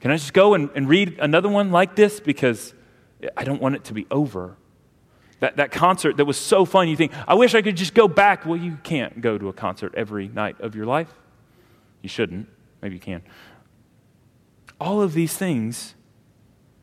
Can 0.01 0.11
I 0.11 0.17
just 0.17 0.33
go 0.33 0.53
and, 0.53 0.69
and 0.75 0.87
read 0.87 1.19
another 1.19 1.49
one 1.49 1.71
like 1.71 1.95
this? 1.95 2.19
Because 2.19 2.73
I 3.35 3.43
don't 3.43 3.61
want 3.61 3.75
it 3.75 3.85
to 3.85 3.93
be 3.93 4.05
over. 4.11 4.55
That, 5.41 5.57
that 5.57 5.71
concert 5.71 6.17
that 6.17 6.25
was 6.25 6.37
so 6.37 6.63
fun, 6.63 6.87
you 6.87 6.95
think, 6.95 7.11
I 7.27 7.33
wish 7.33 7.55
I 7.55 7.61
could 7.61 7.75
just 7.75 7.93
go 7.93 8.07
back. 8.07 8.45
Well, 8.45 8.57
you 8.57 8.77
can't 8.83 9.19
go 9.19 9.37
to 9.37 9.49
a 9.49 9.53
concert 9.53 9.93
every 9.95 10.27
night 10.27 10.59
of 10.61 10.75
your 10.75 10.85
life. 10.85 11.13
You 12.01 12.09
shouldn't. 12.09 12.47
Maybe 12.81 12.95
you 12.95 13.01
can. 13.01 13.21
All 14.79 15.01
of 15.01 15.13
these 15.13 15.37
things, 15.37 15.95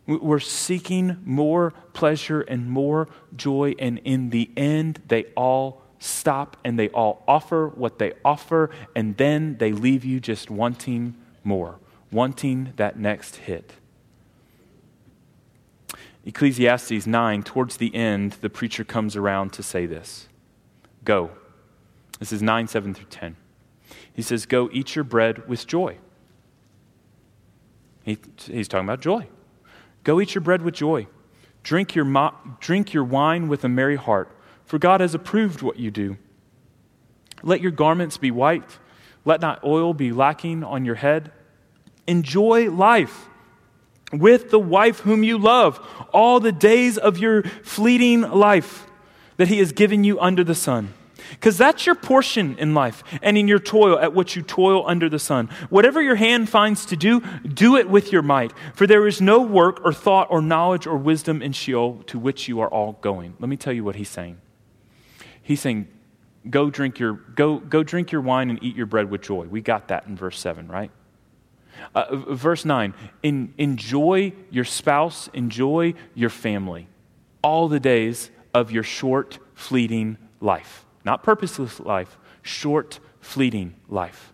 we're 0.07 0.41
seeking 0.41 1.19
more 1.25 1.73
pleasure 1.93 2.41
and 2.41 2.71
more 2.71 3.09
joy, 3.37 3.75
and 3.79 3.99
in 3.99 4.31
the 4.31 4.51
end, 4.57 5.03
they 5.09 5.25
all 5.37 5.83
stop 5.99 6.57
and 6.65 6.79
they 6.79 6.89
all 6.89 7.23
offer 7.29 7.69
what 7.69 7.99
they 7.99 8.13
offer, 8.25 8.71
and 8.97 9.17
then 9.17 9.57
they 9.59 9.73
leave 9.73 10.05
you 10.05 10.21
just 10.21 10.51
wanting 10.51 11.15
more, 11.45 11.79
wanting 12.11 12.73
that 12.77 12.99
next 12.99 13.37
hit. 13.37 13.75
Ecclesiastes 16.25 17.07
9, 17.07 17.43
towards 17.43 17.77
the 17.77 17.95
end, 17.95 18.33
the 18.41 18.51
preacher 18.51 18.85
comes 18.85 19.17
around 19.17 19.53
to 19.53 19.63
say 19.63 19.87
this 19.87 20.29
Go. 21.05 21.31
This 22.19 22.33
is 22.33 22.41
9, 22.43 22.69
7 22.69 22.95
through 22.95 23.07
10. 23.07 23.37
He 24.13 24.23
says, 24.23 24.47
Go 24.47 24.71
eat 24.73 24.95
your 24.95 25.05
bread 25.05 25.49
with 25.49 25.67
joy. 25.67 25.99
He, 28.05 28.19
he's 28.47 28.69
talking 28.69 28.87
about 28.87 29.01
joy. 29.01 29.29
Go 30.05 30.21
eat 30.21 30.35
your 30.35 30.43
bread 30.43 30.63
with 30.63 30.75
joy. 30.75 31.07
Drink 31.63 31.95
your, 31.95 32.05
mo- 32.05 32.35
drink 32.61 32.93
your 32.93 33.05
wine 33.05 33.49
with 33.49 33.65
a 33.65 33.69
merry 33.69 33.97
heart, 33.97 34.31
for 34.65 34.79
God 34.79 35.01
has 35.01 35.15
approved 35.15 35.63
what 35.63 35.79
you 35.79 35.91
do. 35.91 36.17
Let 37.43 37.61
your 37.61 37.71
garments 37.71 38.17
be 38.17 38.31
white. 38.31 38.79
Let 39.25 39.41
not 39.41 39.63
oil 39.65 39.95
be 39.95 40.13
lacking 40.13 40.65
on 40.65 40.85
your 40.85 40.97
head. 40.97 41.31
Enjoy 42.07 42.71
life 42.71 43.29
with 44.13 44.51
the 44.51 44.59
wife 44.59 45.01
whom 45.01 45.23
you 45.23 45.39
love 45.39 45.81
all 46.13 46.41
the 46.41 46.53
days 46.53 46.99
of 46.99 47.19
your 47.19 47.43
fleeting 47.43 48.23
life 48.23 48.87
that 49.37 49.49
he 49.49 49.59
has 49.59 49.73
given 49.73 50.05
you 50.05 50.21
under 50.21 50.45
the 50.45 50.55
sun. 50.55 50.93
Because 51.33 51.59
that's 51.59 51.87
your 51.87 51.95
portion 51.95 52.57
in 52.59 52.75
life 52.75 53.03
and 53.23 53.37
in 53.37 53.49
your 53.49 53.59
toil 53.59 53.99
at 53.99 54.13
what 54.15 54.37
you 54.37 54.43
toil 54.43 54.85
under 54.87 55.09
the 55.09 55.19
sun. 55.19 55.49
Whatever 55.71 56.01
your 56.01 56.15
hand 56.15 56.49
finds 56.49 56.87
to 56.87 56.97
do, 56.97 57.21
do 57.47 57.77
it 57.77 57.89
with 57.89 58.13
your 58.13 58.23
might. 58.23 58.53
For 58.75 58.87
there 58.87 59.07
is 59.07 59.21
no 59.21 59.41
work 59.41 59.85
or 59.85 59.93
thought 59.93 60.29
or 60.31 60.41
knowledge 60.41 60.87
or 60.87 60.97
wisdom 60.97 61.43
in 61.43 61.53
Sheol 61.53 62.03
to 62.07 62.19
which 62.19 62.49
you 62.49 62.61
are 62.61 62.69
all 62.69 62.99
going. 63.01 63.35
Let 63.39 63.49
me 63.49 63.57
tell 63.57 63.73
you 63.73 63.85
what 63.85 63.97
he's 63.97 64.09
saying. 64.09 64.39
He's 65.43 65.61
saying, 65.61 65.89
go 66.49 66.71
drink 66.71 66.99
your, 66.99 67.15
go, 67.15 67.59
go 67.59 67.83
drink 67.83 68.13
your 68.13 68.21
wine 68.21 68.51
and 68.51 68.63
eat 68.63 68.77
your 68.77 68.87
bread 68.87 69.11
with 69.11 69.23
joy. 69.23 69.47
We 69.47 69.61
got 69.61 69.89
that 69.89 70.07
in 70.07 70.17
verse 70.17 70.39
7, 70.39 70.69
right? 70.69 70.91
Uh, 71.95 72.17
verse 72.17 72.65
9 72.65 72.95
in, 73.23 73.55
enjoy 73.59 74.33
your 74.51 74.65
spouse, 74.65 75.29
enjoy 75.33 75.95
your 76.15 76.31
family 76.31 76.87
all 77.43 77.69
the 77.69 77.81
days 77.81 78.31
of 78.55 78.71
your 78.71 78.83
short, 78.83 79.39
fleeting 79.55 80.17
life. 80.41 80.82
Not 81.05 81.23
purposeless 81.23 81.81
life, 81.81 82.19
short, 82.43 83.01
fleeting 83.21 83.75
life. 83.89 84.33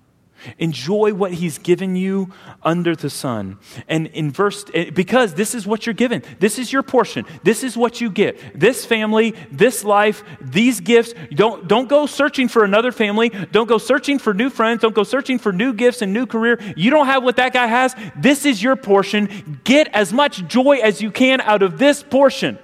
Enjoy 0.58 1.12
what 1.14 1.32
he's 1.32 1.58
given 1.58 1.96
you 1.96 2.32
under 2.62 2.94
the 2.94 3.10
sun. 3.10 3.58
And 3.88 4.06
in 4.08 4.30
verse, 4.30 4.64
eh, 4.72 4.90
because 4.90 5.34
this 5.34 5.52
is 5.52 5.66
what 5.66 5.84
you're 5.84 5.94
given. 5.94 6.22
This 6.38 6.60
is 6.60 6.72
your 6.72 6.84
portion. 6.84 7.26
This 7.42 7.64
is 7.64 7.76
what 7.76 8.00
you 8.00 8.08
get. 8.08 8.38
This 8.58 8.84
family, 8.84 9.34
this 9.50 9.82
life, 9.82 10.22
these 10.40 10.80
gifts. 10.80 11.12
Don't, 11.32 11.66
don't 11.66 11.88
go 11.88 12.06
searching 12.06 12.46
for 12.46 12.62
another 12.62 12.92
family. 12.92 13.30
Don't 13.50 13.68
go 13.68 13.78
searching 13.78 14.20
for 14.20 14.32
new 14.32 14.48
friends. 14.48 14.82
Don't 14.82 14.94
go 14.94 15.02
searching 15.02 15.40
for 15.40 15.52
new 15.52 15.72
gifts 15.72 16.02
and 16.02 16.12
new 16.12 16.26
career. 16.26 16.60
You 16.76 16.90
don't 16.90 17.06
have 17.06 17.24
what 17.24 17.36
that 17.36 17.52
guy 17.52 17.66
has. 17.66 17.96
This 18.16 18.46
is 18.46 18.62
your 18.62 18.76
portion. 18.76 19.60
Get 19.64 19.88
as 19.88 20.12
much 20.12 20.46
joy 20.46 20.76
as 20.76 21.02
you 21.02 21.10
can 21.10 21.40
out 21.40 21.62
of 21.62 21.78
this 21.78 22.04
portion. 22.04 22.58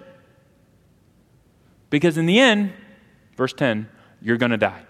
Because 1.90 2.18
in 2.18 2.26
the 2.26 2.38
end, 2.38 2.72
verse 3.36 3.52
10, 3.52 3.88
you're 4.24 4.38
going 4.38 4.50
to 4.50 4.56
die. 4.56 4.82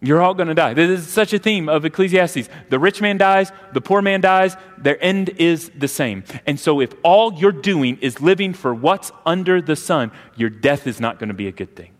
You're 0.00 0.20
all 0.20 0.34
going 0.34 0.48
to 0.48 0.54
die. 0.54 0.74
This 0.74 1.00
is 1.00 1.08
such 1.08 1.32
a 1.32 1.38
theme 1.38 1.68
of 1.68 1.84
Ecclesiastes. 1.84 2.48
The 2.68 2.78
rich 2.78 3.00
man 3.00 3.16
dies, 3.16 3.52
the 3.72 3.80
poor 3.80 4.02
man 4.02 4.20
dies, 4.20 4.56
their 4.76 5.02
end 5.02 5.30
is 5.36 5.70
the 5.76 5.88
same. 5.88 6.24
And 6.46 6.58
so, 6.58 6.80
if 6.80 6.92
all 7.02 7.32
you're 7.34 7.52
doing 7.52 7.98
is 8.00 8.20
living 8.20 8.52
for 8.52 8.74
what's 8.74 9.12
under 9.24 9.62
the 9.62 9.76
sun, 9.76 10.12
your 10.36 10.50
death 10.50 10.86
is 10.86 11.00
not 11.00 11.18
going 11.18 11.28
to 11.28 11.34
be 11.34 11.46
a 11.46 11.52
good 11.52 11.76
thing. 11.76 11.92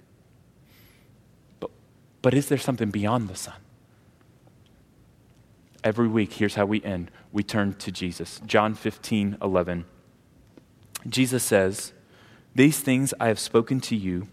But, 1.61 1.71
but 2.21 2.35
is 2.35 2.49
there 2.49 2.59
something 2.59 2.91
beyond 2.91 3.29
the 3.29 3.37
sun? 3.37 3.55
Every 5.83 6.09
week, 6.09 6.35
here's 6.35 6.57
how 6.57 6.67
we 6.67 6.83
end 6.83 7.11
we 7.33 7.43
turn 7.43 7.75
to 7.75 7.93
Jesus. 7.93 8.41
John 8.47 8.75
15, 8.75 9.39
11. 9.41 9.85
Jesus 11.09 11.43
says, 11.43 11.93
These 12.55 12.81
things 12.81 13.13
I 13.19 13.29
have 13.29 13.39
spoken 13.39 13.81
to 13.81 13.97
you, 13.97 14.29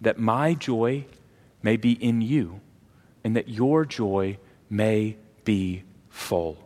that 0.00 0.18
my 0.18 0.54
joy 0.54 1.04
may 1.62 1.76
be 1.76 1.92
in 1.92 2.20
you 2.20 2.60
and 3.24 3.36
that 3.36 3.48
your 3.48 3.84
joy 3.84 4.38
may 4.70 5.16
be 5.44 5.82
full. 6.08 6.56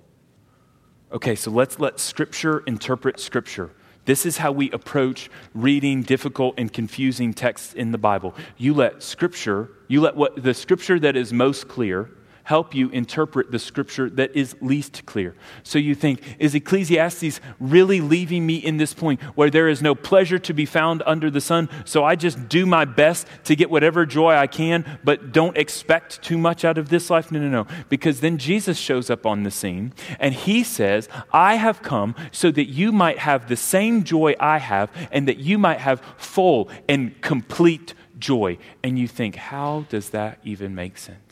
Okay, 1.12 1.34
so 1.34 1.50
let's 1.50 1.78
let 1.78 2.00
Scripture 2.00 2.60
interpret 2.66 3.20
Scripture. 3.20 3.70
This 4.04 4.26
is 4.26 4.38
how 4.38 4.50
we 4.50 4.70
approach 4.72 5.30
reading 5.54 6.02
difficult 6.02 6.54
and 6.58 6.72
confusing 6.72 7.32
texts 7.32 7.72
in 7.74 7.92
the 7.92 7.98
Bible. 7.98 8.34
You 8.56 8.74
let 8.74 9.02
Scripture, 9.02 9.70
you 9.88 10.00
let 10.00 10.16
what 10.16 10.42
the 10.42 10.54
Scripture 10.54 10.98
that 11.00 11.16
is 11.16 11.32
most 11.32 11.68
clear, 11.68 12.10
help 12.44 12.74
you 12.74 12.88
interpret 12.90 13.50
the 13.50 13.58
scripture 13.58 14.10
that 14.10 14.34
is 14.34 14.56
least 14.60 15.06
clear. 15.06 15.34
So 15.62 15.78
you 15.78 15.94
think, 15.94 16.22
is 16.38 16.54
Ecclesiastes 16.54 17.40
really 17.60 18.00
leaving 18.00 18.46
me 18.46 18.56
in 18.56 18.76
this 18.76 18.94
point 18.94 19.20
where 19.34 19.50
there 19.50 19.68
is 19.68 19.82
no 19.82 19.94
pleasure 19.94 20.38
to 20.38 20.52
be 20.52 20.66
found 20.66 21.02
under 21.06 21.30
the 21.30 21.40
sun? 21.40 21.68
So 21.84 22.04
I 22.04 22.16
just 22.16 22.48
do 22.48 22.66
my 22.66 22.84
best 22.84 23.26
to 23.44 23.56
get 23.56 23.70
whatever 23.70 24.06
joy 24.06 24.34
I 24.34 24.46
can, 24.46 24.98
but 25.04 25.32
don't 25.32 25.56
expect 25.56 26.22
too 26.22 26.38
much 26.38 26.64
out 26.64 26.78
of 26.78 26.88
this 26.88 27.10
life? 27.10 27.30
No, 27.30 27.40
no, 27.40 27.48
no. 27.48 27.66
Because 27.88 28.20
then 28.20 28.38
Jesus 28.38 28.78
shows 28.78 29.10
up 29.10 29.26
on 29.26 29.42
the 29.42 29.50
scene 29.50 29.92
and 30.18 30.34
he 30.34 30.64
says, 30.64 31.08
I 31.32 31.56
have 31.56 31.82
come 31.82 32.14
so 32.30 32.50
that 32.50 32.66
you 32.66 32.92
might 32.92 33.18
have 33.18 33.48
the 33.48 33.56
same 33.56 34.04
joy 34.04 34.34
I 34.40 34.58
have 34.58 34.90
and 35.10 35.28
that 35.28 35.38
you 35.38 35.58
might 35.58 35.78
have 35.78 36.02
full 36.16 36.68
and 36.88 37.20
complete 37.22 37.94
joy. 38.18 38.58
And 38.82 38.98
you 38.98 39.08
think, 39.08 39.36
how 39.36 39.86
does 39.88 40.10
that 40.10 40.38
even 40.44 40.74
make 40.74 40.98
sense? 40.98 41.31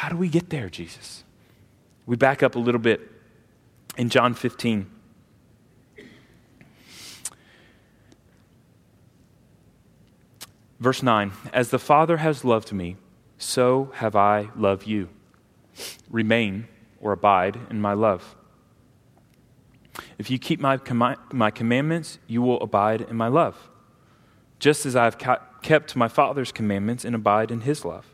How 0.00 0.08
do 0.08 0.16
we 0.16 0.30
get 0.30 0.48
there, 0.48 0.70
Jesus? 0.70 1.24
We 2.06 2.16
back 2.16 2.42
up 2.42 2.54
a 2.54 2.58
little 2.58 2.80
bit 2.80 3.02
in 3.98 4.08
John 4.08 4.32
15. 4.32 4.90
Verse 10.78 11.02
9 11.02 11.32
As 11.52 11.68
the 11.68 11.78
Father 11.78 12.16
has 12.16 12.46
loved 12.46 12.72
me, 12.72 12.96
so 13.36 13.92
have 13.96 14.16
I 14.16 14.48
loved 14.56 14.86
you. 14.86 15.10
Remain 16.08 16.66
or 16.98 17.12
abide 17.12 17.58
in 17.68 17.78
my 17.78 17.92
love. 17.92 18.36
If 20.16 20.30
you 20.30 20.38
keep 20.38 20.60
my, 20.60 20.78
com- 20.78 21.16
my 21.30 21.50
commandments, 21.50 22.18
you 22.26 22.40
will 22.40 22.62
abide 22.62 23.02
in 23.02 23.16
my 23.16 23.28
love, 23.28 23.68
just 24.58 24.86
as 24.86 24.96
I 24.96 25.04
have 25.04 25.18
ca- 25.18 25.42
kept 25.60 25.94
my 25.94 26.08
Father's 26.08 26.52
commandments 26.52 27.04
and 27.04 27.14
abide 27.14 27.50
in 27.50 27.60
his 27.60 27.84
love. 27.84 28.09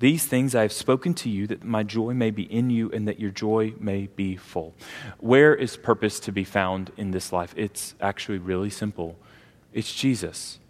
These 0.00 0.26
things 0.26 0.54
I 0.54 0.62
have 0.62 0.72
spoken 0.72 1.14
to 1.14 1.30
you 1.30 1.46
that 1.46 1.64
my 1.64 1.82
joy 1.82 2.14
may 2.14 2.30
be 2.30 2.42
in 2.42 2.68
you 2.68 2.90
and 2.90 3.06
that 3.08 3.20
your 3.20 3.30
joy 3.30 3.74
may 3.78 4.08
be 4.08 4.36
full. 4.36 4.74
Where 5.18 5.54
is 5.54 5.76
purpose 5.76 6.20
to 6.20 6.32
be 6.32 6.44
found 6.44 6.90
in 6.96 7.12
this 7.12 7.32
life? 7.32 7.54
It's 7.56 7.94
actually 8.00 8.38
really 8.38 8.70
simple 8.70 9.16
it's 9.74 9.92
Jesus. 9.92 10.60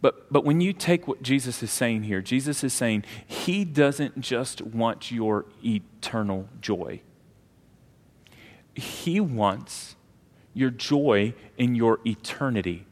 But, 0.00 0.32
but 0.32 0.44
when 0.44 0.60
you 0.60 0.72
take 0.72 1.08
what 1.08 1.22
Jesus 1.22 1.62
is 1.62 1.72
saying 1.72 2.04
here, 2.04 2.22
Jesus 2.22 2.62
is 2.62 2.72
saying 2.72 3.04
he 3.26 3.64
doesn't 3.64 4.20
just 4.20 4.62
want 4.62 5.10
your 5.10 5.44
eternal 5.62 6.48
joy, 6.60 7.02
he 8.74 9.18
wants 9.18 9.96
your 10.54 10.70
joy 10.70 11.34
in 11.56 11.74
your 11.74 11.98
eternity 12.06 12.86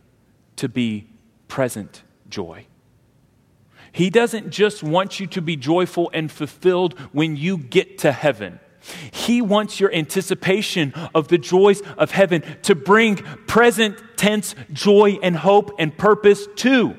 to 0.57 0.69
be 0.69 1.07
present 1.49 2.03
joy. 2.29 2.67
He 3.97 4.11
doesn't 4.11 4.51
just 4.51 4.83
want 4.83 5.21
you 5.21 5.27
to 5.29 5.41
be 5.41 5.57
joyful 5.57 6.11
and 6.13 6.31
fulfilled 6.31 6.99
when 7.13 7.35
you 7.35 7.57
get 7.57 7.97
to 8.01 8.13
heaven. 8.13 8.61
He 9.11 9.41
wants 9.41 9.81
your 9.81 9.91
anticipation 9.91 10.93
of 11.15 11.29
the 11.29 11.39
joys 11.39 11.81
of 11.97 12.11
heaven 12.11 12.43
to 12.65 12.75
bring 12.75 13.17
present 13.47 13.97
tense 14.19 14.55
joy 14.71 15.19
and 15.23 15.35
hope 15.35 15.77
and 15.79 15.97
purpose 15.97 16.47
too. 16.57 16.95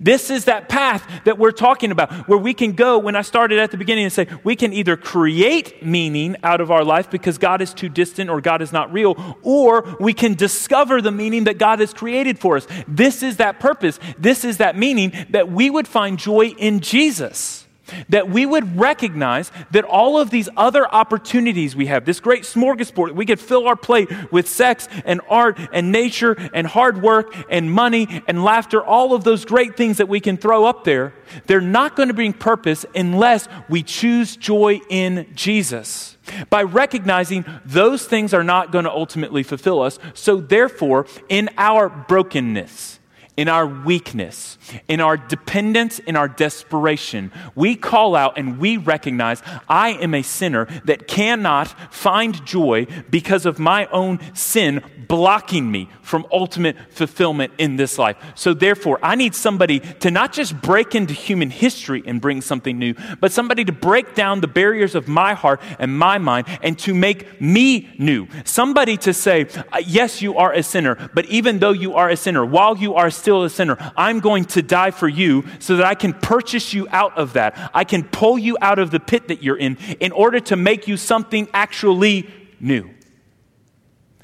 This 0.00 0.30
is 0.30 0.46
that 0.46 0.68
path 0.68 1.08
that 1.24 1.38
we're 1.38 1.52
talking 1.52 1.90
about, 1.90 2.28
where 2.28 2.38
we 2.38 2.54
can 2.54 2.72
go, 2.72 2.98
when 2.98 3.16
I 3.16 3.22
started 3.22 3.58
at 3.58 3.70
the 3.70 3.76
beginning, 3.76 4.04
and 4.04 4.12
say, 4.12 4.26
we 4.44 4.56
can 4.56 4.72
either 4.72 4.96
create 4.96 5.84
meaning 5.84 6.36
out 6.42 6.60
of 6.60 6.70
our 6.70 6.84
life 6.84 7.10
because 7.10 7.38
God 7.38 7.60
is 7.60 7.74
too 7.74 7.88
distant 7.88 8.30
or 8.30 8.40
God 8.40 8.62
is 8.62 8.72
not 8.72 8.92
real, 8.92 9.38
or 9.42 9.96
we 10.00 10.12
can 10.12 10.34
discover 10.34 11.00
the 11.00 11.12
meaning 11.12 11.44
that 11.44 11.58
God 11.58 11.80
has 11.80 11.92
created 11.92 12.38
for 12.38 12.56
us. 12.56 12.66
This 12.86 13.22
is 13.22 13.36
that 13.38 13.60
purpose. 13.60 13.98
This 14.18 14.44
is 14.44 14.58
that 14.58 14.76
meaning 14.76 15.12
that 15.30 15.50
we 15.50 15.70
would 15.70 15.88
find 15.88 16.18
joy 16.18 16.48
in 16.58 16.80
Jesus 16.80 17.61
that 18.08 18.28
we 18.28 18.46
would 18.46 18.78
recognize 18.78 19.50
that 19.70 19.84
all 19.84 20.18
of 20.18 20.30
these 20.30 20.48
other 20.56 20.86
opportunities 20.92 21.74
we 21.74 21.86
have, 21.86 22.04
this 22.04 22.20
great 22.20 22.42
smorgasbord, 22.42 23.12
we 23.12 23.26
could 23.26 23.40
fill 23.40 23.66
our 23.66 23.76
plate 23.76 24.08
with 24.32 24.48
sex 24.48 24.88
and 25.04 25.20
art 25.28 25.58
and 25.72 25.92
nature 25.92 26.36
and 26.54 26.66
hard 26.66 27.02
work 27.02 27.34
and 27.50 27.72
money 27.72 28.22
and 28.26 28.44
laughter, 28.44 28.82
all 28.82 29.14
of 29.14 29.24
those 29.24 29.44
great 29.44 29.76
things 29.76 29.98
that 29.98 30.08
we 30.08 30.20
can 30.20 30.36
throw 30.36 30.64
up 30.64 30.84
there, 30.84 31.12
they're 31.46 31.60
not 31.60 31.96
going 31.96 32.08
to 32.08 32.14
bring 32.14 32.32
purpose 32.32 32.84
unless 32.94 33.48
we 33.68 33.82
choose 33.82 34.36
joy 34.36 34.80
in 34.88 35.26
Jesus. 35.34 36.16
By 36.50 36.62
recognizing 36.62 37.44
those 37.64 38.06
things 38.06 38.32
are 38.32 38.44
not 38.44 38.70
going 38.70 38.84
to 38.84 38.90
ultimately 38.90 39.42
fulfill 39.42 39.82
us, 39.82 39.98
so 40.14 40.36
therefore, 40.36 41.06
in 41.28 41.48
our 41.58 41.88
brokenness, 41.88 43.00
in 43.36 43.48
our 43.48 43.66
weakness, 43.66 44.58
in 44.88 45.00
our 45.00 45.16
dependence, 45.16 45.98
in 46.00 46.16
our 46.16 46.28
desperation, 46.28 47.32
we 47.54 47.74
call 47.74 48.14
out 48.14 48.36
and 48.36 48.58
we 48.58 48.76
recognize 48.76 49.42
I 49.68 49.90
am 49.90 50.14
a 50.14 50.22
sinner 50.22 50.66
that 50.84 51.08
cannot 51.08 51.68
find 51.92 52.44
joy 52.44 52.86
because 53.10 53.46
of 53.46 53.58
my 53.58 53.86
own 53.86 54.20
sin 54.34 54.82
blocking 55.08 55.70
me 55.70 55.88
from 56.00 56.26
ultimate 56.32 56.76
fulfillment 56.90 57.52
in 57.58 57.76
this 57.76 57.98
life. 57.98 58.16
So, 58.34 58.54
therefore, 58.54 58.98
I 59.02 59.14
need 59.14 59.34
somebody 59.34 59.80
to 59.80 60.10
not 60.10 60.32
just 60.32 60.60
break 60.60 60.94
into 60.94 61.14
human 61.14 61.50
history 61.50 62.02
and 62.06 62.20
bring 62.20 62.40
something 62.40 62.78
new, 62.78 62.94
but 63.20 63.32
somebody 63.32 63.64
to 63.64 63.72
break 63.72 64.14
down 64.14 64.40
the 64.40 64.48
barriers 64.48 64.94
of 64.94 65.08
my 65.08 65.34
heart 65.34 65.60
and 65.78 65.98
my 65.98 66.18
mind 66.18 66.46
and 66.62 66.78
to 66.80 66.94
make 66.94 67.40
me 67.40 67.90
new. 67.98 68.26
Somebody 68.44 68.96
to 68.98 69.14
say, 69.14 69.46
Yes, 69.86 70.20
you 70.20 70.36
are 70.36 70.52
a 70.52 70.62
sinner, 70.62 71.10
but 71.14 71.26
even 71.26 71.58
though 71.58 71.72
you 71.72 71.94
are 71.94 72.10
a 72.10 72.16
sinner, 72.16 72.44
while 72.44 72.76
you 72.76 72.94
are 72.94 73.10
still 73.22 73.44
a 73.44 73.50
sinner, 73.50 73.78
I'm 73.96 74.20
going 74.20 74.44
to 74.46 74.62
die 74.62 74.90
for 74.90 75.08
you 75.08 75.44
so 75.60 75.76
that 75.76 75.86
I 75.86 75.94
can 75.94 76.12
purchase 76.12 76.74
you 76.74 76.88
out 76.90 77.16
of 77.16 77.34
that. 77.34 77.70
I 77.72 77.84
can 77.84 78.04
pull 78.04 78.38
you 78.38 78.58
out 78.60 78.78
of 78.78 78.90
the 78.90 79.00
pit 79.00 79.28
that 79.28 79.42
you're 79.42 79.56
in 79.56 79.78
in 80.00 80.12
order 80.12 80.40
to 80.40 80.56
make 80.56 80.88
you 80.88 80.96
something 80.96 81.48
actually 81.54 82.28
new. 82.60 82.90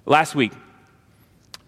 Last 0.05 0.35
week, 0.35 0.53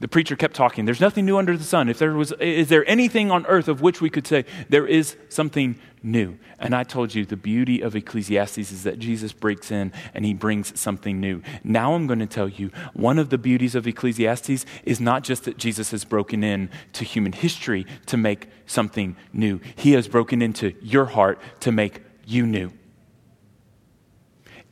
the 0.00 0.08
preacher 0.08 0.34
kept 0.34 0.54
talking. 0.54 0.86
There's 0.86 1.00
nothing 1.00 1.26
new 1.26 1.36
under 1.36 1.56
the 1.56 1.64
sun. 1.64 1.88
If 1.88 1.98
there 1.98 2.14
was, 2.14 2.32
is 2.40 2.68
there 2.68 2.88
anything 2.88 3.30
on 3.30 3.46
earth 3.46 3.68
of 3.68 3.82
which 3.82 4.00
we 4.00 4.08
could 4.10 4.26
say 4.26 4.46
there 4.68 4.86
is 4.86 5.16
something 5.28 5.78
new? 6.02 6.38
And 6.58 6.74
I 6.74 6.84
told 6.84 7.14
you 7.14 7.24
the 7.24 7.36
beauty 7.36 7.80
of 7.80 7.94
Ecclesiastes 7.94 8.58
is 8.58 8.82
that 8.84 8.98
Jesus 8.98 9.32
breaks 9.32 9.70
in 9.70 9.92
and 10.14 10.24
he 10.24 10.34
brings 10.34 10.78
something 10.78 11.20
new. 11.20 11.42
Now 11.64 11.94
I'm 11.94 12.06
going 12.06 12.18
to 12.18 12.26
tell 12.26 12.48
you 12.48 12.70
one 12.92 13.18
of 13.18 13.30
the 13.30 13.38
beauties 13.38 13.74
of 13.74 13.86
Ecclesiastes 13.86 14.64
is 14.84 15.00
not 15.00 15.24
just 15.24 15.44
that 15.44 15.58
Jesus 15.58 15.90
has 15.90 16.04
broken 16.04 16.42
in 16.44 16.70
to 16.94 17.04
human 17.04 17.32
history 17.32 17.86
to 18.06 18.16
make 18.16 18.48
something 18.66 19.16
new. 19.32 19.60
He 19.76 19.92
has 19.92 20.08
broken 20.08 20.42
into 20.42 20.74
your 20.80 21.06
heart 21.06 21.40
to 21.60 21.72
make 21.72 22.02
you 22.26 22.46
new. 22.46 22.72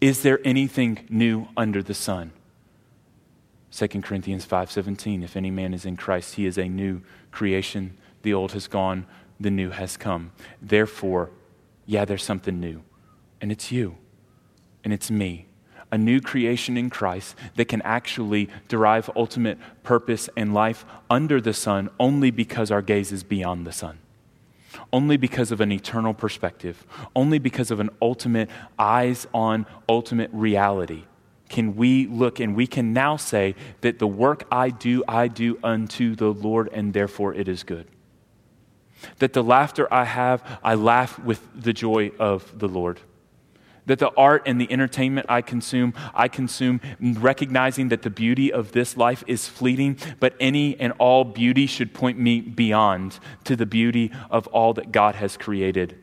Is 0.01 0.23
there 0.23 0.41
anything 0.45 1.07
new 1.09 1.49
under 1.57 1.83
the 1.83 1.95
sun? 1.95 2.33
2 3.71 4.03
Corinthians 4.03 4.47
5:17 4.47 5.23
If 5.23 5.37
any 5.37 5.51
man 5.51 5.75
is 5.75 5.85
in 5.85 5.97
Christ 5.97 6.35
he 6.37 6.47
is 6.47 6.57
a 6.57 6.69
new 6.69 7.03
creation 7.31 7.97
the 8.23 8.35
old 8.35 8.53
has 8.53 8.67
gone 8.67 9.07
the 9.41 9.51
new 9.51 9.71
has 9.71 9.97
come 9.97 10.33
therefore 10.61 11.31
yeah, 11.89 12.05
there's 12.05 12.23
something 12.23 12.61
new. 12.61 12.83
And 13.41 13.51
it's 13.51 13.73
you, 13.73 13.97
and 14.85 14.93
it's 14.93 15.11
me. 15.11 15.47
A 15.91 15.97
new 15.97 16.21
creation 16.21 16.77
in 16.77 16.91
Christ 16.91 17.35
that 17.57 17.65
can 17.65 17.81
actually 17.81 18.51
derive 18.69 19.09
ultimate 19.17 19.59
purpose 19.83 20.29
and 20.37 20.53
life 20.53 20.85
under 21.09 21.41
the 21.41 21.55
sun 21.55 21.89
only 21.99 22.31
because 22.31 22.71
our 22.71 22.83
gaze 22.83 23.11
is 23.11 23.25
beyond 23.25 23.67
the 23.67 23.73
sun 23.73 23.99
only 24.93 25.17
because 25.17 25.51
of 25.51 25.61
an 25.63 25.73
eternal 25.73 26.13
perspective, 26.13 26.87
only 27.17 27.39
because 27.39 27.71
of 27.71 27.81
an 27.81 27.89
ultimate 28.03 28.49
eyes 28.79 29.27
on 29.33 29.67
ultimate 29.89 30.31
reality 30.33 31.05
can 31.49 31.75
we 31.75 32.07
look 32.07 32.39
and 32.39 32.55
we 32.55 32.67
can 32.67 32.93
now 32.93 33.17
say 33.17 33.55
that 33.81 33.99
the 33.99 34.07
work 34.07 34.47
I 34.53 34.69
do, 34.69 35.03
I 35.09 35.29
do 35.29 35.59
unto 35.65 36.15
the 36.15 36.33
Lord, 36.33 36.69
and 36.73 36.93
therefore 36.93 37.35
it 37.35 37.49
is 37.49 37.63
good. 37.63 37.87
That 39.19 39.33
the 39.33 39.43
laughter 39.43 39.93
I 39.93 40.05
have, 40.05 40.43
I 40.63 40.75
laugh 40.75 41.19
with 41.19 41.41
the 41.55 41.73
joy 41.73 42.13
of 42.19 42.59
the 42.59 42.69
Lord. 42.69 43.01
That 43.87 43.99
the 43.99 44.13
art 44.17 44.43
and 44.45 44.61
the 44.61 44.71
entertainment 44.71 45.27
I 45.31 45.41
consume, 45.41 45.95
I 46.15 46.29
consume 46.29 46.81
recognizing 47.01 47.89
that 47.89 48.03
the 48.03 48.11
beauty 48.11 48.53
of 48.53 48.73
this 48.73 48.97
life 48.97 49.25
is 49.27 49.49
fleeting, 49.49 49.99
but 50.21 50.35
any 50.39 50.79
and 50.79 50.93
all 50.99 51.25
beauty 51.25 51.67
should 51.67 51.95
point 51.95 52.19
me 52.19 52.41
beyond 52.41 53.19
to 53.45 53.57
the 53.57 53.67
beauty 53.67 54.13
of 54.31 54.47
all 54.49 54.75
that 54.75 54.93
God 54.93 55.15
has 55.15 55.37
created 55.37 55.99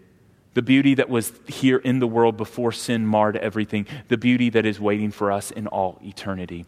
the 0.55 0.61
beauty 0.61 0.95
that 0.95 1.09
was 1.09 1.33
here 1.47 1.77
in 1.77 1.99
the 1.99 2.07
world 2.07 2.37
before 2.37 2.71
sin 2.71 3.05
marred 3.05 3.35
everything, 3.37 3.85
the 4.07 4.17
beauty 4.17 4.49
that 4.49 4.65
is 4.65 4.79
waiting 4.79 5.11
for 5.11 5.31
us 5.31 5.51
in 5.51 5.67
all 5.67 5.99
eternity. 6.01 6.65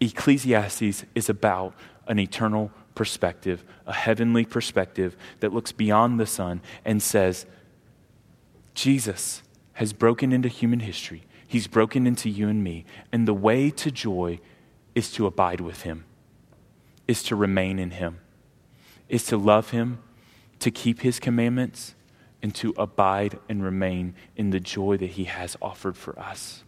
Ecclesiastes 0.00 1.04
is 1.14 1.28
about 1.28 1.72
an 2.08 2.18
eternal 2.18 2.72
perspective, 2.94 3.64
a 3.86 3.92
heavenly 3.92 4.44
perspective 4.44 5.16
that 5.40 5.52
looks 5.52 5.72
beyond 5.72 6.18
the 6.18 6.26
sun 6.26 6.60
and 6.84 7.02
says, 7.02 7.46
Jesus 8.74 9.42
has 9.74 9.92
broken 9.92 10.32
into 10.32 10.48
human 10.48 10.80
history. 10.80 11.24
He's 11.46 11.66
broken 11.66 12.06
into 12.06 12.30
you 12.30 12.48
and 12.48 12.62
me. 12.64 12.84
And 13.12 13.28
the 13.28 13.34
way 13.34 13.70
to 13.70 13.90
joy 13.90 14.40
is 14.94 15.10
to 15.12 15.26
abide 15.26 15.60
with 15.60 15.82
him, 15.82 16.04
is 17.06 17.22
to 17.24 17.36
remain 17.36 17.78
in 17.78 17.92
him, 17.92 18.18
is 19.08 19.24
to 19.26 19.36
love 19.36 19.70
him, 19.70 19.98
to 20.60 20.70
keep 20.70 21.00
his 21.00 21.18
commandments 21.18 21.94
and 22.42 22.54
to 22.56 22.74
abide 22.76 23.38
and 23.48 23.62
remain 23.62 24.14
in 24.36 24.50
the 24.50 24.60
joy 24.60 24.96
that 24.96 25.10
He 25.10 25.24
has 25.24 25.56
offered 25.62 25.96
for 25.96 26.18
us. 26.18 26.64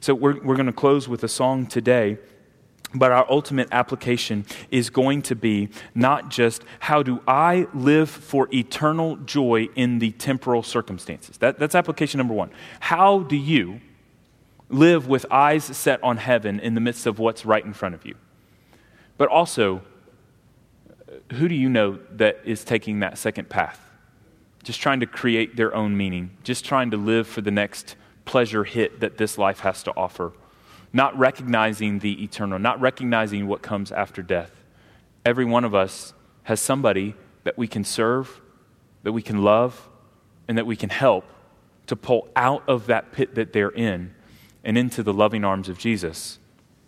So, 0.00 0.12
we're, 0.12 0.42
we're 0.42 0.56
going 0.56 0.66
to 0.66 0.72
close 0.72 1.08
with 1.08 1.22
a 1.22 1.28
song 1.28 1.66
today. 1.66 2.18
But 2.94 3.12
our 3.12 3.26
ultimate 3.30 3.68
application 3.70 4.46
is 4.70 4.88
going 4.88 5.22
to 5.22 5.34
be 5.34 5.68
not 5.94 6.30
just 6.30 6.62
how 6.80 7.02
do 7.02 7.20
I 7.28 7.66
live 7.74 8.08
for 8.08 8.48
eternal 8.52 9.16
joy 9.16 9.68
in 9.74 9.98
the 9.98 10.12
temporal 10.12 10.62
circumstances. 10.62 11.36
That, 11.38 11.58
that's 11.58 11.74
application 11.74 12.18
number 12.18 12.34
one. 12.34 12.50
How 12.80 13.20
do 13.20 13.36
you 13.36 13.80
live 14.70 15.06
with 15.06 15.26
eyes 15.30 15.64
set 15.64 16.02
on 16.02 16.16
heaven 16.16 16.60
in 16.60 16.74
the 16.74 16.80
midst 16.80 17.06
of 17.06 17.18
what's 17.18 17.44
right 17.44 17.64
in 17.64 17.74
front 17.74 17.94
of 17.94 18.06
you? 18.06 18.14
But 19.18 19.28
also, 19.28 19.82
who 21.32 21.48
do 21.48 21.54
you 21.54 21.68
know 21.68 21.98
that 22.12 22.40
is 22.44 22.64
taking 22.64 23.00
that 23.00 23.18
second 23.18 23.50
path? 23.50 23.80
just 24.68 24.82
trying 24.82 25.00
to 25.00 25.06
create 25.06 25.56
their 25.56 25.74
own 25.74 25.96
meaning, 25.96 26.30
just 26.42 26.62
trying 26.62 26.90
to 26.90 26.96
live 26.98 27.26
for 27.26 27.40
the 27.40 27.50
next 27.50 27.96
pleasure 28.26 28.64
hit 28.64 29.00
that 29.00 29.16
this 29.16 29.38
life 29.38 29.60
has 29.60 29.82
to 29.82 29.90
offer, 29.96 30.32
not 30.92 31.16
recognizing 31.18 31.98
the 31.98 32.22
eternal, 32.22 32.58
not 32.58 32.80
recognizing 32.80 33.46
what 33.46 33.62
comes 33.62 33.92
after 33.92 34.22
death. 34.22 34.50
Every 35.24 35.44
one 35.44 35.64
of 35.64 35.74
us 35.74 36.14
has 36.44 36.60
somebody 36.60 37.14
that 37.44 37.58
we 37.58 37.68
can 37.68 37.84
serve, 37.84 38.40
that 39.02 39.12
we 39.12 39.22
can 39.22 39.42
love, 39.42 39.88
and 40.46 40.56
that 40.56 40.66
we 40.66 40.76
can 40.76 40.90
help 40.90 41.24
to 41.86 41.96
pull 41.96 42.28
out 42.36 42.62
of 42.68 42.86
that 42.86 43.12
pit 43.12 43.34
that 43.34 43.52
they're 43.52 43.70
in 43.70 44.14
and 44.64 44.76
into 44.76 45.02
the 45.02 45.12
loving 45.12 45.44
arms 45.44 45.68
of 45.68 45.78
Jesus 45.78 46.38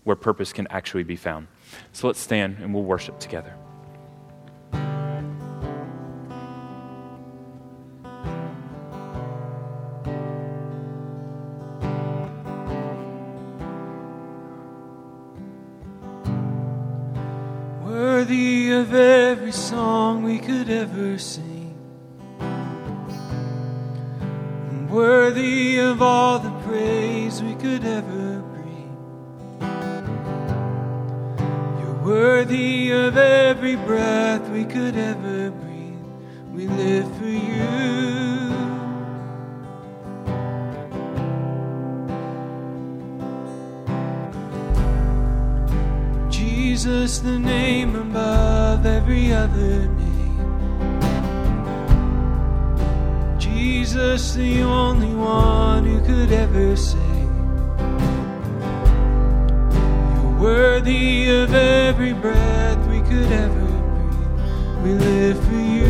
where 0.04 0.16
purpose 0.16 0.52
can 0.52 0.66
actually 0.68 1.04
be 1.04 1.16
found. 1.16 1.46
So 1.92 2.06
let's 2.06 2.20
stand 2.20 2.58
and 2.60 2.74
we'll 2.74 2.82
worship 2.82 3.18
together. 3.18 3.54
Of 18.80 18.94
every 18.94 19.52
song 19.52 20.22
we 20.22 20.38
could 20.38 20.70
ever 20.70 21.18
sing. 21.18 21.76
Worthy 24.88 25.78
of 25.78 26.00
all 26.00 26.38
the 26.38 26.50
praise 26.66 27.42
we 27.42 27.54
could 27.56 27.84
ever 27.84 28.40
bring. 28.52 28.90
You're 31.78 32.00
worthy 32.02 32.90
of 32.92 33.18
every 33.18 33.76
breath 33.76 34.48
we 34.48 34.64
could 34.64 34.96
ever 34.96 35.50
breathe. 35.50 36.06
We 36.54 36.66
live 36.66 37.08
for 37.18 37.26
you. 37.26 37.80
Jesus, 46.30 47.18
the 47.18 47.38
name 47.38 47.94
above 47.94 48.59
every 49.10 49.32
other 49.32 49.88
name. 49.88 50.38
Jesus, 53.40 54.34
the 54.34 54.62
only 54.62 55.12
one 55.14 55.84
who 55.84 56.00
could 56.02 56.30
ever 56.30 56.76
say, 56.76 56.98
You're 60.14 60.38
worthy 60.38 61.28
of 61.28 61.52
every 61.52 62.12
breath 62.12 62.78
we 62.86 63.00
could 63.00 63.32
ever 63.32 63.66
breathe. 63.66 64.84
We 64.84 64.92
live 64.94 65.44
for 65.44 65.54
you. 65.56 65.89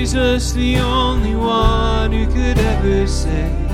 Jesus, 0.00 0.52
the 0.52 0.78
only 0.78 1.36
one 1.36 2.10
who 2.10 2.24
could 2.24 2.58
ever 2.58 3.06
save. 3.06 3.70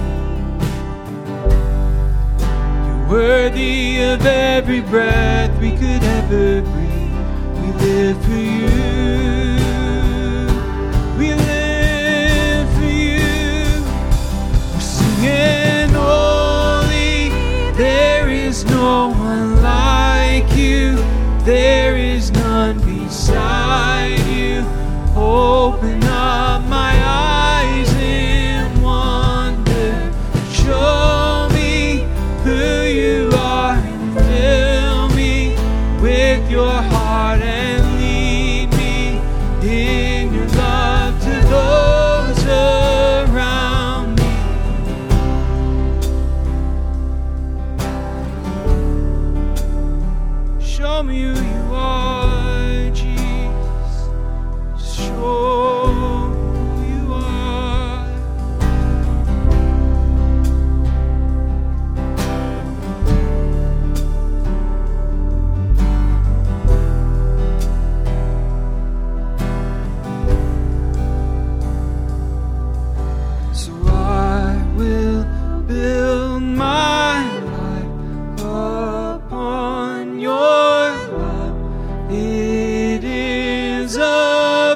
You're 2.84 3.08
worthy 3.08 4.02
of 4.02 4.26
every 4.26 4.80
breath 4.80 5.56
we 5.60 5.70
could 5.70 6.02
ever 6.02 6.62
breathe. 6.62 7.14
We 7.60 7.68
live 7.86 8.24
for 8.24 8.40
you. 8.58 8.66
We 11.16 11.28
live 11.32 12.68
for 12.74 12.90
you. 12.90 13.84
We're 14.74 14.80
singing, 14.80 15.90
Holy, 15.94 17.30
there 17.78 18.28
is 18.28 18.64
no 18.64 19.10
one 19.10 19.62
like 19.62 20.50
you. 20.56 20.96
There 21.44 21.96
is 21.96 22.32
none 22.32 22.80
beside 22.80 23.46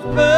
firm 0.03 0.30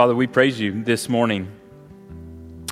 Father, 0.00 0.14
we 0.14 0.26
praise 0.26 0.58
you 0.58 0.82
this 0.82 1.10
morning. 1.10 1.46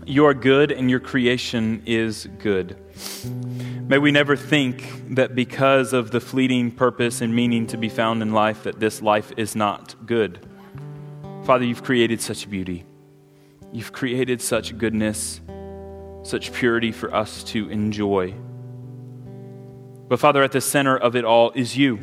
You 0.07 0.25
are 0.25 0.33
good 0.33 0.73
and 0.73 0.89
your 0.89 0.99
creation 0.99 1.83
is 1.85 2.27
good. 2.39 2.79
May 3.87 3.99
we 3.99 4.11
never 4.11 4.35
think 4.35 5.15
that 5.15 5.35
because 5.35 5.93
of 5.93 6.11
the 6.11 6.21
fleeting 6.21 6.71
purpose 6.71 7.21
and 7.21 7.37
meaning 7.37 7.67
to 7.67 7.77
be 7.77 7.91
found 7.91 8.23
in 8.23 8.33
life, 8.33 8.63
that 8.63 8.81
this 8.81 9.03
life 9.03 9.31
is 9.37 9.55
not 9.55 9.95
good. 10.07 10.41
Father, 11.45 11.67
you've 11.67 11.85
created 11.85 12.23
such 12.23 12.49
beauty. 12.49 12.87
You've 13.75 13.93
created 13.93 14.41
such 14.41 14.79
goodness, 14.79 15.43
such 16.23 16.51
purity 16.55 16.93
for 16.93 17.15
us 17.15 17.45
to 17.45 17.69
enjoy. 17.69 18.33
But 20.09 20.19
Father, 20.19 20.43
at 20.43 20.53
the 20.53 20.63
center 20.63 20.97
of 20.97 21.15
it 21.15 21.27
all 21.27 21.53
is 21.55 21.77
you. 21.77 21.99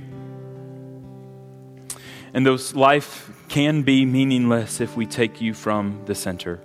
And 2.32 2.45
those 2.45 2.76
life 2.76 3.32
can 3.49 3.81
be 3.83 4.05
meaningless 4.05 4.81
if 4.81 4.97
we 4.97 5.05
take 5.05 5.41
you 5.41 5.53
from 5.53 6.01
the 6.05 6.15
center. 6.15 6.61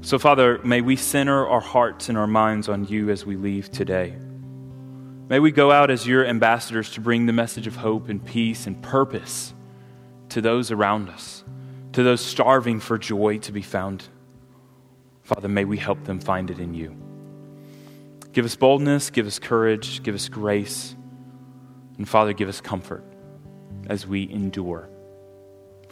So, 0.00 0.18
Father, 0.18 0.58
may 0.64 0.80
we 0.80 0.96
center 0.96 1.46
our 1.46 1.60
hearts 1.60 2.08
and 2.08 2.18
our 2.18 2.26
minds 2.26 2.68
on 2.68 2.84
you 2.86 3.10
as 3.10 3.24
we 3.24 3.36
leave 3.36 3.70
today. 3.70 4.16
May 5.28 5.38
we 5.38 5.52
go 5.52 5.70
out 5.70 5.90
as 5.90 6.06
your 6.06 6.26
ambassadors 6.26 6.90
to 6.90 7.00
bring 7.00 7.26
the 7.26 7.32
message 7.32 7.66
of 7.66 7.76
hope 7.76 8.08
and 8.08 8.24
peace 8.24 8.66
and 8.66 8.82
purpose 8.82 9.54
to 10.30 10.40
those 10.40 10.70
around 10.70 11.08
us, 11.08 11.44
to 11.92 12.02
those 12.02 12.20
starving 12.20 12.80
for 12.80 12.98
joy 12.98 13.38
to 13.38 13.52
be 13.52 13.62
found. 13.62 14.08
Father, 15.22 15.48
may 15.48 15.64
we 15.64 15.78
help 15.78 16.02
them 16.04 16.18
find 16.18 16.50
it 16.50 16.58
in 16.58 16.74
you. 16.74 16.96
Give 18.32 18.44
us 18.44 18.56
boldness, 18.56 19.10
give 19.10 19.26
us 19.26 19.38
courage, 19.38 20.02
give 20.02 20.14
us 20.14 20.28
grace, 20.28 20.96
and 21.96 22.08
Father, 22.08 22.32
give 22.32 22.48
us 22.48 22.60
comfort 22.60 23.04
as 23.88 24.06
we 24.06 24.28
endure 24.30 24.88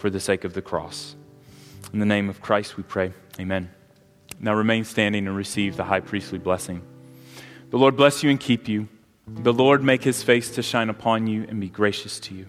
for 0.01 0.11
the 0.11 0.19
sake 0.19 0.45
of 0.45 0.55
the 0.55 0.63
cross. 0.63 1.15
In 1.93 1.99
the 1.99 2.07
name 2.07 2.29
of 2.31 2.41
Christ 2.41 2.77
we 2.77 2.83
pray. 2.83 3.13
Amen. 3.39 3.71
Now 4.41 4.55
remain 4.55 4.85
standing 4.85 5.27
and 5.27 5.37
receive 5.37 5.77
the 5.77 5.85
high 5.85 6.01
priestly 6.01 6.39
blessing. 6.39 6.83
The 7.69 7.79
Lord 7.79 7.97
bless 7.97 8.23
you 8.23 8.31
and 8.31 8.41
keep 8.41 8.67
you. 8.67 8.89
The 9.29 9.53
Lord 9.53 9.85
make 9.85 10.03
his 10.03 10.23
face 10.23 10.51
to 10.53 10.63
shine 10.63 10.89
upon 10.89 11.27
you 11.27 11.45
and 11.49 11.61
be 11.61 11.69
gracious 11.69 12.19
to 12.21 12.35
you. 12.35 12.47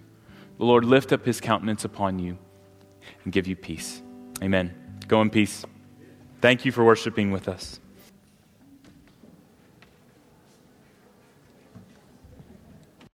The 0.58 0.64
Lord 0.64 0.84
lift 0.84 1.12
up 1.12 1.26
his 1.26 1.40
countenance 1.40 1.84
upon 1.84 2.18
you 2.18 2.38
and 3.24 3.32
give 3.32 3.46
you 3.46 3.54
peace. 3.54 4.02
Amen. 4.42 4.74
Go 5.06 5.20
in 5.20 5.28
peace. 5.28 5.64
Thank 6.40 6.64
you 6.64 6.72
for 6.72 6.84
worshiping 6.84 7.30
with 7.30 7.48
us. 7.48 7.78